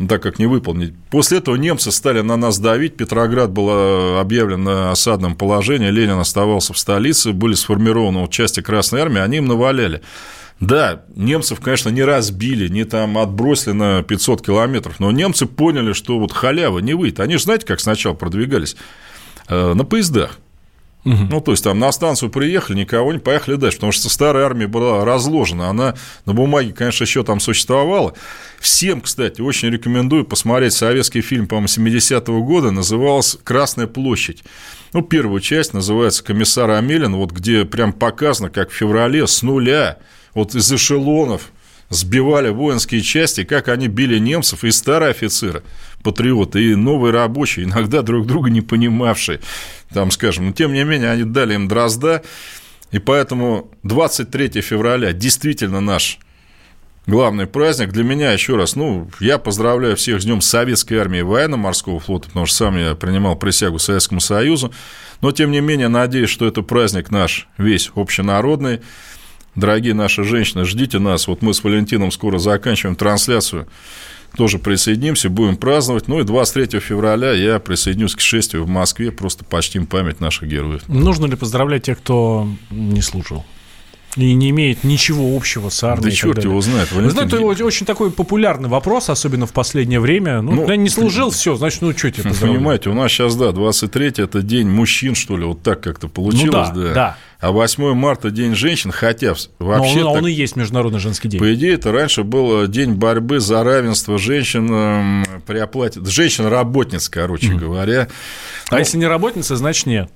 так 0.06 0.22
как 0.22 0.38
не 0.38 0.46
выполнить. 0.46 0.94
После 1.10 1.40
этого 1.40 1.56
немцы 1.56 1.92
стали 1.92 2.22
на 2.22 2.38
нас 2.38 2.60
давить, 2.60 2.98
Петроград 2.98 3.52
был 3.52 3.70
э, 3.70 4.20
объявлен 4.20 4.64
на 4.64 4.92
осадном 4.92 5.36
положении, 5.36 5.90
Ленин 5.90 6.20
оставался 6.20 6.74
в 6.74 6.78
столице, 6.78 7.32
были 7.32 7.54
сформированы 7.54 8.28
части 8.28 8.62
Красной 8.62 9.02
Армии, 9.02 9.22
они 9.22 9.38
им 9.38 9.48
наваляли. 9.48 10.02
Да, 10.60 11.04
немцев, 11.16 11.60
конечно, 11.60 11.90
не 11.90 12.04
разбили, 12.04 12.68
не 12.68 12.84
там 12.84 13.18
отбросили 13.18 13.74
на 13.74 14.04
500 14.04 14.46
километров, 14.46 15.00
но 15.00 15.12
немцы 15.12 15.46
поняли, 15.46 15.94
что 15.94 16.20
вот 16.20 16.32
халява 16.32 16.80
не 16.80 16.94
выйдет. 16.94 17.20
Они 17.20 17.38
же 17.38 17.44
знаете, 17.44 17.66
как 17.66 17.80
сначала 17.80 18.14
продвигались? 18.14 18.76
Э, 19.48 19.74
на 19.74 19.84
поездах. 19.84 20.40
Угу. 21.06 21.28
Ну, 21.30 21.42
то 21.42 21.52
есть, 21.52 21.64
там 21.64 21.80
на 21.80 21.92
станцию 21.92 22.30
приехали, 22.30 22.78
никого 22.78 23.14
не 23.14 23.20
поехали 23.20 23.56
дальше, 23.56 23.78
потому 23.78 23.92
что 23.94 24.10
старая 24.10 24.46
армия 24.46 24.68
была 24.68 25.06
разложена, 25.06 25.70
она 25.70 25.96
на 26.26 26.34
бумаге, 26.34 26.74
конечно, 26.74 27.04
еще 27.06 27.24
там 27.24 27.40
существовала. 27.40 28.14
Всем, 28.60 29.02
кстати, 29.02 29.40
очень 29.40 29.70
рекомендую 29.70 30.26
посмотреть 30.26 30.74
советский 30.74 31.22
фильм, 31.22 31.48
по-моему, 31.48 31.68
70-го 31.68 32.44
года, 32.44 32.72
назывался 32.72 33.38
«Красная 33.38 33.88
площадь». 33.88 34.44
Ну, 34.94 35.02
первую 35.02 35.40
часть 35.40 35.74
называется 35.74 36.24
«Комиссар 36.24 36.70
Амелин», 36.72 37.16
вот 37.16 37.32
где 37.32 37.64
прям 37.64 37.94
показано, 37.94 38.50
как 38.50 38.70
в 38.70 38.74
феврале 38.74 39.28
с 39.28 39.44
нуля, 39.44 40.00
вот 40.34 40.56
из 40.56 40.72
эшелонов 40.72 41.52
сбивали 41.90 42.50
воинские 42.50 43.02
части, 43.02 43.44
как 43.44 43.70
они 43.70 43.88
били 43.88 44.20
немцев 44.20 44.64
и 44.64 44.72
старые 44.72 45.12
офицеры, 45.12 45.64
патриоты, 46.04 46.72
и 46.72 46.76
новые 46.76 47.12
рабочие, 47.12 47.66
иногда 47.66 48.02
друг 48.02 48.26
друга 48.28 48.50
не 48.50 48.62
понимавшие, 48.62 49.40
там, 49.94 50.12
скажем, 50.12 50.48
но 50.48 50.52
тем 50.54 50.74
не 50.74 50.84
менее 50.84 51.12
они 51.12 51.24
дали 51.24 51.56
им 51.56 51.68
дрозда, 51.68 52.24
и 52.92 53.00
поэтому 53.00 53.72
23 53.84 54.62
февраля 54.62 55.12
действительно 55.14 55.82
наш 55.82 56.20
главный 57.08 57.48
праздник. 57.48 57.92
Для 57.92 58.04
меня, 58.04 58.32
еще 58.34 58.56
раз, 58.56 58.76
ну, 58.76 59.10
я 59.20 59.38
поздравляю 59.40 59.96
всех 59.96 60.22
с 60.22 60.26
Днем 60.26 60.42
Советской 60.42 60.96
армии 60.96 61.20
и 61.20 61.24
военно-морского 61.24 62.00
флота, 62.00 62.28
потому 62.28 62.46
что 62.46 62.58
сам 62.58 62.78
я 62.78 62.96
принимал 62.96 63.36
присягу 63.36 63.80
Советскому 63.80 64.20
Союзу. 64.20 64.72
Но, 65.22 65.32
тем 65.32 65.52
не 65.52 65.62
менее, 65.62 65.88
надеюсь, 65.88 66.30
что 66.30 66.46
это 66.46 66.62
праздник 66.62 67.10
наш 67.10 67.48
весь 67.58 67.92
общенародный. 67.96 68.82
Дорогие 69.56 69.96
наши 69.96 70.24
женщины, 70.24 70.66
ждите 70.66 71.00
нас. 71.00 71.28
Вот 71.28 71.42
мы 71.42 71.54
с 71.54 71.64
Валентином 71.64 72.12
скоро 72.12 72.38
заканчиваем 72.38 72.96
трансляцию. 72.96 73.68
Тоже 74.36 74.60
присоединимся, 74.60 75.30
будем 75.30 75.58
праздновать. 75.58 76.08
Ну 76.08 76.20
и 76.20 76.24
23 76.24 76.80
февраля 76.80 77.32
я 77.32 77.60
присоединюсь 77.60 78.16
к 78.16 78.20
шествию 78.20 78.66
в 78.66 78.68
Москве. 78.68 79.12
Просто 79.12 79.46
почтим 79.46 79.88
память 79.88 80.20
наших 80.20 80.48
героев. 80.48 80.84
Нужно 80.88 81.26
ли 81.26 81.36
поздравлять 81.36 81.84
тех, 81.84 81.98
кто 81.98 82.48
не 82.70 83.02
служил? 83.02 83.46
и 84.18 84.34
не 84.34 84.50
имеет 84.50 84.84
ничего 84.84 85.36
общего 85.36 85.70
с 85.70 85.84
армией. 85.84 86.10
Да 86.10 86.16
черт 86.16 86.44
его 86.44 86.60
знает. 86.62 86.92
Валентин... 86.92 87.30
Знаете, 87.30 87.54
это 87.54 87.66
очень 87.66 87.86
такой 87.86 88.12
популярный 88.12 88.68
вопрос, 88.68 89.10
особенно 89.10 89.46
в 89.46 89.54
последнее 89.54 90.00
время. 90.00 90.42
Ну, 90.42 90.66
ну 90.68 90.74
не 90.74 90.90
служил, 90.90 91.30
все, 91.30 91.56
значит, 91.56 91.82
ну, 91.82 91.96
что 91.96 92.12
тебе 92.12 92.32
Понимаете, 92.34 92.90
у 92.90 92.94
нас 92.94 93.12
сейчас, 93.12 93.36
да, 93.36 93.52
23 93.52 94.14
это 94.18 94.42
день 94.42 94.68
мужчин, 94.68 95.16
что 95.16 95.38
ли, 95.38 95.46
вот 95.46 95.62
так 95.62 95.82
как-то 95.82 96.08
получилось, 96.08 96.70
ну, 96.74 96.82
да, 96.82 96.88
да. 96.88 96.94
да. 96.94 97.18
А 97.40 97.52
8 97.52 97.94
марта 97.94 98.32
день 98.32 98.56
женщин, 98.56 98.92
хотя 98.92 99.36
вообще... 99.60 100.00
Но 100.00 100.12
он, 100.12 100.18
он 100.20 100.28
и 100.28 100.32
есть 100.32 100.56
Международный 100.56 101.00
женский 101.00 101.28
день. 101.28 101.40
По 101.40 101.54
идее, 101.54 101.76
это 101.76 101.92
раньше 101.92 102.24
был 102.24 102.66
день 102.68 102.94
борьбы 102.94 103.40
за 103.40 103.64
равенство 103.64 104.18
женщин 104.18 104.68
эм, 104.72 105.26
при 105.46 105.60
оплате... 105.60 106.04
Женщин-работниц, 106.04 107.10
короче 107.10 107.54
mm. 107.54 107.58
говоря. 107.58 108.08
А 108.70 108.74
ну, 108.74 108.80
если 108.80 108.98
не 108.98 109.06
работница, 109.06 109.56
значит 109.56 109.86
нет. 109.86 110.10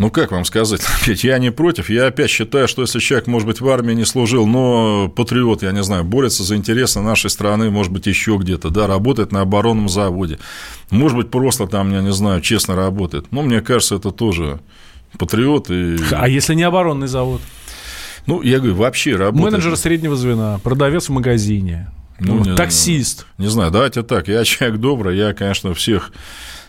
Ну, 0.00 0.10
как 0.10 0.32
вам 0.32 0.46
сказать? 0.46 0.82
Я 1.22 1.38
не 1.38 1.50
против. 1.50 1.88
Я 1.88 2.06
опять 2.06 2.30
считаю, 2.30 2.68
что 2.68 2.82
если 2.82 3.00
человек, 3.00 3.26
может 3.26 3.46
быть, 3.46 3.60
в 3.60 3.68
армии 3.68 3.94
не 3.94 4.04
служил, 4.04 4.46
но 4.46 5.08
патриот, 5.08 5.62
я 5.62 5.72
не 5.72 5.82
знаю, 5.82 6.04
борется 6.04 6.42
за 6.42 6.56
интересы 6.56 7.00
нашей 7.00 7.28
страны, 7.28 7.70
может 7.70 7.92
быть, 7.92 8.06
еще 8.06 8.38
где-то, 8.38 8.70
да, 8.70 8.86
работает 8.86 9.30
на 9.30 9.42
оборонном 9.42 9.90
заводе. 9.90 10.38
Может 10.90 11.18
быть, 11.18 11.30
просто 11.30 11.66
там, 11.66 11.92
я 11.92 12.00
не 12.00 12.12
знаю, 12.12 12.40
честно 12.40 12.76
работает. 12.76 13.26
Ну, 13.30 13.42
мне 13.42 13.60
кажется, 13.60 13.96
это 13.96 14.10
тоже 14.10 14.60
патриот. 15.18 15.70
И... 15.70 15.96
А 16.12 16.28
если 16.28 16.54
не 16.54 16.62
оборонный 16.62 17.08
завод? 17.08 17.40
Ну, 18.26 18.42
я 18.42 18.58
говорю, 18.58 18.74
вообще 18.74 19.16
работает. 19.16 19.52
Менеджер 19.52 19.76
среднего 19.76 20.16
звена, 20.16 20.60
продавец 20.62 21.08
в 21.08 21.12
магазине, 21.12 21.90
ну, 22.18 22.44
не, 22.44 22.54
таксист. 22.54 23.26
Не, 23.38 23.44
не 23.44 23.50
знаю, 23.50 23.70
давайте 23.70 24.02
так. 24.02 24.28
Я 24.28 24.44
человек 24.44 24.78
добрый, 24.78 25.16
я, 25.16 25.32
конечно, 25.32 25.72
всех 25.74 26.12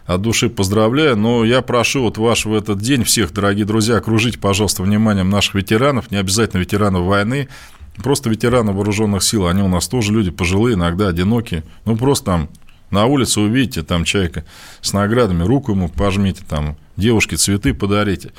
от 0.06 0.22
души 0.22 0.50
поздравляю, 0.50 1.16
но 1.18 1.44
я 1.46 1.62
прошу 1.62 2.04
вот 2.04 2.18
ваш 2.18 2.46
в 2.46 2.54
этот 2.54 2.80
день 2.80 3.04
всех, 3.04 3.34
дорогие 3.34 3.66
друзья, 3.66 3.98
окружить, 3.98 4.40
пожалуйста, 4.40 4.84
вниманием 4.84 5.30
наших 5.30 5.56
ветеранов, 5.56 6.10
не 6.12 6.18
обязательно 6.18 6.62
ветеранов 6.62 7.06
войны, 7.06 7.50
просто 7.98 8.30
ветераны 8.30 8.72
вооруженных 8.72 9.24
сил, 9.24 9.48
они 9.48 9.62
у 9.62 9.68
нас 9.68 9.88
тоже 9.88 10.12
люди 10.12 10.32
пожилые, 10.32 10.76
иногда 10.76 11.08
одинокие, 11.08 11.64
ну, 11.86 11.96
просто 11.96 12.26
там 12.26 12.50
на 12.90 13.06
улице 13.06 13.40
увидите 13.40 13.84
там 13.84 14.04
человека 14.04 14.44
с 14.82 14.92
наградами, 14.94 15.44
руку 15.44 15.72
ему 15.72 15.88
пожмите, 15.88 16.44
там, 16.48 16.78
девушке 17.02 17.36
цветы 17.36 17.74
подарите. 17.74 18.32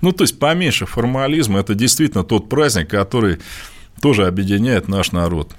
Ну, 0.00 0.10
то 0.12 0.24
есть, 0.24 0.38
поменьше 0.38 0.86
формализма, 0.86 1.60
это 1.60 1.74
действительно 1.74 2.24
тот 2.24 2.48
праздник, 2.48 2.90
который 2.90 3.38
тоже 4.00 4.26
объединяет 4.26 4.88
наш 4.88 5.12
народ. 5.12 5.52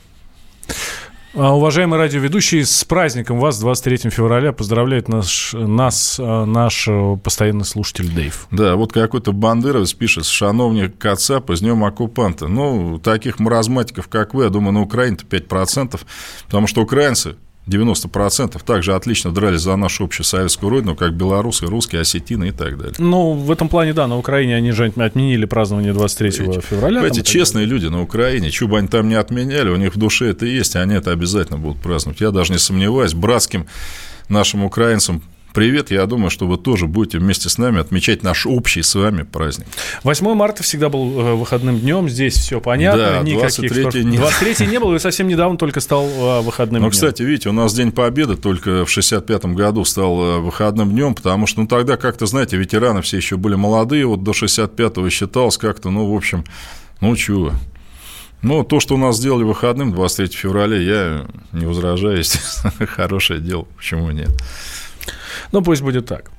А, 1.35 1.55
уважаемый 1.55 1.99
радиоведущий, 1.99 2.65
с 2.65 2.83
праздником 2.83 3.39
вас 3.39 3.59
23 3.59 4.09
февраля 4.09 4.51
поздравляет 4.51 5.07
наш, 5.07 5.53
нас 5.53 6.19
а, 6.19 6.45
наш 6.45 6.87
э, 6.87 7.17
постоянный 7.23 7.65
слушатель 7.65 8.09
Дэйв. 8.11 8.47
Да, 8.49 8.75
вот 8.75 8.93
какой-то 8.93 9.31
Бандеровец 9.31 9.93
пишет, 9.93 10.25
шановник 10.25 10.97
Кацапа, 10.97 11.55
с 11.55 11.59
днем 11.59 11.83
оккупанта. 11.83 12.47
Ну, 12.47 12.97
таких 12.97 13.39
маразматиков, 13.39 14.07
как 14.07 14.33
вы, 14.33 14.45
я 14.45 14.49
думаю, 14.49 14.73
на 14.73 14.81
Украине-то 14.81 15.25
5%, 15.25 15.99
потому 16.47 16.65
что 16.65 16.81
украинцы 16.81 17.35
90% 17.69 18.61
также 18.65 18.95
отлично 18.95 19.31
дрались 19.31 19.61
за 19.61 19.75
нашу 19.75 20.05
общую 20.05 20.25
советскую 20.25 20.69
родину, 20.69 20.95
как 20.95 21.13
белорусы, 21.13 21.65
русские, 21.67 22.01
осетины 22.01 22.49
и 22.49 22.51
так 22.51 22.77
далее. 22.77 22.95
Ну, 22.97 23.33
в 23.33 23.51
этом 23.51 23.69
плане, 23.69 23.93
да, 23.93 24.07
на 24.07 24.17
Украине 24.17 24.55
они 24.55 24.71
же 24.71 24.85
отменили 24.85 25.45
празднование 25.45 25.93
23 25.93 26.29
Ведь, 26.29 26.63
февраля. 26.63 27.05
Эти 27.05 27.21
честные 27.21 27.65
люди 27.65 27.85
на 27.87 28.01
Украине, 28.01 28.51
они 28.79 28.87
там 28.87 29.09
не 29.09 29.15
отменяли, 29.15 29.69
у 29.69 29.77
них 29.77 29.95
в 29.95 29.99
душе 29.99 30.29
это 30.29 30.45
есть, 30.45 30.75
и 30.75 30.79
они 30.79 30.95
это 30.95 31.11
обязательно 31.11 31.57
будут 31.57 31.81
праздновать. 31.81 32.21
Я 32.21 32.31
даже 32.31 32.53
не 32.53 32.59
сомневаюсь, 32.59 33.13
братским 33.13 33.67
нашим 34.29 34.63
украинцам 34.63 35.21
привет. 35.53 35.91
Я 35.91 36.05
думаю, 36.05 36.29
что 36.29 36.47
вы 36.47 36.57
тоже 36.57 36.87
будете 36.87 37.19
вместе 37.19 37.49
с 37.49 37.57
нами 37.57 37.79
отмечать 37.79 38.23
наш 38.23 38.45
общий 38.45 38.81
с 38.81 38.95
вами 38.95 39.23
праздник. 39.23 39.67
8 40.03 40.33
марта 40.33 40.63
всегда 40.63 40.89
был 40.89 41.19
э, 41.19 41.33
выходным 41.35 41.79
днем, 41.79 42.09
здесь 42.09 42.35
все 42.35 42.61
понятно. 42.61 43.03
Да, 43.03 43.19
Никаких 43.19 43.71
23 43.71 44.05
не... 44.05 44.17
23 44.17 44.67
не 44.67 44.79
было, 44.79 44.95
и 44.95 44.99
совсем 44.99 45.27
недавно 45.27 45.57
только 45.57 45.79
стал 45.79 46.05
э, 46.07 46.41
выходным 46.41 46.81
ну, 46.81 46.87
днем. 46.87 46.91
кстати, 46.91 47.23
видите, 47.23 47.49
у 47.49 47.53
нас 47.53 47.73
День 47.73 47.91
Победы 47.91 48.35
только 48.35 48.85
в 48.85 48.89
65 48.89 49.45
году 49.45 49.85
стал 49.85 50.21
э, 50.21 50.39
выходным 50.39 50.91
днем, 50.91 51.15
потому 51.15 51.47
что, 51.47 51.61
ну, 51.61 51.67
тогда 51.67 51.97
как-то, 51.97 52.25
знаете, 52.25 52.57
ветераны 52.57 53.01
все 53.01 53.17
еще 53.17 53.37
были 53.37 53.55
молодые, 53.55 54.05
вот 54.05 54.23
до 54.23 54.31
65-го 54.31 55.09
считалось 55.09 55.57
как-то, 55.57 55.89
ну, 55.89 56.11
в 56.11 56.15
общем, 56.15 56.43
ну, 57.01 57.15
чего, 57.15 57.53
ну, 58.41 58.63
то, 58.63 58.79
что 58.79 58.95
у 58.95 58.97
нас 58.97 59.17
сделали 59.17 59.43
выходным 59.43 59.91
23 59.91 60.37
февраля, 60.37 60.77
я 60.77 61.25
не 61.51 61.65
возражаю, 61.65 62.17
естественно, 62.19 62.73
хорошее 62.87 63.39
дело, 63.39 63.67
почему 63.77 64.11
нет. 64.11 64.31
Ну, 65.51 65.61
пусть 65.61 65.81
будет 65.81 66.05
так. 66.05 66.31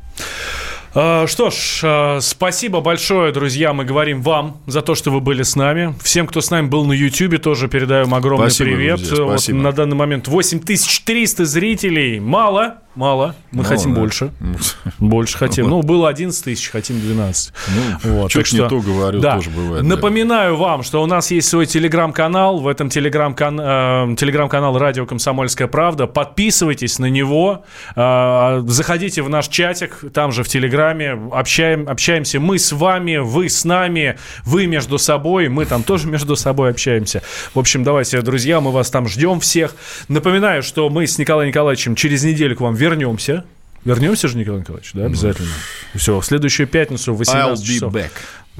А, 0.93 1.27
что 1.29 1.51
ж, 1.51 1.81
а, 1.85 2.19
спасибо 2.21 2.81
большое, 2.81 3.33
друзья. 3.33 3.73
Мы 3.73 3.85
говорим 3.85 4.23
вам 4.23 4.61
за 4.67 4.83
то, 4.83 4.95
что 4.95 5.11
вы 5.11 5.21
были 5.21 5.43
с 5.43 5.55
нами. 5.55 5.95
Всем, 6.03 6.27
кто 6.27 6.41
с 6.41 6.51
нами 6.51 6.67
был 6.67 6.85
на 6.85 6.93
YouTube, 6.93 7.41
тоже 7.41 7.69
передаем 7.69 8.13
огромный 8.13 8.51
спасибо, 8.51 8.71
привет. 8.71 8.97
Друзья, 8.97 9.29
спасибо. 9.29 9.57
Вот 9.57 9.63
на 9.63 9.73
данный 9.73 9.97
момент 9.97 10.27
8300 10.27 11.45
зрителей. 11.45 12.19
Мало, 12.19 12.79
Мало. 12.97 13.37
Мы 13.53 13.63
Мало, 13.63 13.69
хотим 13.69 13.95
да. 13.95 14.01
больше. 14.01 14.33
Больше 14.99 15.39
хотим. 15.39 15.69
Ну, 15.69 15.83
было 15.83 16.09
11 16.09 16.45
тысяч, 16.45 16.71
хотим 16.71 16.99
12. 16.99 17.53
Ну, 17.69 18.11
вот. 18.13 18.31
Чуть 18.33 18.49
что, 18.49 18.57
не 18.57 18.69
то 18.69 18.81
говорю, 18.81 19.21
да. 19.21 19.37
тоже 19.37 19.51
бывает. 19.51 19.85
Напоминаю 19.85 20.55
да. 20.55 20.61
вам, 20.61 20.83
что 20.83 21.01
у 21.01 21.07
нас 21.07 21.31
есть 21.31 21.49
свой 21.49 21.67
телеграм-канал. 21.67 22.59
В 22.59 22.67
этом 22.67 22.89
э, 22.89 22.91
телеграм-канал 22.91 24.77
«Радио 24.77 25.07
Комсомольская 25.07 25.69
правда». 25.69 26.09
Подписывайтесь 26.09 26.99
на 26.99 27.07
него. 27.07 27.65
Э, 27.95 28.63
заходите 28.67 29.23
в 29.23 29.29
наш 29.29 29.47
чатик, 29.47 30.05
там 30.13 30.33
же 30.33 30.43
в 30.43 30.49
телеграме. 30.49 31.17
Общаем, 31.33 31.89
общаемся 31.89 32.41
мы 32.41 32.59
с 32.59 32.73
вами, 32.73 33.19
вы 33.19 33.49
с 33.49 33.65
нами, 33.65 34.19
вы 34.45 34.67
между 34.67 34.99
собой. 34.99 35.49
Мы 35.49 35.65
там 35.65 35.85
тоже 35.85 36.09
между 36.09 36.35
собой 36.35 36.71
общаемся. 36.71 37.23
В 37.55 37.59
общем, 37.61 37.85
давайте, 37.85 38.21
друзья, 38.21 38.61
мы 38.61 38.73
вас 38.73 38.91
там 38.91 39.07
ждем 39.07 39.39
всех. 39.39 39.77
Напоминаю, 40.09 40.65
что 40.65 40.91
мы 40.91 41.07
с 41.07 41.19
Николаем 41.19 41.51
Николаевичем 41.51 41.95
через 41.95 42.25
неделю 42.25 42.57
к 42.57 42.61
вам 42.61 42.80
вернемся. 42.81 43.45
Вернемся 43.85 44.29
же, 44.29 44.37
Николай 44.37 44.61
Николаевич, 44.61 44.91
да, 44.93 45.07
обязательно. 45.07 45.49
Ну, 45.95 46.01
Все, 46.01 46.21
в 46.21 46.25
следующую 46.25 46.67
пятницу 46.67 47.15
в 47.15 47.19
18 47.19 47.65
I'll 47.65 47.67
часов. 47.67 47.95
Back. 47.95 48.11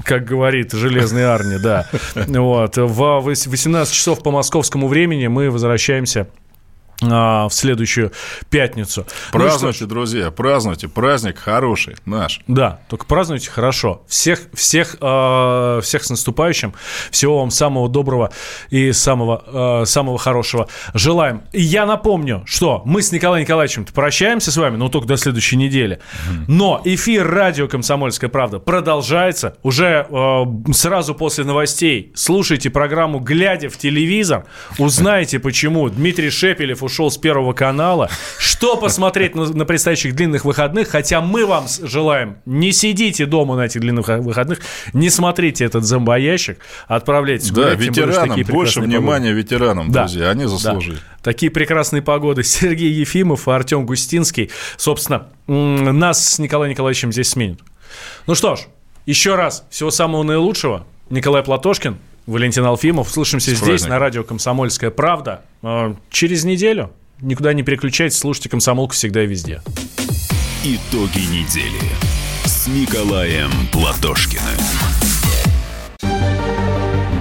Как 0.03 0.25
говорит 0.25 0.71
Железный 0.71 1.31
Арни, 1.31 1.57
да. 1.57 1.87
Вот. 2.15 2.77
В 2.77 3.21
18 3.21 3.93
часов 3.93 4.23
по 4.23 4.31
московскому 4.31 4.87
времени 4.87 5.27
мы 5.27 5.51
возвращаемся 5.51 6.27
в 7.01 7.49
следующую 7.51 8.11
пятницу. 8.49 9.07
Празднуйте, 9.31 9.79
ну, 9.81 9.87
друзья, 9.87 10.31
празднуйте. 10.31 10.87
Праздник 10.87 11.39
хороший, 11.39 11.95
наш. 12.05 12.41
Да, 12.47 12.81
только 12.89 13.05
празднуйте 13.05 13.49
хорошо. 13.49 14.03
Всех, 14.07 14.41
всех, 14.53 14.97
э, 15.01 15.79
всех 15.83 16.03
с 16.03 16.09
наступающим. 16.09 16.73
Всего 17.09 17.39
вам 17.39 17.49
самого 17.49 17.89
доброго 17.89 18.31
и 18.69 18.91
самого, 18.91 19.81
э, 19.81 19.85
самого 19.85 20.19
хорошего 20.19 20.67
желаем. 20.93 21.41
И 21.53 21.61
я 21.61 21.85
напомню, 21.85 22.43
что 22.45 22.83
мы 22.85 23.01
с 23.01 23.11
Николаем 23.11 23.43
Николаевичем 23.43 23.85
прощаемся 23.85 24.51
с 24.51 24.57
вами, 24.57 24.77
но 24.77 24.89
только 24.89 25.07
до 25.07 25.17
следующей 25.17 25.57
недели. 25.57 25.99
Но 26.47 26.81
эфир 26.85 27.27
радио 27.27 27.67
«Комсомольская 27.67 28.29
правда» 28.29 28.59
продолжается. 28.59 29.57
Уже 29.63 30.05
э, 30.07 30.73
сразу 30.73 31.15
после 31.15 31.45
новостей 31.45 32.11
слушайте 32.13 32.69
программу 32.69 33.19
«Глядя 33.19 33.69
в 33.69 33.77
телевизор». 33.77 34.45
Узнаете, 34.77 35.39
почему 35.39 35.89
Дмитрий 35.89 36.29
Шепелев 36.29 36.83
ушел 36.83 36.90
с 36.91 37.17
Первого 37.17 37.53
канала. 37.53 38.09
Что 38.37 38.77
посмотреть 38.77 39.35
на, 39.35 39.45
на 39.45 39.65
предстоящих 39.65 40.15
длинных 40.15 40.45
выходных? 40.45 40.89
Хотя 40.89 41.21
мы 41.21 41.45
вам 41.45 41.65
желаем, 41.81 42.37
не 42.45 42.71
сидите 42.71 43.25
дома 43.25 43.55
на 43.55 43.65
этих 43.65 43.81
длинных 43.81 44.07
выходных, 44.07 44.59
не 44.93 45.09
смотрите 45.09 45.65
этот 45.65 45.83
зомбоящик, 45.83 46.59
отправляйтесь 46.87 47.51
Да, 47.51 47.73
ветеранам, 47.73 48.41
больше 48.43 48.81
внимания 48.81 49.29
погоды. 49.29 49.41
ветеранам, 49.41 49.91
да. 49.91 50.01
друзья, 50.01 50.29
они 50.29 50.45
заслужили. 50.45 50.95
Да. 50.95 51.01
Такие 51.23 51.51
прекрасные 51.51 52.01
погоды. 52.01 52.43
Сергей 52.51 52.91
Ефимов 52.91 53.47
и 53.47 53.51
Артем 53.51 53.85
Густинский, 53.85 54.51
собственно, 54.77 55.27
нас 55.47 56.33
с 56.33 56.39
Николаем 56.39 56.71
Николаевичем 56.71 57.11
здесь 57.11 57.29
сменят. 57.29 57.59
Ну 58.27 58.35
что 58.35 58.55
ж, 58.55 58.61
еще 59.05 59.35
раз, 59.35 59.65
всего 59.69 59.91
самого 59.91 60.23
наилучшего. 60.23 60.85
Николай 61.09 61.43
Платошкин, 61.43 61.97
Валентин 62.31 62.65
Алфимов. 62.65 63.09
Слышимся 63.09 63.53
здесь, 63.53 63.85
на 63.87 63.99
радио 63.99 64.23
«Комсомольская 64.23 64.89
правда». 64.89 65.41
А, 65.61 65.95
через 66.09 66.43
неделю. 66.43 66.91
Никуда 67.19 67.53
не 67.53 67.61
переключайтесь, 67.61 68.17
слушайте 68.17 68.49
«Комсомолку» 68.49 68.93
всегда 68.93 69.23
и 69.23 69.27
везде. 69.27 69.61
Итоги 70.63 71.19
недели 71.19 71.81
с 72.45 72.67
Николаем 72.67 73.51
Платошкиным. 73.71 74.43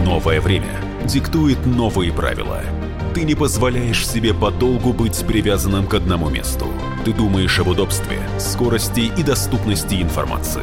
Новое 0.04 0.40
время 0.40 0.80
диктует 1.04 1.64
новые 1.66 2.12
правила. 2.12 2.62
Ты 3.14 3.24
не 3.24 3.34
позволяешь 3.34 4.06
себе 4.06 4.32
подолгу 4.32 4.92
быть 4.92 5.24
привязанным 5.26 5.86
к 5.86 5.94
одному 5.94 6.30
месту. 6.30 6.68
Ты 7.04 7.12
думаешь 7.12 7.58
об 7.58 7.68
удобстве, 7.68 8.18
скорости 8.38 9.10
и 9.16 9.22
доступности 9.22 10.00
информации. 10.00 10.62